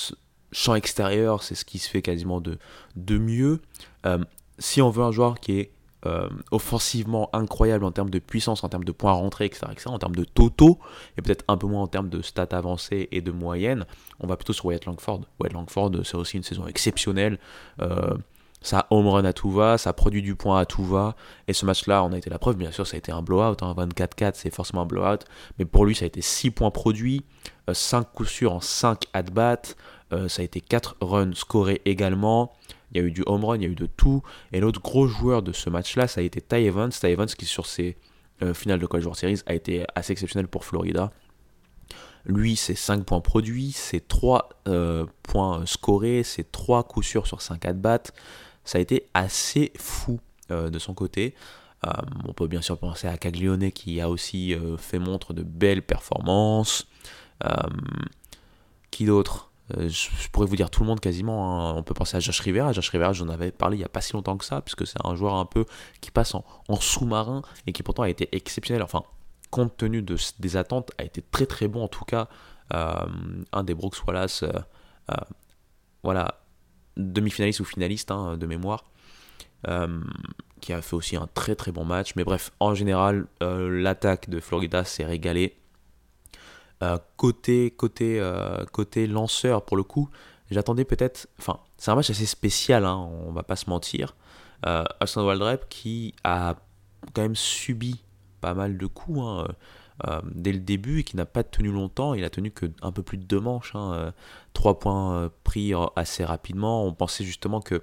champ 0.53 0.75
extérieur, 0.75 1.43
c'est 1.43 1.55
ce 1.55 1.65
qui 1.65 1.79
se 1.79 1.89
fait 1.89 2.03
quasiment 2.03 2.41
de, 2.41 2.59
de 2.97 3.19
mieux. 3.19 3.61
Euh, 4.07 4.19
si 4.59 4.83
on 4.83 4.91
veut 4.91 5.05
un 5.05 5.13
joueur 5.13 5.41
qui 5.41 5.59
est 5.59 5.73
euh, 6.07 6.31
offensivement 6.51 7.29
incroyable 7.35 7.85
en 7.85 7.93
termes 7.93 8.09
de 8.09 8.19
puissance, 8.19 8.65
en 8.65 8.71
termes 8.71 8.85
de 8.85 8.93
points 8.93 9.13
rentrés, 9.13 9.45
etc., 9.45 9.67
etc., 9.71 9.91
en 9.91 9.99
termes 9.99 10.17
de 10.17 10.25
totaux, 10.25 10.79
et 11.19 11.23
peut-être 11.23 11.45
un 11.47 11.59
peu 11.59 11.67
moins 11.67 11.83
en 11.83 11.89
termes 11.89 12.09
de 12.09 12.23
stats 12.23 12.49
avancées 12.53 13.09
et 13.13 13.21
de 13.21 13.31
moyenne, 13.31 13.85
on 14.19 14.27
va 14.27 14.37
plutôt 14.37 14.55
sur 14.55 14.65
Wyatt 14.65 14.87
Langford. 14.87 15.23
Wyatt 15.39 15.53
Langford, 15.53 15.91
c'est 16.05 16.15
aussi 16.15 16.39
une 16.39 16.43
saison 16.43 16.67
exceptionnelle. 16.67 17.39
Euh, 17.83 18.17
ça 18.63 18.87
home 18.89 19.09
run 19.09 19.25
à 19.27 19.35
tout 19.35 19.51
va, 19.51 19.77
ça 19.77 19.93
produit 19.93 20.23
du 20.23 20.37
point 20.37 20.59
à 20.59 20.65
tout 20.65 20.85
va. 20.85 21.17
Et 21.49 21.53
ce 21.53 21.67
match-là, 21.67 22.03
on 22.03 22.13
a 22.13 22.19
été 22.19 22.31
la 22.31 22.39
preuve, 22.39 22.57
bien 22.57 22.73
sûr, 22.73 22.87
ça 22.87 22.95
a 22.95 22.99
été 22.99 23.13
un 23.13 23.21
blowout. 23.21 23.57
24-4, 23.57 24.25
hein, 24.25 24.31
c'est 24.35 24.55
forcément 24.55 24.83
un 24.83 24.87
blowout. 24.87 25.19
Mais 25.59 25.67
pour 25.67 25.85
lui, 25.85 25.95
ça 25.95 26.05
a 26.05 26.07
été 26.07 26.23
6 26.23 26.51
points 26.51 26.71
produits, 26.71 27.25
5 27.71 27.99
euh, 27.99 28.05
coups 28.15 28.31
sûrs 28.31 28.55
en 28.55 28.61
5 28.61 29.05
at-bats. 29.13 29.75
ça 30.29 30.41
a 30.41 30.45
été 30.45 30.63
4 30.63 30.97
runs 31.03 31.35
scorés 31.35 31.83
également. 31.85 32.53
Il 32.93 33.01
y 33.01 33.05
a 33.05 33.07
eu 33.07 33.11
du 33.11 33.23
home 33.27 33.45
run, 33.45 33.57
il 33.57 33.63
y 33.63 33.67
a 33.67 33.69
eu 33.69 33.75
de 33.75 33.87
tout. 33.87 34.23
Et 34.53 34.61
l'autre 34.61 34.81
gros 34.81 35.07
joueur 35.07 35.43
de 35.43 35.53
ce 35.53 35.71
match-là, 35.71 36.09
ça 36.09 36.21
a 36.21 36.25
été 36.25 36.41
Ty 36.41 36.57
Evans. 36.57 36.91
Ty 36.91 37.07
Evans 37.07 37.27
qui, 37.27 37.47
sur 37.47 37.67
ses 37.67 37.97
euh, 38.43 38.55
finales 38.55 38.81
de 38.81 38.87
College 38.87 39.07
World 39.07 39.19
Series, 39.19 39.41
a 39.47 39.55
été 39.55 39.85
assez 39.95 40.13
exceptionnel 40.13 40.49
pour 40.49 40.65
Florida. 40.65 41.13
Lui, 42.27 42.57
c'est 42.57 42.75
5 42.75 43.05
points 43.05 43.21
produits, 43.21 43.73
c'est 43.73 44.07
3 44.07 44.49
euh, 44.69 45.07
points 45.23 45.65
scorés, 45.67 46.23
c'est 46.23 46.51
3 46.51 46.85
coups 46.85 47.07
sûrs 47.07 47.27
sur 47.27 47.43
5 47.43 47.65
at-bats. 47.65 48.03
Ça 48.65 48.79
a 48.79 48.81
été 48.81 49.09
assez 49.15 49.73
fou 49.77 50.21
euh, 50.51 50.69
de 50.69 50.79
son 50.79 50.95
côté. 50.95 51.35
on 52.27 52.35
peut 52.35 52.47
bien 52.47 52.61
sûr 52.61 52.77
penser 52.77 53.09
à 53.09 53.17
Caglione 53.17 53.73
qui 53.73 54.03
a 54.03 54.11
aussi 54.11 54.55
fait 54.77 54.99
montre 54.99 55.33
de 55.33 55.43
belles 55.43 55.83
performances. 55.83 56.87
qui 58.91 59.07
d'autre? 59.07 59.50
Euh, 59.77 59.89
je, 59.89 60.29
pourrais 60.31 60.47
vous 60.47 60.57
dire 60.57 60.71
tout 60.71 60.83
le 60.83 60.87
monde 60.87 61.01
quasiment. 61.01 61.71
Hein. 61.71 61.75
On 61.77 61.83
peut 61.83 61.95
penser 61.95 62.17
à 62.17 62.21
Josh 62.21 62.41
Rivera. 62.41 62.73
Josh 62.73 62.89
Rivera, 62.91 63.13
j'en 63.13 63.29
avais 63.29 63.51
parlé 63.51 63.77
il 63.77 63.81
n'y 63.81 63.85
a 63.85 63.89
pas 63.89 64.01
si 64.01 64.13
longtemps 64.13 64.37
que 64.37 64.45
ça, 64.45 64.61
puisque 64.61 64.87
c'est 64.87 65.05
un 65.05 65.15
joueur 65.15 65.35
un 65.35 65.45
peu 65.45 65.65
qui 66.01 66.11
passe 66.11 66.35
en, 66.35 66.45
sous-marin 66.81 67.43
et 67.67 67.73
qui 67.73 67.83
pourtant 67.83 68.03
a 68.03 68.09
été 68.09 68.29
exceptionnel. 68.33 68.83
Enfin, 68.83 69.03
compte 69.51 69.77
tenu 69.77 70.03
de, 70.03 70.17
des 70.39 70.57
attentes, 70.57 70.93
a 70.99 71.05
été 71.05 71.23
très 71.23 71.47
très 71.47 71.69
bon 71.69 71.85
en 71.85 71.89
tout 71.89 72.05
cas. 72.05 72.29
Euh, 72.73 73.07
un 73.53 73.65
des 73.65 73.75
Brooks 73.75 73.97
Wallace, 74.07 74.45
euh, 74.45 75.15
voilà, 76.03 76.41
demi-finaliste 76.97 77.61
ou 77.61 77.65
finaliste 77.65 78.11
hein, 78.11 78.37
de 78.37 78.47
mémoire. 78.47 78.85
qui 80.61 80.73
a 80.73 80.83
fait 80.83 80.95
aussi 80.95 81.17
un 81.17 81.29
très 81.35 81.55
très 81.55 81.73
bon 81.73 81.85
match. 81.85 82.15
Mais 82.17 82.25
bref, 82.25 82.53
en 82.61 82.75
général, 82.75 83.27
l'attaque 83.41 84.31
de 84.31 84.41
Florida 84.41 84.85
s'est 84.85 85.05
régalée. 85.05 85.60
Euh, 86.83 86.99
côté, 87.17 87.71
côté, 87.71 88.19
euh, 88.21 88.65
côté 88.73 89.07
lanceur, 89.07 89.65
pour 89.65 89.77
le 89.77 89.83
coup, 89.83 90.09
j'attendais 90.51 90.85
peut-être. 90.85 91.29
Enfin, 91.39 91.61
c'est 91.77 91.91
un 91.91 91.95
match 91.95 92.11
assez 92.11 92.27
spécial, 92.27 92.85
hein, 92.87 92.97
on 93.27 93.33
va 93.33 93.43
pas 93.43 93.57
se 93.57 93.69
mentir. 93.69 94.17
Euh, 94.67 94.85
Austin 95.03 95.59
qui 95.69 96.15
a 96.25 96.57
quand 97.15 97.23
même 97.23 97.37
subi 97.37 98.03
pas 98.41 98.55
mal 98.55 98.77
de 98.79 98.87
coups 98.87 99.21
hein, 99.23 99.49
euh, 100.07 100.21
dès 100.35 100.53
le 100.53 100.59
début 100.59 101.01
et 101.01 101.05
qui 101.05 101.17
n'a 101.17 101.27
pas 101.27 101.43
tenu 101.43 101.71
longtemps. 101.71 102.15
Il 102.15 102.25
a 102.25 102.31
tenu 102.31 102.51
que 102.51 102.67
un 102.81 102.93
peu 102.93 103.03
plus 103.03 103.19
de 103.19 103.25
deux 103.25 103.41
manches, 103.41 103.75
hein, 103.75 104.15
trois 104.55 104.79
points 104.79 105.31
pris 105.45 105.73
assez 105.97 106.25
rapidement. 106.25 106.87
On 106.87 106.95
pensait 106.95 107.25
justement 107.25 107.61
que 107.61 107.83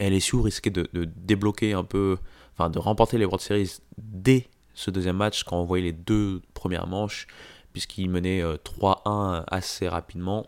LSU 0.00 0.40
risquait 0.40 0.70
de, 0.70 0.88
de, 0.92 1.04
débloquer 1.04 1.72
un 1.72 1.84
peu, 1.84 2.18
enfin 2.54 2.68
de 2.70 2.78
remporter 2.78 3.18
les 3.18 3.24
World 3.24 3.40
Series 3.40 3.78
dès 3.98 4.48
ce 4.76 4.90
deuxième 4.90 5.16
match 5.16 5.42
quand 5.42 5.58
on 5.58 5.64
voyait 5.64 5.86
les 5.86 5.92
deux 5.92 6.42
premières 6.54 6.86
manches, 6.86 7.26
puisqu'il 7.72 8.08
menait 8.08 8.42
3-1 8.42 9.00
euh, 9.06 9.42
assez 9.48 9.88
rapidement. 9.88 10.46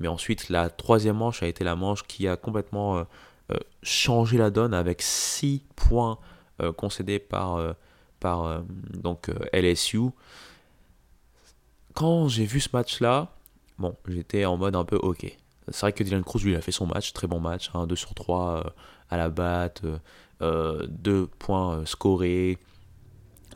Mais 0.00 0.08
ensuite, 0.08 0.48
la 0.48 0.68
troisième 0.68 1.16
manche 1.16 1.42
a 1.42 1.46
été 1.46 1.64
la 1.64 1.76
manche 1.76 2.02
qui 2.02 2.28
a 2.28 2.36
complètement 2.36 2.98
euh, 2.98 3.04
euh, 3.52 3.58
changé 3.82 4.36
la 4.36 4.50
donne 4.50 4.74
avec 4.74 5.00
6 5.00 5.62
points 5.74 6.18
concédés 6.76 7.20
par, 7.20 7.76
par 8.18 8.64
donc, 8.94 9.30
LSU. 9.52 10.10
Quand 11.94 12.26
j'ai 12.26 12.46
vu 12.46 12.58
ce 12.58 12.70
match-là, 12.72 13.32
bon, 13.78 13.94
j'étais 14.08 14.44
en 14.44 14.56
mode 14.56 14.74
un 14.74 14.84
peu 14.84 14.96
ok. 14.96 15.36
C'est 15.68 15.80
vrai 15.82 15.92
que 15.92 16.02
Dylan 16.02 16.24
Cruz, 16.24 16.42
lui, 16.42 16.56
a 16.56 16.60
fait 16.60 16.72
son 16.72 16.86
match, 16.86 17.12
très 17.12 17.28
bon 17.28 17.38
match, 17.38 17.70
2 17.72 17.78
hein, 17.78 17.86
sur 17.94 18.12
3 18.12 18.74
à 19.08 19.16
la 19.16 19.28
batte, 19.28 19.82
2 20.40 21.26
points 21.38 21.86
scorés, 21.86 22.58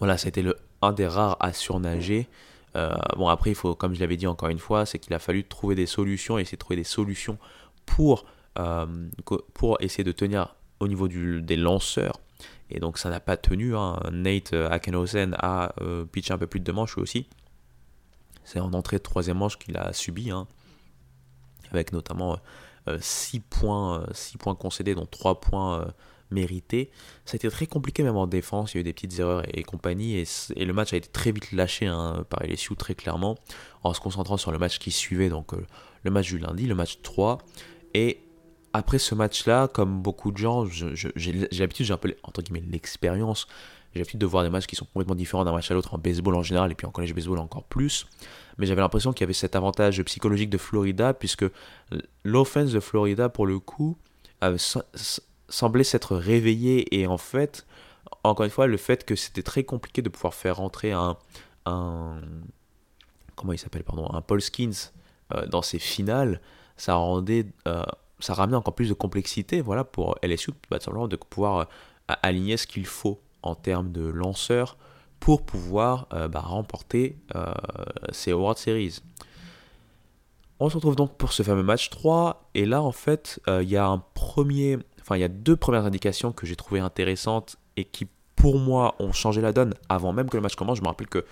voilà, 0.03 0.19
c'était 0.19 0.43
le, 0.43 0.57
un 0.81 0.93
des 0.93 1.07
rares 1.07 1.37
à 1.39 1.53
surnager. 1.53 2.29
Euh, 2.75 2.93
bon, 3.17 3.29
après, 3.29 3.51
il 3.51 3.55
faut, 3.55 3.77
comme 3.77 3.95
je 3.95 4.01
l'avais 4.01 4.17
dit 4.17 4.27
encore 4.27 4.49
une 4.49 4.59
fois, 4.59 4.85
c'est 4.85 4.99
qu'il 4.99 5.15
a 5.15 5.21
fallu 5.21 5.45
trouver 5.45 5.77
des 5.77 5.87
solutions, 5.87 6.39
essayer 6.39 6.57
de 6.57 6.59
trouver 6.59 6.75
des 6.75 6.83
solutions 6.83 7.39
pour, 7.87 8.25
euh, 8.59 8.85
pour 9.55 9.77
essayer 9.81 10.03
de 10.03 10.11
tenir 10.11 10.57
au 10.81 10.89
niveau 10.89 11.07
du, 11.07 11.41
des 11.41 11.55
lanceurs. 11.55 12.19
Et 12.69 12.81
donc, 12.81 12.99
ça 12.99 13.11
n'a 13.11 13.21
pas 13.21 13.37
tenu. 13.37 13.77
Hein. 13.77 14.01
Nate 14.11 14.55
Akenhausen 14.55 15.37
a 15.39 15.73
euh, 15.81 16.05
pitché 16.05 16.35
un 16.35 16.39
peu 16.39 16.49
plus 16.49 16.59
de 16.59 16.65
deux 16.65 16.73
manches 16.73 16.99
aussi. 16.99 17.29
C'est 18.43 18.59
en 18.59 18.73
entrée 18.73 18.97
de 18.97 19.05
troisième 19.05 19.39
manche 19.39 19.57
qu'il 19.57 19.77
a 19.77 19.93
subi, 19.93 20.33
hein. 20.33 20.49
avec 21.71 21.93
notamment 21.93 22.41
6 22.99 23.41
points, 23.41 24.07
6 24.13 24.39
points 24.39 24.55
concédés, 24.55 24.95
dont 24.95 25.07
3 25.07 25.41
points 25.41 25.93
mérité. 26.33 26.91
Ça 27.25 27.35
a 27.35 27.37
été 27.37 27.49
très 27.49 27.67
compliqué 27.67 28.03
même 28.03 28.17
en 28.17 28.27
défense, 28.27 28.75
il 28.75 28.77
y 28.77 28.79
a 28.79 28.81
eu 28.81 28.85
des 28.85 28.93
petites 28.93 29.19
erreurs 29.19 29.45
et, 29.53 29.63
compagnie, 29.63 30.17
et, 30.17 30.65
le 30.65 30.73
match 30.73 30.93
a 30.93 30.97
été 30.97 31.09
très 31.09 31.31
vite 31.31 31.53
lâché 31.53 31.87
hein, 31.87 32.25
par 32.29 32.43
LSU 32.43 32.75
très 32.75 32.95
clairement, 32.95 33.39
en 33.85 33.95
se 33.95 34.01
concentrant 34.01 34.37
sur 34.37 34.51
le 34.51 34.59
match 34.59 34.79
qui 34.79 34.91
suivait, 34.91 35.29
donc 35.29 35.55
euh, 35.55 35.65
le 36.03 36.11
match 36.11 36.29
du 36.29 36.39
lundi, 36.39 36.67
le 36.67 36.75
match 36.75 36.99
3. 37.03 37.39
Et 37.95 38.21
après 38.73 38.99
ce 38.99 39.15
match-là, 39.15 39.69
comme 39.69 40.01
beaucoup 40.03 40.33
de 40.33 40.39
gens, 40.39 40.65
j'ai 40.67 41.49
l'habitude, 41.53 41.87
j'ai 41.87 41.93
un 41.93 41.99
peu 41.99 42.15
l'expérience, 42.71 43.47
j'ai 43.93 44.01
l'habitude 44.01 44.21
de 44.21 44.27
voir 44.27 44.43
des 44.43 44.51
matchs 44.51 44.67
qui 44.67 44.77
sont 44.77 44.87
complètement 44.87 45.15
différents 45.15 45.45
d'un 45.45 45.53
match 45.53 45.71
à 45.71 45.75
l'autre 45.75 45.95
en 45.95 45.99
baseball 45.99 46.35
en 46.35 46.43
général, 46.43 46.73
et 46.73 46.75
puis 46.75 46.87
en 46.87 46.91
collège 46.91 47.15
baseball 47.15 47.39
encore 47.39 47.65
plus. 47.65 48.07
Mais 48.59 48.67
j'avais 48.67 48.81
l'impression 48.81 49.13
qu'il 49.13 49.23
y 49.23 49.25
avait 49.25 49.33
cet 49.33 49.57
avantage 49.57 50.03
psychologique 50.03 50.51
de 50.51 50.59
Florida, 50.59 51.15
puisque 51.15 51.45
l'offense 52.25 52.73
de 52.73 52.81
Florida, 52.81 53.29
pour 53.29 53.47
le 53.47 53.59
coup, 53.59 53.97
semblait 55.49 55.85
s'être 55.85 56.17
réveillé 56.17 56.99
et 56.99 57.07
en 57.07 57.19
fait, 57.19 57.67
encore 58.25 58.45
une 58.45 58.51
fois, 58.51 58.67
le 58.67 58.77
fait 58.77 59.05
que 59.05 59.17
c'était 59.17 59.43
très 59.43 59.65
compliqué 59.65 60.03
de 60.03 60.09
pouvoir 60.09 60.35
faire 60.35 60.57
rentrer 60.57 60.93
un, 60.93 61.17
comment 63.37 63.53
il 63.53 63.59
s'appelle 63.59 63.85
pardon, 63.85 64.09
un 64.13 64.21
Paul 64.21 64.41
Skins 64.41 64.93
euh, 65.35 65.47
dans 65.47 65.63
ses 65.63 65.79
finales, 65.79 66.41
ça 66.77 66.95
rendait, 66.95 67.47
euh, 67.69 67.85
ça 68.19 68.35
ramenait 68.35 68.57
encore 68.57 68.75
plus 68.75 68.89
de 68.89 68.95
complexité, 68.95 69.61
voilà, 69.61 69.85
pour 69.85 70.17
LSU, 70.23 70.53
bah, 70.71 70.79
de 70.79 71.17
pouvoir 71.17 71.59
euh, 71.59 72.15
aligner 72.23 72.57
ce 72.57 72.67
qu'il 72.67 72.87
faut 72.87 73.21
en 73.43 73.55
termes 73.55 73.93
de 73.93 74.03
lanceurs 74.03 74.77
pour 75.21 75.43
pouvoir 75.45 76.09
bah, 76.31 76.41
remporter 76.41 77.17
ces 78.11 78.33
World 78.33 78.59
Series. 78.59 78.99
On 80.59 80.69
se 80.69 80.75
retrouve 80.75 80.97
donc 80.97 81.17
pour 81.17 81.33
ce 81.33 81.43
fameux 81.43 81.63
match 81.63 81.91
3, 81.91 82.51
et 82.55 82.67
là 82.67 82.83
en 82.83 82.91
fait, 82.91 83.41
il 83.47 83.69
y 83.69 83.77
a 83.77 83.87
un 83.87 84.03
premier 84.15 84.79
enfin 85.03 85.17
il 85.17 85.21
y 85.21 85.25
a 85.25 85.29
deux 85.29 85.57
premières 85.57 85.85
indications 85.85 86.33
que 86.33 86.47
j'ai 86.47 86.57
trouvées 86.57 86.81
intéressantes 86.81 87.57
et 87.77 87.85
qui 87.85 88.07
pour 88.37 88.59
moi 88.59 88.95
ont 88.99 89.13
changé 89.13 89.41
la 89.41 89.53
donne 89.53 89.75
avant 89.89 90.13
même 90.13 90.29
que 90.31 90.37
le 90.37 90.43
match 90.43 90.57
commence. 90.57 90.79
Je 90.79 90.83
me 90.83 90.89
rappelle 90.89 91.09
que 91.09 91.25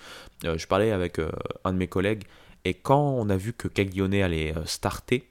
euh, 0.45 0.57
je 0.57 0.67
parlais 0.67 0.91
avec 0.91 1.19
euh, 1.19 1.31
un 1.63 1.73
de 1.73 1.77
mes 1.77 1.87
collègues 1.87 2.23
et 2.63 2.73
quand 2.73 3.01
on 3.01 3.29
a 3.29 3.37
vu 3.37 3.53
que 3.53 3.67
Caglione 3.67 4.13
allait 4.13 4.55
euh, 4.55 4.65
starter, 4.65 5.27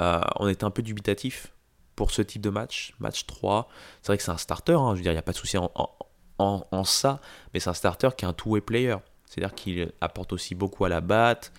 on 0.00 0.46
était 0.46 0.62
un 0.62 0.70
peu 0.70 0.82
dubitatif 0.82 1.52
pour 1.98 2.12
ce 2.12 2.22
type 2.22 2.40
de 2.40 2.50
match, 2.50 2.94
match 3.00 3.26
3. 3.26 3.68
C'est 4.02 4.06
vrai 4.06 4.18
que 4.18 4.22
c'est 4.22 4.30
un 4.30 4.36
starter, 4.36 4.74
hein, 4.74 4.92
je 4.92 4.98
veux 4.98 5.02
dire, 5.02 5.10
il 5.10 5.16
n'y 5.16 5.18
a 5.18 5.22
pas 5.22 5.32
de 5.32 5.36
souci 5.36 5.58
en, 5.58 5.72
en, 6.38 6.84
ça, 6.84 7.20
mais 7.52 7.58
c'est 7.58 7.70
un 7.70 7.74
starter 7.74 8.10
qui 8.16 8.24
est 8.24 8.28
un 8.28 8.32
two-way 8.32 8.60
player. 8.60 8.94
C'est-à-dire 9.26 9.52
qu'il 9.52 9.92
apporte 10.00 10.32
aussi 10.32 10.54
beaucoup 10.54 10.84
à 10.84 10.88
la 10.88 11.00
batte. 11.00 11.52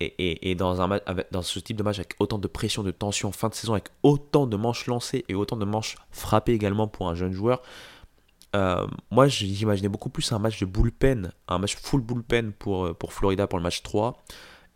Et, 0.00 0.56
dans, 0.56 0.82
un, 0.82 1.00
dans 1.30 1.42
ce 1.42 1.60
type 1.60 1.76
de 1.76 1.84
match 1.84 2.00
avec 2.00 2.16
autant 2.18 2.38
de 2.38 2.48
pression, 2.48 2.82
de 2.82 2.90
tension, 2.90 3.30
fin 3.30 3.48
de 3.48 3.54
saison, 3.54 3.74
avec 3.74 3.90
autant 4.02 4.48
de 4.48 4.56
manches 4.56 4.86
lancées 4.88 5.24
et 5.28 5.36
autant 5.36 5.56
de 5.56 5.64
manches 5.64 5.94
frappées 6.10 6.52
également 6.52 6.88
pour 6.88 7.08
un 7.08 7.14
jeune 7.14 7.32
joueur, 7.32 7.62
euh, 8.56 8.84
moi 9.12 9.28
j'imaginais 9.28 9.88
beaucoup 9.88 10.10
plus 10.10 10.32
un 10.32 10.40
match 10.40 10.58
de 10.58 10.66
bullpen, 10.66 11.30
un 11.46 11.58
match 11.58 11.76
full 11.76 12.00
bullpen 12.00 12.52
pour, 12.52 12.86
euh, 12.86 12.94
pour 12.94 13.12
Florida 13.12 13.46
pour 13.46 13.60
le 13.60 13.62
match 13.62 13.82
3, 13.84 14.24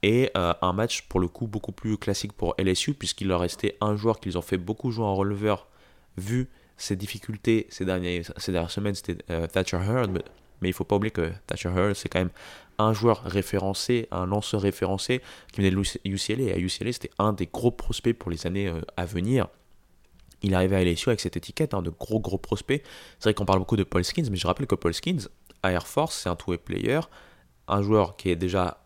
et 0.03 0.31
euh, 0.37 0.55
un 0.63 0.73
match 0.73 1.03
pour 1.03 1.21
le 1.21 1.29
coup 1.29 1.47
beaucoup 1.47 1.73
plus 1.73 1.97
classique 1.99 2.33
pour 2.33 2.55
LSU, 2.59 2.95
puisqu'il 2.95 3.29
leur 3.29 3.41
restait 3.41 3.77
un 3.81 3.97
joueur 3.97 4.21
qu'ils 4.21 4.39
ont 4.39 4.43
fait 4.43 4.59
beaucoup 4.59 4.91
jouer 4.91 5.05
en 5.05 5.15
releveur, 5.15 5.69
vu 6.17 6.49
ses 6.77 6.95
difficultés 6.97 7.67
ces, 7.71 7.85
dernières, 7.85 8.33
ces 8.37 8.53
dernières 8.53 8.71
semaines, 8.71 8.95
c'était 8.95 9.17
Thatcher 9.49 9.79
Heard, 9.79 10.23
mais 10.61 10.69
il 10.69 10.73
faut 10.73 10.85
pas 10.85 10.97
oublier 10.97 11.11
que 11.11 11.33
Thatcher 11.47 11.71
Heard, 11.71 11.95
c'est 11.95 12.09
quand 12.09 12.21
même 12.21 12.31
un 12.79 12.93
joueur 12.93 13.23
référencé, 13.25 14.09
un 14.11 14.27
lanceur 14.27 14.61
référencé 14.61 15.21
qui 15.53 15.61
venait 15.61 15.71
de 15.71 15.83
UCLA. 16.05 16.43
Et 16.45 16.53
à 16.53 16.59
UCLA, 16.59 16.93
c'était 16.93 17.11
un 17.19 17.33
des 17.33 17.47
gros 17.47 17.71
prospects 17.71 18.17
pour 18.17 18.31
les 18.31 18.47
années 18.47 18.69
euh, 18.69 18.81
à 18.97 19.05
venir. 19.05 19.49
Il 20.43 20.55
arrivait 20.55 20.77
à 20.77 20.85
LSU 20.85 21.09
avec 21.09 21.21
cette 21.21 21.37
étiquette 21.37 21.75
hein, 21.75 21.83
de 21.83 21.91
gros 21.91 22.21
gros 22.21 22.39
prospect. 22.39 22.83
C'est 23.19 23.25
vrai 23.25 23.35
qu'on 23.35 23.45
parle 23.45 23.59
beaucoup 23.59 23.77
de 23.77 23.83
Paul 23.83 24.05
Skins, 24.05 24.29
mais 24.31 24.37
je 24.37 24.47
rappelle 24.47 24.69
que 24.69 24.77
Paul 24.77 24.95
Skins, 24.95 25.29
à 25.65 25.73
Air 25.73 25.89
Force, 25.89 26.17
c'est 26.23 26.29
un 26.29 26.37
two-way 26.37 26.59
player, 26.59 27.01
un 27.67 27.83
joueur 27.83 28.17
qui 28.17 28.31
est 28.31 28.37
déjà 28.37 28.85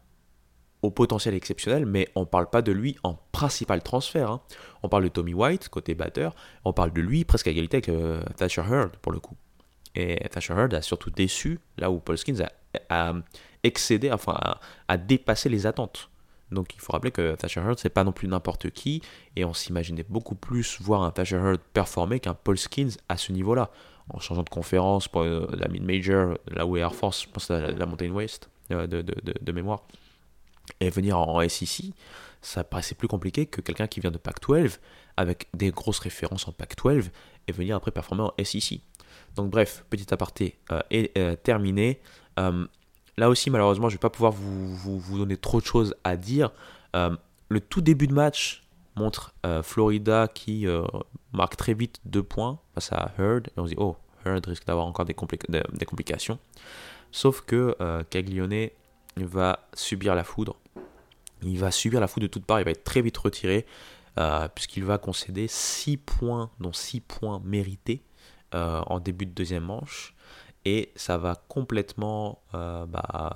au 0.82 0.90
potentiel 0.90 1.34
exceptionnel, 1.34 1.86
mais 1.86 2.08
on 2.16 2.20
ne 2.20 2.26
parle 2.26 2.50
pas 2.50 2.60
de 2.60 2.72
lui 2.72 2.96
en 3.04 3.16
principal 3.30 3.82
transfert. 3.82 4.30
hein. 4.30 4.40
On 4.82 4.88
parle 4.88 5.04
de 5.04 5.08
Tommy 5.08 5.32
White, 5.32 5.68
côté 5.68 5.94
batteur, 5.94 6.34
on 6.64 6.72
parle 6.72 6.92
de 6.92 7.00
lui 7.00 7.24
presque 7.24 7.46
à 7.46 7.50
égalité 7.50 7.76
avec 7.76 7.88
euh, 7.88 8.22
Thatcher 8.36 8.62
Hurd, 8.68 8.96
pour 8.96 9.12
le 9.12 9.20
coup. 9.20 9.36
Et 9.94 10.16
Thatcher 10.28 10.54
Hurd 10.54 10.74
a 10.74 10.82
surtout 10.82 11.10
déçu, 11.10 11.60
là 11.78 11.90
où 11.90 12.00
Paul 12.00 12.18
Skins 12.18 12.42
a, 12.88 13.12
excédé, 13.62 14.10
enfin, 14.10 14.38
a, 14.88 14.96
dépassé 14.96 15.48
les 15.48 15.66
attentes. 15.66 16.08
Donc 16.50 16.74
il 16.74 16.80
faut 16.80 16.92
rappeler 16.92 17.12
que 17.12 17.34
Thatcher 17.36 17.60
Hurd, 17.60 17.78
c'est 17.78 17.88
pas 17.88 18.04
non 18.04 18.12
plus 18.12 18.26
n'importe 18.26 18.70
qui, 18.70 19.02
et 19.36 19.44
on 19.44 19.54
s'imaginait 19.54 20.04
beaucoup 20.08 20.34
plus 20.34 20.80
voir 20.80 21.02
un 21.02 21.10
Thatcher 21.12 21.36
Hurd 21.36 21.60
performer 21.72 22.18
qu'un 22.18 22.34
Paul 22.34 22.58
Skins 22.58 22.96
à 23.08 23.16
ce 23.16 23.32
niveau-là. 23.32 23.70
En 24.12 24.18
changeant 24.18 24.42
de 24.42 24.50
conférence 24.50 25.06
pour 25.06 25.22
euh, 25.22 25.46
la 25.52 25.68
mid-major, 25.68 26.36
là 26.48 26.66
où 26.66 26.76
est 26.76 26.80
Air 26.80 26.94
Force, 26.94 27.22
je 27.22 27.28
pense 27.28 27.50
à 27.52 27.60
la, 27.60 27.70
la 27.70 27.86
Mountain 27.86 28.10
West 28.10 28.50
euh, 28.72 28.86
de 28.88 29.52
mémoire, 29.52 29.84
et 30.80 30.90
venir 30.90 31.18
en 31.18 31.40
SEC, 31.48 31.86
ça 32.40 32.64
paraissait 32.64 32.94
plus 32.94 33.08
compliqué 33.08 33.46
que 33.46 33.60
quelqu'un 33.60 33.86
qui 33.86 34.00
vient 34.00 34.10
de 34.10 34.18
Pac-12 34.18 34.78
avec 35.16 35.48
des 35.54 35.70
grosses 35.70 35.98
références 36.00 36.48
en 36.48 36.52
Pac-12 36.52 37.10
et 37.48 37.52
venir 37.52 37.76
après 37.76 37.90
performer 37.90 38.24
en 38.24 38.32
SEC. 38.44 38.80
Donc 39.36 39.50
bref, 39.50 39.84
petit 39.90 40.12
aparté 40.12 40.58
euh, 40.72 40.80
est 40.90 41.16
euh, 41.18 41.36
terminé. 41.36 42.00
Euh, 42.38 42.66
là 43.16 43.28
aussi, 43.28 43.50
malheureusement, 43.50 43.88
je 43.88 43.94
ne 43.94 43.98
vais 43.98 44.02
pas 44.02 44.10
pouvoir 44.10 44.32
vous, 44.32 44.74
vous- 44.76 44.98
vous 44.98 45.18
donner 45.18 45.36
trop 45.36 45.60
de 45.60 45.66
choses 45.66 45.94
à 46.04 46.16
dire. 46.16 46.50
Euh, 46.96 47.14
le 47.48 47.60
tout 47.60 47.80
début 47.80 48.06
de 48.06 48.14
match 48.14 48.62
montre 48.96 49.34
Florida 49.62 50.28
qui 50.28 50.66
marque 51.32 51.56
très 51.56 51.72
vite 51.72 51.98
deux 52.04 52.22
points 52.22 52.58
face 52.74 52.92
à 52.92 53.10
Hurd. 53.18 53.48
Et 53.48 53.52
on 53.60 53.64
se 53.64 53.70
dit, 53.70 53.76
oh, 53.78 53.96
Hurd 54.26 54.44
risque 54.46 54.66
d'avoir 54.66 54.86
encore 54.86 55.04
des, 55.06 55.14
compli- 55.14 55.50
de- 55.50 55.62
des 55.76 55.84
complications. 55.86 56.38
Sauf 57.10 57.40
que 57.42 57.74
Caglione 58.10 58.68
va 59.16 59.66
subir 59.74 60.14
la 60.14 60.24
foudre. 60.24 60.56
Il 61.44 61.58
va 61.58 61.70
subir 61.70 62.00
la 62.00 62.08
foudre 62.08 62.26
de 62.26 62.30
toutes 62.30 62.44
parts. 62.44 62.60
Il 62.60 62.64
va 62.64 62.70
être 62.70 62.84
très 62.84 63.02
vite 63.02 63.16
retiré 63.16 63.66
euh, 64.18 64.48
puisqu'il 64.48 64.84
va 64.84 64.98
concéder 64.98 65.46
6 65.48 65.96
points, 65.96 66.50
dont 66.60 66.72
6 66.72 67.00
points 67.00 67.40
mérités 67.44 68.02
euh, 68.54 68.80
en 68.86 69.00
début 69.00 69.26
de 69.26 69.32
deuxième 69.32 69.64
manche. 69.64 70.14
Et 70.64 70.92
ça 70.96 71.18
va 71.18 71.34
complètement 71.48 72.42
euh, 72.54 72.86
bah, 72.86 73.34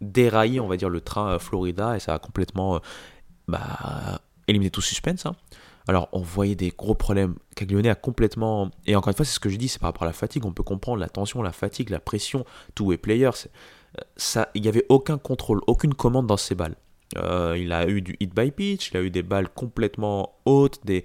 dérailler, 0.00 0.60
on 0.60 0.66
va 0.66 0.76
dire, 0.76 0.88
le 0.88 1.00
train 1.00 1.38
Florida. 1.38 1.96
Et 1.96 2.00
ça 2.00 2.12
va 2.12 2.18
complètement 2.18 2.80
bah, 3.48 4.20
éliminer 4.48 4.70
tout 4.70 4.80
suspense. 4.80 5.26
hein. 5.26 5.36
Alors, 5.88 6.08
on 6.12 6.20
voyait 6.20 6.54
des 6.54 6.70
gros 6.70 6.94
problèmes. 6.94 7.36
Caglione 7.56 7.86
a 7.86 7.94
complètement. 7.94 8.70
Et 8.86 8.96
encore 8.96 9.10
une 9.10 9.16
fois, 9.16 9.24
c'est 9.24 9.34
ce 9.34 9.40
que 9.40 9.48
je 9.48 9.56
dis, 9.56 9.68
c'est 9.68 9.78
par 9.80 9.88
rapport 9.88 10.04
à 10.04 10.06
la 10.06 10.12
fatigue. 10.12 10.44
On 10.44 10.52
peut 10.52 10.62
comprendre 10.62 11.00
la 11.00 11.08
tension, 11.08 11.42
la 11.42 11.52
fatigue, 11.52 11.90
la 11.90 12.00
pression. 12.00 12.44
Two-way 12.74 12.98
player. 12.98 13.30
Il 14.54 14.62
n'y 14.62 14.68
avait 14.68 14.86
aucun 14.88 15.18
contrôle, 15.18 15.60
aucune 15.66 15.94
commande 15.94 16.26
dans 16.26 16.36
ses 16.36 16.54
balles. 16.54 16.76
Euh, 17.16 17.56
il 17.58 17.72
a 17.72 17.88
eu 17.88 18.02
du 18.02 18.16
hit 18.20 18.34
by 18.34 18.50
pitch, 18.50 18.90
il 18.90 18.96
a 18.96 19.02
eu 19.02 19.10
des 19.10 19.22
balles 19.22 19.48
complètement 19.48 20.38
hautes, 20.44 20.80
des, 20.84 21.04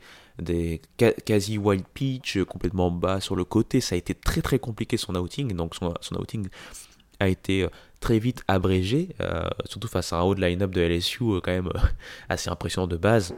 quasi 1.25 1.57
wild 1.57 1.85
pitch, 1.93 2.43
complètement 2.43 2.91
bas 2.91 3.19
sur 3.21 3.35
le 3.35 3.43
côté. 3.43 3.81
Ça 3.81 3.95
a 3.95 3.97
été 3.97 4.13
très 4.13 4.41
très 4.41 4.59
compliqué 4.59 4.97
son 4.97 5.15
outing. 5.15 5.53
Donc 5.53 5.75
son, 5.75 5.93
outing 6.15 6.47
a 7.19 7.27
été 7.27 7.63
euh, 7.63 7.69
très 7.99 8.19
vite 8.19 8.43
abrégé, 8.47 9.15
euh, 9.21 9.47
surtout 9.65 9.87
face 9.87 10.13
à 10.13 10.17
un 10.17 10.21
haut 10.23 10.35
de 10.35 10.41
line-up 10.41 10.71
de 10.71 10.81
LSU 10.81 11.23
quand 11.41 11.51
même 11.51 11.71
assez 12.29 12.49
impressionnant 12.49 12.87
de 12.87 12.97
base. 12.97 13.33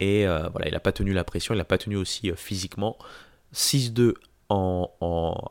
Et 0.00 0.24
voilà, 0.24 0.66
il 0.66 0.72
n'a 0.72 0.80
pas 0.80 0.90
tenu 0.90 1.12
la 1.12 1.22
pression, 1.22 1.54
il 1.54 1.58
n'a 1.58 1.64
pas 1.64 1.78
tenu 1.78 1.96
aussi 1.96 2.32
physiquement. 2.34 2.96
6-2 3.54 4.14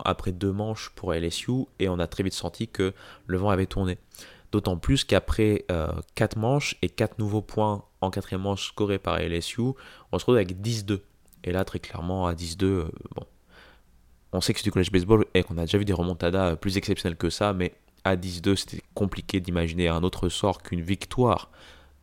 après 0.04 0.32
deux 0.32 0.52
manches 0.52 0.90
pour 0.94 1.14
LSU 1.14 1.66
et 1.78 1.88
on 1.88 1.98
a 1.98 2.06
très 2.06 2.22
vite 2.22 2.34
senti 2.34 2.68
que 2.68 2.92
le 3.26 3.38
vent 3.38 3.50
avait 3.50 3.66
tourné. 3.66 3.98
D'autant 4.52 4.76
plus 4.76 5.04
qu'après 5.04 5.64
4 6.14 6.36
manches 6.36 6.76
et 6.82 6.88
4 6.88 7.18
nouveaux 7.18 7.42
points 7.42 7.84
en 8.00 8.10
quatrième 8.10 8.42
manche 8.42 8.68
scorés 8.68 8.98
par 8.98 9.18
LSU, 9.18 9.60
on 9.60 10.18
se 10.18 10.24
retrouve 10.24 10.36
avec 10.36 10.60
10-2. 10.60 11.00
Et 11.44 11.52
là, 11.52 11.64
très 11.64 11.78
clairement, 11.78 12.26
à 12.26 12.34
10-2, 12.34 12.64
euh, 12.64 12.88
bon, 13.14 13.24
on 14.32 14.40
sait 14.40 14.52
que 14.52 14.60
c'est 14.60 14.64
du 14.64 14.72
college 14.72 14.90
baseball 14.90 15.24
et 15.34 15.42
qu'on 15.42 15.58
a 15.58 15.62
déjà 15.62 15.78
vu 15.78 15.84
des 15.84 15.92
remontadas 15.92 16.50
euh, 16.50 16.56
plus 16.56 16.76
exceptionnelles 16.76 17.16
que 17.16 17.30
ça, 17.30 17.52
mais 17.52 17.74
à 18.04 18.16
10-2, 18.16 18.56
c'était 18.56 18.82
compliqué 18.94 19.40
d'imaginer 19.40 19.88
un 19.88 20.02
autre 20.02 20.28
sort 20.28 20.62
qu'une 20.62 20.82
victoire 20.82 21.50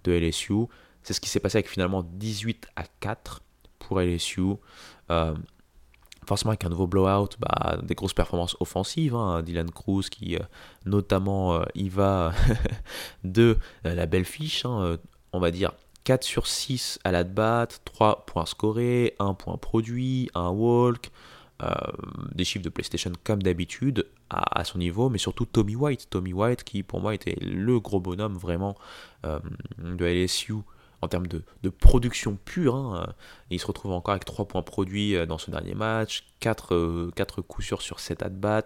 de 0.04 0.12
LSU. 0.12 0.66
C'est 1.04 1.14
ce 1.14 1.22
qui 1.22 1.30
s'est 1.30 1.40
passé 1.40 1.58
avec 1.58 1.70
finalement 1.70 2.04
18 2.04 2.68
à 2.76 2.84
4 3.00 3.42
pour 3.80 4.02
LSU. 4.02 4.56
Euh, 5.12 5.36
forcément, 6.28 6.52
avec 6.52 6.66
un 6.66 6.70
nouveau 6.70 6.88
blowout, 6.88 7.30
bah, 7.40 7.78
des 7.82 7.96
grosses 7.96 8.14
performances 8.14 8.58
offensives. 8.60 9.16
hein. 9.16 9.42
Dylan 9.42 9.72
Cruz 9.72 10.10
qui, 10.12 10.36
euh, 10.36 10.40
notamment, 10.86 11.56
euh, 11.56 11.64
y 11.74 11.90
va 11.90 12.34
de 13.24 13.58
euh, 13.86 13.96
la 13.96 14.06
belle 14.06 14.26
fiche, 14.26 14.66
hein, 14.66 14.98
on 15.32 15.40
va 15.40 15.52
dire 15.52 15.72
4 16.04 16.24
sur 16.24 16.48
6 16.48 17.00
à 17.04 17.12
la 17.12 17.24
bat, 17.24 17.68
3 17.86 18.26
points 18.26 18.46
scorés, 18.46 19.16
1 19.20 19.34
point 19.34 19.58
produit, 19.58 20.30
1 20.36 20.50
walk, 20.50 21.12
des 22.36 22.46
chiffres 22.46 22.64
de 22.64 22.70
PlayStation 22.70 23.12
comme 23.24 23.42
d'habitude 23.42 24.06
à, 24.30 24.60
à 24.60 24.64
son 24.64 24.78
niveau, 24.78 25.10
mais 25.10 25.18
surtout 25.18 25.46
Tommy 25.46 25.76
White. 25.76 26.08
Tommy 26.12 26.32
White 26.32 26.64
qui 26.64 26.84
pour 26.84 27.02
moi 27.02 27.16
était 27.16 27.36
le 27.42 27.80
gros 27.80 28.00
bonhomme 28.00 28.38
vraiment 28.38 28.76
de 29.24 30.06
LSU 30.06 30.58
en 31.02 31.08
termes 31.08 31.28
de, 31.28 31.44
de 31.64 31.70
production 31.70 32.38
pure. 32.44 32.76
hein. 32.76 33.06
Euh, 33.08 33.14
Il 33.52 33.60
se 33.60 33.68
retrouve 33.68 33.92
encore 33.92 34.14
avec 34.14 34.26
3 34.26 34.46
points 34.46 34.64
produits 34.64 35.16
euh, 35.16 35.26
dans 35.26 35.38
ce 35.38 35.52
dernier 35.52 35.76
match, 35.76 36.26
4, 36.40 37.12
4 37.16 37.42
coups 37.42 37.68
sûrs 37.68 37.82
sur 37.82 38.00
7 38.00 38.24
at-bats, 38.24 38.64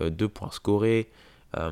2 0.00 0.28
points 0.28 0.50
scorés. 0.50 1.10
Euh, 1.56 1.70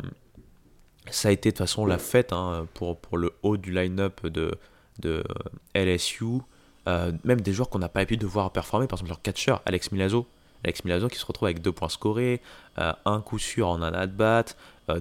ça 1.10 1.28
a 1.28 1.32
été 1.32 1.50
de 1.50 1.56
toute 1.56 1.58
façon 1.66 1.84
la 1.86 1.98
fête 1.98 2.32
hein, 2.32 2.66
pour, 2.74 2.98
pour 2.98 3.18
le 3.18 3.32
haut 3.42 3.56
du 3.56 3.72
line-up 3.72 4.26
de, 4.26 4.56
de 5.00 5.24
LSU. 5.74 6.24
Euh, 6.88 7.12
même 7.24 7.40
des 7.40 7.52
joueurs 7.52 7.68
qu'on 7.70 7.78
n'a 7.78 7.88
pas 7.88 8.00
l'habitude 8.00 8.20
de 8.20 8.26
voir 8.26 8.50
performer, 8.52 8.86
par 8.86 8.98
exemple 8.98 9.10
leur 9.10 9.22
catcher, 9.22 9.56
Alex 9.66 9.92
Milazzo. 9.92 10.26
Alex 10.64 10.84
Milazzo 10.84 11.08
qui 11.08 11.18
se 11.18 11.26
retrouve 11.26 11.46
avec 11.46 11.60
2 11.60 11.72
points 11.72 11.88
scorés, 11.88 12.40
euh, 12.78 12.92
un 13.04 13.20
coup 13.20 13.38
sûr 13.38 13.68
en 13.68 13.82
un 13.82 13.92
at-bat, 13.94 14.56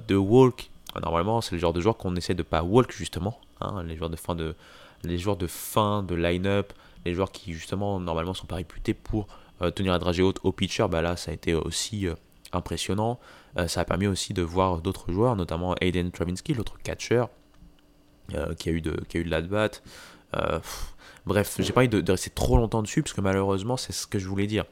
2 0.07 0.15
walk. 0.15 0.69
Normalement, 1.01 1.41
c'est 1.41 1.53
le 1.53 1.59
genre 1.59 1.73
de 1.73 1.81
joueur 1.81 1.97
qu'on 1.97 2.15
essaie 2.15 2.33
de 2.33 2.43
pas 2.43 2.63
walk 2.63 2.91
justement. 2.91 3.39
hein, 3.61 3.83
les 3.83 3.95
joueurs 3.95 4.09
de 4.09 4.15
fin 4.15 4.35
de, 4.35 4.55
les 5.03 5.17
joueurs 5.17 5.37
de 5.37 5.47
fin 5.47 6.03
de 6.03 6.15
line-up, 6.15 6.73
les 7.05 7.13
joueurs 7.13 7.31
qui 7.31 7.53
justement 7.53 7.99
normalement 7.99 8.33
sont 8.33 8.47
pas 8.47 8.55
réputés 8.55 8.93
pour 8.93 9.27
euh, 9.61 9.71
tenir 9.71 9.93
la 9.93 9.99
dragée 9.99 10.23
haute 10.23 10.39
au 10.43 10.51
pitcher, 10.51 10.87
bah 10.89 11.01
là 11.01 11.15
ça 11.15 11.31
a 11.31 11.33
été 11.33 11.53
aussi 11.53 12.07
euh, 12.07 12.15
impressionnant. 12.53 13.19
Euh, 13.57 13.67
ça 13.67 13.81
a 13.81 13.85
permis 13.85 14.07
aussi 14.07 14.33
de 14.33 14.41
voir 14.41 14.81
d'autres 14.81 15.11
joueurs, 15.11 15.35
notamment 15.35 15.75
Aiden 15.81 16.11
Travinsky, 16.11 16.53
l'autre 16.53 16.77
catcher, 16.83 17.25
qui 18.57 18.69
a 18.69 18.71
eu 18.71 18.79
de, 18.79 18.91
qui 19.09 19.17
a 19.17 19.19
eu 19.19 19.23
de. 19.25 19.29
Euh, 20.35 20.59
pff, 20.59 20.95
bref, 21.25 21.55
j'ai 21.59 21.73
pas 21.73 21.81
envie 21.81 21.89
de, 21.89 22.01
de 22.01 22.11
rester 22.11 22.29
trop 22.29 22.57
longtemps 22.57 22.81
dessus, 22.81 23.03
parce 23.03 23.13
que 23.13 23.21
malheureusement, 23.21 23.77
c'est 23.77 23.91
ce 23.91 24.07
que 24.07 24.19
je 24.19 24.27
voulais 24.27 24.47
dire. 24.47 24.65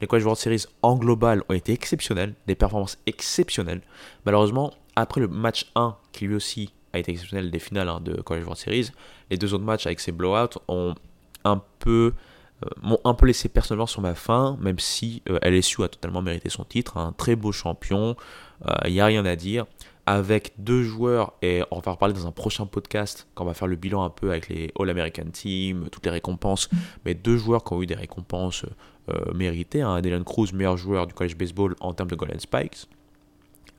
Les 0.00 0.06
College 0.06 0.24
World 0.24 0.38
Series 0.38 0.64
en 0.82 0.96
global 0.96 1.42
ont 1.48 1.54
été 1.54 1.72
exceptionnels, 1.72 2.34
des 2.46 2.54
performances 2.54 2.98
exceptionnelles. 3.06 3.80
Malheureusement, 4.26 4.74
après 4.94 5.20
le 5.20 5.28
match 5.28 5.70
1, 5.74 5.96
qui 6.12 6.26
lui 6.26 6.34
aussi 6.34 6.72
été 6.98 7.12
exceptionnel 7.12 7.50
des 7.50 7.58
finales 7.58 7.88
hein, 7.88 8.00
de 8.00 8.20
College 8.20 8.44
World 8.44 8.58
Series, 8.58 8.90
les 9.30 9.36
deux 9.36 9.54
autres 9.54 9.64
matchs 9.64 9.86
avec 9.86 10.00
ces 10.00 10.12
blowouts 10.12 10.58
ont 10.68 10.94
un 11.44 11.62
peu 11.78 12.12
euh, 12.64 12.68
m'ont 12.82 12.98
un 13.04 13.14
peu 13.14 13.26
laissé 13.26 13.48
personnellement 13.48 13.86
sur 13.86 14.00
ma 14.00 14.14
faim, 14.14 14.56
même 14.60 14.78
si 14.78 15.22
euh, 15.28 15.38
LSU 15.42 15.84
a 15.84 15.88
totalement 15.88 16.22
mérité 16.22 16.48
son 16.48 16.64
titre, 16.64 16.96
un 16.96 17.12
très 17.12 17.36
beau 17.36 17.52
champion, 17.52 18.16
il 18.86 18.92
n'y 18.92 19.00
a 19.00 19.06
rien 19.06 19.24
à 19.26 19.36
dire. 19.36 19.66
Avec 20.08 20.52
deux 20.56 20.84
joueurs, 20.84 21.34
et 21.42 21.62
on 21.72 21.80
va 21.80 21.90
en 21.90 21.94
reparler 21.94 22.14
dans 22.14 22.28
un 22.28 22.32
prochain 22.32 22.64
podcast, 22.64 23.26
quand 23.34 23.42
on 23.42 23.48
va 23.48 23.54
faire 23.54 23.66
le 23.66 23.74
bilan 23.74 24.04
un 24.04 24.08
peu 24.08 24.30
avec 24.30 24.48
les 24.48 24.72
All-American 24.78 25.30
Team, 25.32 25.88
toutes 25.90 26.06
les 26.06 26.12
récompenses, 26.12 26.70
mais 27.04 27.14
deux 27.14 27.36
joueurs 27.36 27.64
qui 27.64 27.72
ont 27.72 27.82
eu 27.82 27.86
des 27.86 27.96
récompenses 27.96 28.64
euh, 29.08 29.32
méritées. 29.34 29.82
Hein. 29.82 30.00
Cruz, 30.24 30.52
meilleur 30.52 30.76
joueur 30.76 31.06
du 31.06 31.14
college 31.14 31.36
baseball 31.36 31.76
en 31.78 31.94
termes 31.94 32.10
de 32.10 32.16
Golden 32.16 32.40
Spikes. 32.40 32.88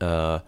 Euh, 0.02 0.40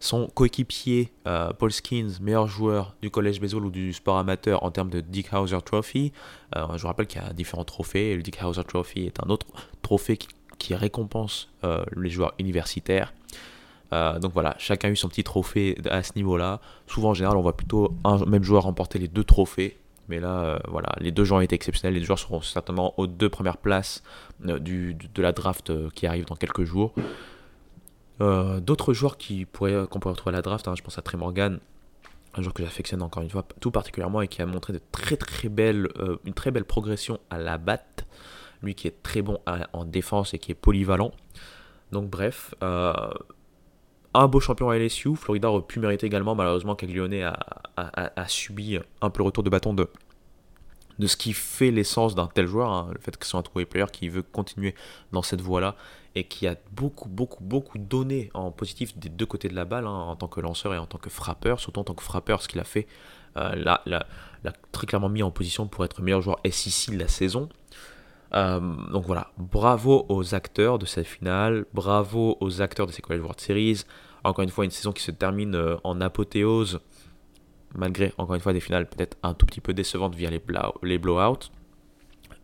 son 0.00 0.26
coéquipier 0.28 1.12
euh, 1.26 1.52
Paul 1.52 1.72
Skins, 1.72 2.18
meilleur 2.20 2.46
joueur 2.46 2.94
du 3.00 3.10
college 3.10 3.40
baseball 3.40 3.66
ou 3.66 3.70
du 3.70 3.92
sport 3.92 4.18
amateur 4.18 4.62
en 4.62 4.70
termes 4.70 4.90
de 4.90 5.00
Dick 5.00 5.32
Hauser 5.32 5.58
Trophy. 5.64 6.12
Euh, 6.56 6.66
je 6.76 6.82
vous 6.82 6.88
rappelle 6.88 7.06
qu'il 7.06 7.22
y 7.22 7.24
a 7.24 7.32
différents 7.32 7.64
trophées. 7.64 8.14
Le 8.14 8.22
Dick 8.22 8.38
Hauser 8.42 8.64
Trophy 8.64 9.06
est 9.06 9.22
un 9.24 9.30
autre 9.30 9.46
trophée 9.82 10.16
qui, 10.58 10.74
récompense 10.74 11.50
euh, 11.64 11.84
les 11.94 12.08
joueurs 12.08 12.32
universitaires. 12.38 13.12
Donc 14.20 14.32
voilà, 14.32 14.56
chacun 14.58 14.88
a 14.88 14.90
eu 14.90 14.96
son 14.96 15.08
petit 15.08 15.22
trophée 15.22 15.78
à 15.88 16.02
ce 16.02 16.12
niveau-là. 16.16 16.60
Souvent 16.88 17.10
en 17.10 17.14
général, 17.14 17.36
on 17.36 17.42
voit 17.42 17.56
plutôt 17.56 17.94
un 18.02 18.24
même 18.24 18.42
joueur 18.42 18.64
remporter 18.64 18.98
les 18.98 19.06
deux 19.06 19.22
trophées. 19.22 19.78
Mais 20.08 20.18
là, 20.18 20.58
voilà, 20.66 20.88
les 20.98 21.12
deux 21.12 21.22
joueurs 21.22 21.38
ont 21.38 21.42
été 21.42 21.54
exceptionnels. 21.54 21.94
Les 21.94 22.04
joueurs 22.04 22.18
seront 22.18 22.40
certainement 22.40 22.92
aux 22.98 23.06
deux 23.06 23.28
premières 23.28 23.58
places 23.58 24.02
de 24.40 25.22
la 25.22 25.30
draft 25.30 25.72
qui 25.90 26.08
arrive 26.08 26.24
dans 26.24 26.34
quelques 26.34 26.64
jours. 26.64 26.92
Euh, 28.20 28.60
D'autres 28.60 28.92
joueurs 28.92 29.16
qui 29.16 29.44
pourraient, 29.44 29.86
qu'on 29.88 29.98
pourrait 30.00 30.14
retrouver 30.14 30.34
à 30.34 30.38
la 30.38 30.42
draft, 30.42 30.68
hein, 30.68 30.74
je 30.76 30.82
pense 30.82 30.98
à 30.98 31.02
Trey 31.02 31.18
Morgan, 31.18 31.58
un 32.34 32.42
joueur 32.42 32.54
que 32.54 32.62
j'affectionne 32.62 33.02
encore 33.02 33.22
une 33.22 33.30
fois 33.30 33.44
tout 33.60 33.70
particulièrement 33.70 34.20
et 34.22 34.28
qui 34.28 34.42
a 34.42 34.46
montré 34.46 34.72
euh, 34.74 36.16
une 36.24 36.34
très 36.34 36.50
belle 36.50 36.64
progression 36.64 37.18
à 37.30 37.38
la 37.38 37.58
batte. 37.58 38.06
Lui 38.62 38.74
qui 38.74 38.88
est 38.88 39.02
très 39.02 39.20
bon 39.22 39.38
à- 39.46 39.68
en 39.72 39.84
défense 39.84 40.32
et 40.34 40.38
qui 40.38 40.52
est 40.52 40.54
polyvalent. 40.56 41.12
Donc 41.92 42.08
bref, 42.08 42.54
euh, 42.62 42.92
un 44.14 44.26
beau 44.26 44.40
champion 44.40 44.70
à 44.70 44.76
LSU. 44.76 45.16
Florida 45.16 45.50
aurait 45.50 45.62
pu 45.66 45.80
mériter 45.80 46.06
également. 46.06 46.34
Malheureusement, 46.34 46.74
a, 46.74 47.38
a, 47.76 48.12
a, 48.20 48.28
subi 48.28 48.78
un 49.02 49.10
peu 49.10 49.18
le 49.18 49.24
retour 49.26 49.42
de 49.42 49.50
bâton 49.50 49.74
de, 49.74 49.88
de 50.98 51.06
ce 51.06 51.16
qui 51.16 51.32
fait 51.32 51.70
l'essence 51.70 52.14
d'un 52.14 52.26
tel 52.26 52.46
joueur. 52.46 52.70
Hein, 52.70 52.90
le 52.92 53.00
fait 53.00 53.16
que 53.16 53.24
ce 53.24 53.30
soit 53.30 53.40
un 53.40 53.42
trouvé 53.42 53.64
player 53.64 53.86
qui 53.92 54.08
veut 54.08 54.22
continuer 54.22 54.74
dans 55.12 55.22
cette 55.22 55.40
voie-là 55.40 55.76
et 56.14 56.24
qui 56.24 56.46
a 56.46 56.56
beaucoup, 56.72 57.08
beaucoup, 57.08 57.42
beaucoup 57.42 57.78
donné 57.78 58.30
en 58.34 58.50
positif 58.50 58.96
des 58.96 59.08
deux 59.08 59.26
côtés 59.26 59.48
de 59.48 59.54
la 59.54 59.64
balle, 59.64 59.86
hein, 59.86 59.90
en 59.90 60.16
tant 60.16 60.28
que 60.28 60.40
lanceur 60.40 60.72
et 60.74 60.78
en 60.78 60.86
tant 60.86 60.98
que 60.98 61.10
frappeur. 61.10 61.58
Surtout 61.60 61.80
en 61.80 61.84
tant 61.84 61.94
que 61.94 62.02
frappeur, 62.02 62.40
ce 62.40 62.48
qu'il 62.48 62.60
a 62.60 62.64
fait, 62.64 62.86
euh, 63.36 63.54
l'a, 63.56 64.06
très 64.70 64.86
clairement 64.86 65.08
mis 65.08 65.22
en 65.22 65.30
position 65.30 65.66
pour 65.66 65.84
être 65.84 66.02
meilleur 66.02 66.22
joueur 66.22 66.38
SEC 66.48 66.94
de 66.94 66.98
la 66.98 67.08
saison. 67.08 67.48
Euh, 68.34 68.60
donc 68.92 69.04
voilà, 69.06 69.30
bravo 69.38 70.06
aux 70.08 70.34
acteurs 70.34 70.78
de 70.78 70.86
cette 70.86 71.06
finale, 71.06 71.66
bravo 71.72 72.36
aux 72.40 72.62
acteurs 72.62 72.86
de 72.86 72.92
ces 72.92 73.02
College 73.02 73.20
World 73.22 73.40
Series. 73.40 73.82
Encore 74.24 74.42
une 74.42 74.50
fois, 74.50 74.64
une 74.64 74.70
saison 74.70 74.92
qui 74.92 75.02
se 75.02 75.10
termine 75.10 75.54
euh, 75.54 75.76
en 75.84 76.00
apothéose, 76.00 76.80
malgré 77.74 78.12
encore 78.18 78.34
une 78.34 78.40
fois 78.40 78.52
des 78.52 78.60
finales 78.60 78.88
peut-être 78.88 79.16
un 79.22 79.34
tout 79.34 79.46
petit 79.46 79.60
peu 79.60 79.74
décevantes 79.74 80.14
via 80.14 80.30
les, 80.30 80.42
les 80.82 80.98
blowouts. 80.98 81.50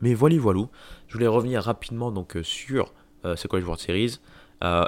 Mais 0.00 0.14
voilà, 0.14 0.38
voilà. 0.38 0.62
Je 1.08 1.14
voulais 1.14 1.26
revenir 1.26 1.62
rapidement 1.62 2.10
donc 2.10 2.36
euh, 2.36 2.42
sur 2.42 2.92
euh, 3.24 3.36
ce 3.36 3.48
College 3.48 3.64
World 3.64 3.80
Series. 3.80 4.18
Euh, 4.64 4.84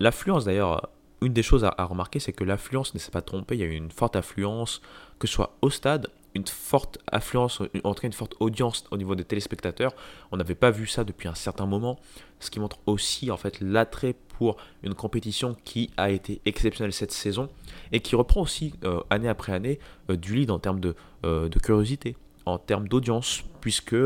L'affluence 0.00 0.44
d'ailleurs, 0.44 0.88
une 1.20 1.32
des 1.32 1.42
choses 1.42 1.64
à, 1.64 1.74
à 1.76 1.84
remarquer, 1.84 2.18
c'est 2.18 2.32
que 2.32 2.44
l'affluence 2.44 2.94
ne 2.94 2.98
s'est 2.98 3.10
pas 3.10 3.22
trompée. 3.22 3.56
Il 3.56 3.60
y 3.60 3.64
a 3.64 3.66
eu 3.66 3.74
une 3.74 3.90
forte 3.90 4.16
affluence, 4.16 4.80
que 5.18 5.26
ce 5.26 5.34
soit 5.34 5.56
au 5.62 5.70
stade 5.70 6.08
une 6.34 6.46
forte 6.46 6.98
affluence, 7.10 7.60
en 7.84 7.94
tout 7.94 8.02
cas 8.02 8.06
une 8.06 8.12
forte 8.12 8.34
audience 8.40 8.84
au 8.90 8.96
niveau 8.96 9.14
des 9.14 9.24
téléspectateurs. 9.24 9.94
On 10.32 10.36
n'avait 10.36 10.54
pas 10.54 10.70
vu 10.70 10.86
ça 10.86 11.04
depuis 11.04 11.28
un 11.28 11.34
certain 11.34 11.66
moment, 11.66 11.98
ce 12.40 12.50
qui 12.50 12.60
montre 12.60 12.78
aussi 12.86 13.30
en 13.30 13.36
fait 13.36 13.60
l'attrait 13.60 14.14
pour 14.36 14.56
une 14.82 14.94
compétition 14.94 15.56
qui 15.64 15.90
a 15.96 16.10
été 16.10 16.40
exceptionnelle 16.44 16.92
cette 16.92 17.12
saison 17.12 17.48
et 17.92 18.00
qui 18.00 18.16
reprend 18.16 18.42
aussi 18.42 18.74
euh, 18.84 19.00
année 19.10 19.28
après 19.28 19.52
année 19.52 19.78
euh, 20.10 20.16
du 20.16 20.34
lead 20.34 20.50
en 20.50 20.58
termes 20.58 20.80
de, 20.80 20.94
euh, 21.24 21.48
de 21.48 21.58
curiosité, 21.58 22.16
en 22.46 22.58
termes 22.58 22.88
d'audience, 22.88 23.44
puisque 23.60 23.96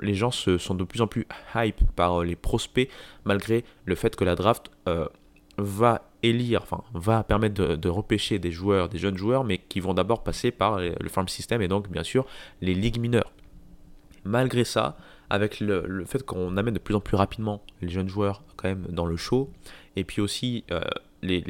les 0.00 0.14
gens 0.14 0.30
se, 0.30 0.58
sont 0.58 0.74
de 0.74 0.84
plus 0.84 1.00
en 1.00 1.08
plus 1.08 1.26
hype 1.54 1.82
par 1.96 2.22
les 2.22 2.36
prospects 2.36 2.88
malgré 3.24 3.64
le 3.84 3.94
fait 3.96 4.14
que 4.14 4.22
la 4.22 4.36
draft 4.36 4.70
va 5.58 6.02
élire, 6.28 6.64
va 6.92 7.22
permettre 7.22 7.76
de, 7.76 7.88
repêcher 7.88 8.38
des 8.38 8.50
joueurs, 8.50 8.88
des 8.88 8.98
jeunes 8.98 9.16
joueurs, 9.16 9.44
mais 9.44 9.58
qui 9.58 9.80
vont 9.80 9.94
d'abord 9.94 10.22
passer 10.22 10.50
par 10.50 10.78
le 10.78 11.08
farm 11.08 11.28
system 11.28 11.62
et 11.62 11.68
donc, 11.68 11.88
bien 11.88 12.02
sûr, 12.02 12.26
les 12.60 12.74
ligues 12.74 12.98
mineures. 12.98 13.32
Malgré 14.24 14.64
ça, 14.64 14.96
avec 15.30 15.60
le, 15.60 16.04
fait 16.06 16.24
qu'on 16.24 16.56
amène 16.56 16.74
de 16.74 16.78
plus 16.78 16.94
en 16.94 17.00
plus 17.00 17.16
rapidement 17.16 17.62
les 17.82 17.88
jeunes 17.88 18.08
joueurs 18.08 18.42
quand 18.56 18.68
même 18.68 18.86
dans 18.88 19.06
le 19.06 19.16
show, 19.16 19.50
et 19.96 20.04
puis 20.04 20.20
aussi 20.20 20.64
euh, 20.70 20.80
les, 21.22 21.42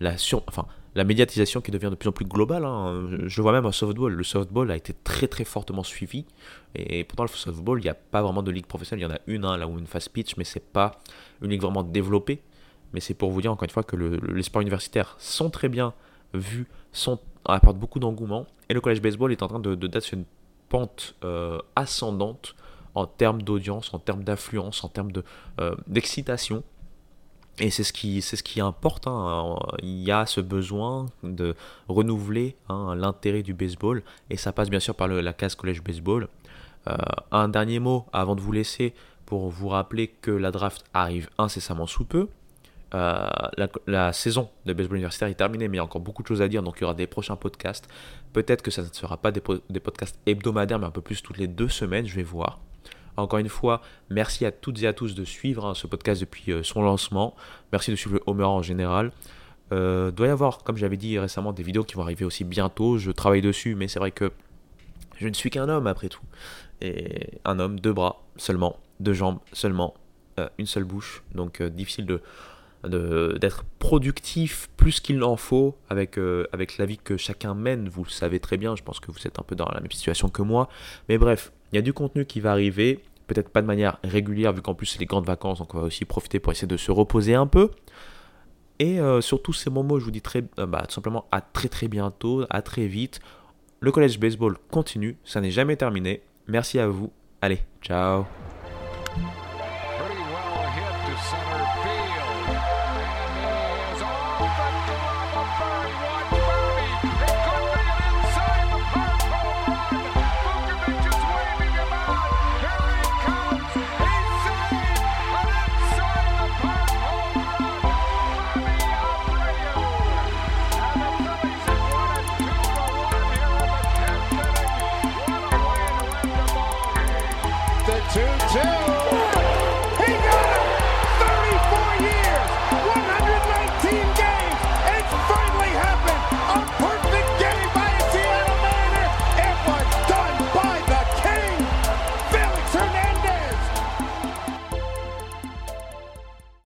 la 0.00 1.04
médiatisation 1.04 1.60
qui 1.60 1.70
devient 1.70 1.90
de 1.90 1.94
plus 1.94 2.08
en 2.08 2.12
plus 2.12 2.24
globale. 2.24 2.64
Hein. 2.64 3.08
Je 3.26 3.42
vois 3.42 3.52
même 3.52 3.66
un 3.66 3.72
softball. 3.72 4.12
Le 4.12 4.24
softball 4.24 4.70
a 4.70 4.76
été 4.76 4.92
très 5.04 5.28
très 5.28 5.44
fortement 5.44 5.82
suivi. 5.82 6.24
Et 6.74 7.04
pourtant, 7.04 7.24
le 7.24 7.28
softball, 7.28 7.80
il 7.80 7.84
n'y 7.84 7.90
a 7.90 7.94
pas 7.94 8.22
vraiment 8.22 8.42
de 8.42 8.50
ligue 8.50 8.66
professionnelle. 8.66 9.06
Il 9.06 9.10
y 9.10 9.12
en 9.12 9.14
a 9.14 9.20
une, 9.26 9.44
hein, 9.44 9.56
là 9.56 9.68
où 9.68 9.78
une 9.78 9.86
fast 9.86 10.08
pitch, 10.10 10.36
mais 10.36 10.44
c'est 10.44 10.72
pas 10.72 10.98
une 11.42 11.50
ligue 11.50 11.62
vraiment 11.62 11.82
développée. 11.82 12.42
Mais 12.92 13.00
c'est 13.00 13.14
pour 13.14 13.30
vous 13.30 13.40
dire 13.40 13.52
encore 13.52 13.64
une 13.64 13.70
fois 13.70 13.82
que 13.82 13.96
le, 13.96 14.16
le, 14.16 14.34
les 14.34 14.42
sports 14.42 14.62
universitaires 14.62 15.16
sont 15.18 15.50
très 15.50 15.68
bien 15.68 15.94
vus, 16.34 16.66
apportent 17.44 17.78
beaucoup 17.78 17.98
d'engouement. 17.98 18.46
Et 18.68 18.74
le 18.74 18.80
college 18.80 19.00
baseball 19.00 19.32
est 19.32 19.42
en 19.42 19.48
train 19.48 19.60
de, 19.60 19.74
de 19.74 20.00
sur 20.00 20.16
une 20.18 20.24
pente 20.68 21.14
euh, 21.24 21.58
ascendante 21.76 22.54
en 22.94 23.06
termes 23.06 23.42
d'audience, 23.42 23.92
en 23.94 23.98
termes 23.98 24.24
d'affluence, 24.24 24.82
en 24.84 24.88
termes 24.88 25.12
de, 25.12 25.24
euh, 25.60 25.74
d'excitation. 25.86 26.62
Et 27.58 27.70
c'est 27.70 27.84
ce 27.84 27.92
qui, 27.92 28.60
importe. 28.60 29.06
Hein. 29.06 29.56
Il 29.82 30.02
y 30.02 30.10
a 30.10 30.24
ce 30.24 30.40
besoin 30.40 31.06
de 31.22 31.54
renouveler 31.88 32.56
hein, 32.68 32.94
l'intérêt 32.94 33.42
du 33.42 33.52
baseball. 33.52 34.02
Et 34.30 34.36
ça 34.36 34.52
passe 34.52 34.70
bien 34.70 34.80
sûr 34.80 34.94
par 34.94 35.08
la 35.08 35.32
case 35.34 35.54
collège 35.54 35.82
baseball. 35.82 36.28
Euh, 36.88 36.96
un 37.30 37.48
dernier 37.48 37.78
mot 37.78 38.06
avant 38.12 38.34
de 38.34 38.40
vous 38.40 38.52
laisser 38.52 38.94
pour 39.26 39.50
vous 39.50 39.68
rappeler 39.68 40.08
que 40.08 40.30
la 40.30 40.50
draft 40.50 40.84
arrive 40.94 41.28
incessamment 41.36 41.86
sous 41.86 42.04
peu. 42.04 42.28
Euh, 42.92 43.28
la, 43.86 44.12
saison 44.12 44.50
de 44.66 44.72
baseball 44.72 44.96
universitaire 44.96 45.28
est 45.28 45.34
terminée, 45.34 45.68
mais 45.68 45.76
il 45.76 45.78
y 45.78 45.80
a 45.80 45.84
encore 45.84 46.00
beaucoup 46.00 46.22
de 46.22 46.28
choses 46.28 46.42
à 46.42 46.48
dire, 46.48 46.62
donc 46.62 46.76
il 46.78 46.82
y 46.82 46.84
aura 46.84 46.94
des 46.94 47.06
prochains 47.06 47.36
podcasts. 47.36 47.88
Peut-être 48.32 48.62
que 48.62 48.70
ça 48.70 48.82
ne 48.82 48.88
sera 48.92 49.16
pas 49.16 49.30
des, 49.30 49.40
podcasts 49.40 50.18
hebdomadaires, 50.26 50.78
mais 50.78 50.86
un 50.86 50.90
peu 50.90 51.00
plus 51.00 51.22
toutes 51.22 51.38
les 51.38 51.46
deux 51.46 51.68
semaines, 51.68 52.06
je 52.06 52.16
vais 52.16 52.22
voir. 52.22 52.60
Encore 53.16 53.38
une 53.38 53.48
fois, 53.48 53.80
merci 54.08 54.46
à 54.46 54.52
toutes 54.52 54.82
et 54.82 54.86
à 54.86 54.92
tous 54.92 55.14
de 55.14 55.24
suivre 55.24 55.66
hein, 55.66 55.74
ce 55.74 55.86
podcast 55.86 56.20
depuis 56.20 56.52
euh, 56.52 56.62
son 56.62 56.82
lancement. 56.82 57.34
Merci 57.72 57.90
de 57.90 57.96
suivre 57.96 58.16
le 58.16 58.22
Homer 58.26 58.44
en 58.44 58.62
général. 58.62 59.12
Euh, 59.72 60.10
doit 60.10 60.26
y 60.26 60.30
avoir, 60.30 60.58
comme 60.58 60.76
j'avais 60.76 60.96
dit 60.96 61.18
récemment, 61.18 61.52
des 61.52 61.62
vidéos 61.62 61.84
qui 61.84 61.94
vont 61.94 62.02
arriver 62.02 62.24
aussi 62.24 62.44
bientôt. 62.44 62.98
Je 62.98 63.10
travaille 63.10 63.42
dessus, 63.42 63.74
mais 63.74 63.88
c'est 63.88 63.98
vrai 63.98 64.10
que 64.10 64.32
je 65.16 65.28
ne 65.28 65.34
suis 65.34 65.50
qu'un 65.50 65.68
homme 65.68 65.86
après 65.86 66.08
tout. 66.08 66.22
Et 66.80 67.38
un 67.44 67.58
homme, 67.58 67.78
deux 67.78 67.92
bras 67.92 68.22
seulement, 68.36 68.78
deux 69.00 69.12
jambes 69.12 69.38
seulement, 69.52 69.94
une 70.56 70.64
seule 70.64 70.84
bouche. 70.84 71.22
Donc 71.34 71.62
difficile 71.62 72.06
de 72.06 72.22
d'être 72.88 73.64
productif 73.78 74.68
plus 74.76 75.00
qu'il 75.00 75.18
n'en 75.18 75.36
faut 75.36 75.76
avec, 75.88 76.18
euh, 76.18 76.46
avec 76.52 76.78
la 76.78 76.86
vie 76.86 76.98
que 76.98 77.16
chacun 77.16 77.54
mène, 77.54 77.88
vous 77.88 78.04
le 78.04 78.10
savez 78.10 78.40
très 78.40 78.56
bien, 78.56 78.74
je 78.76 78.82
pense 78.82 79.00
que 79.00 79.10
vous 79.10 79.26
êtes 79.26 79.38
un 79.38 79.42
peu 79.42 79.54
dans 79.54 79.66
la 79.66 79.80
même 79.80 79.90
situation 79.90 80.28
que 80.28 80.42
moi. 80.42 80.68
Mais 81.08 81.18
bref, 81.18 81.52
il 81.72 81.76
y 81.76 81.78
a 81.78 81.82
du 81.82 81.92
contenu 81.92 82.24
qui 82.24 82.40
va 82.40 82.52
arriver, 82.52 83.00
peut-être 83.26 83.50
pas 83.50 83.60
de 83.60 83.66
manière 83.66 83.98
régulière 84.02 84.52
vu 84.52 84.62
qu'en 84.62 84.74
plus 84.74 84.86
c'est 84.86 84.98
les 84.98 85.06
grandes 85.06 85.26
vacances, 85.26 85.58
donc 85.58 85.74
on 85.74 85.80
va 85.80 85.86
aussi 85.86 86.04
profiter 86.04 86.40
pour 86.40 86.52
essayer 86.52 86.68
de 86.68 86.76
se 86.76 86.90
reposer 86.90 87.34
un 87.34 87.46
peu. 87.46 87.70
Et 88.78 88.98
euh, 88.98 89.20
sur 89.20 89.42
tous 89.42 89.52
ces 89.52 89.68
moments, 89.68 89.98
je 89.98 90.04
vous 90.04 90.10
dis 90.10 90.22
très, 90.22 90.42
euh, 90.58 90.64
bah, 90.64 90.84
tout 90.88 90.94
simplement 90.94 91.26
à 91.30 91.42
très 91.42 91.68
très 91.68 91.86
bientôt, 91.86 92.46
à 92.48 92.62
très 92.62 92.86
vite. 92.86 93.20
Le 93.80 93.92
collège 93.92 94.18
baseball 94.18 94.56
continue, 94.70 95.18
ça 95.24 95.42
n'est 95.42 95.50
jamais 95.50 95.76
terminé. 95.76 96.22
Merci 96.46 96.78
à 96.78 96.88
vous. 96.88 97.12
Allez, 97.42 97.60
ciao 97.82 98.24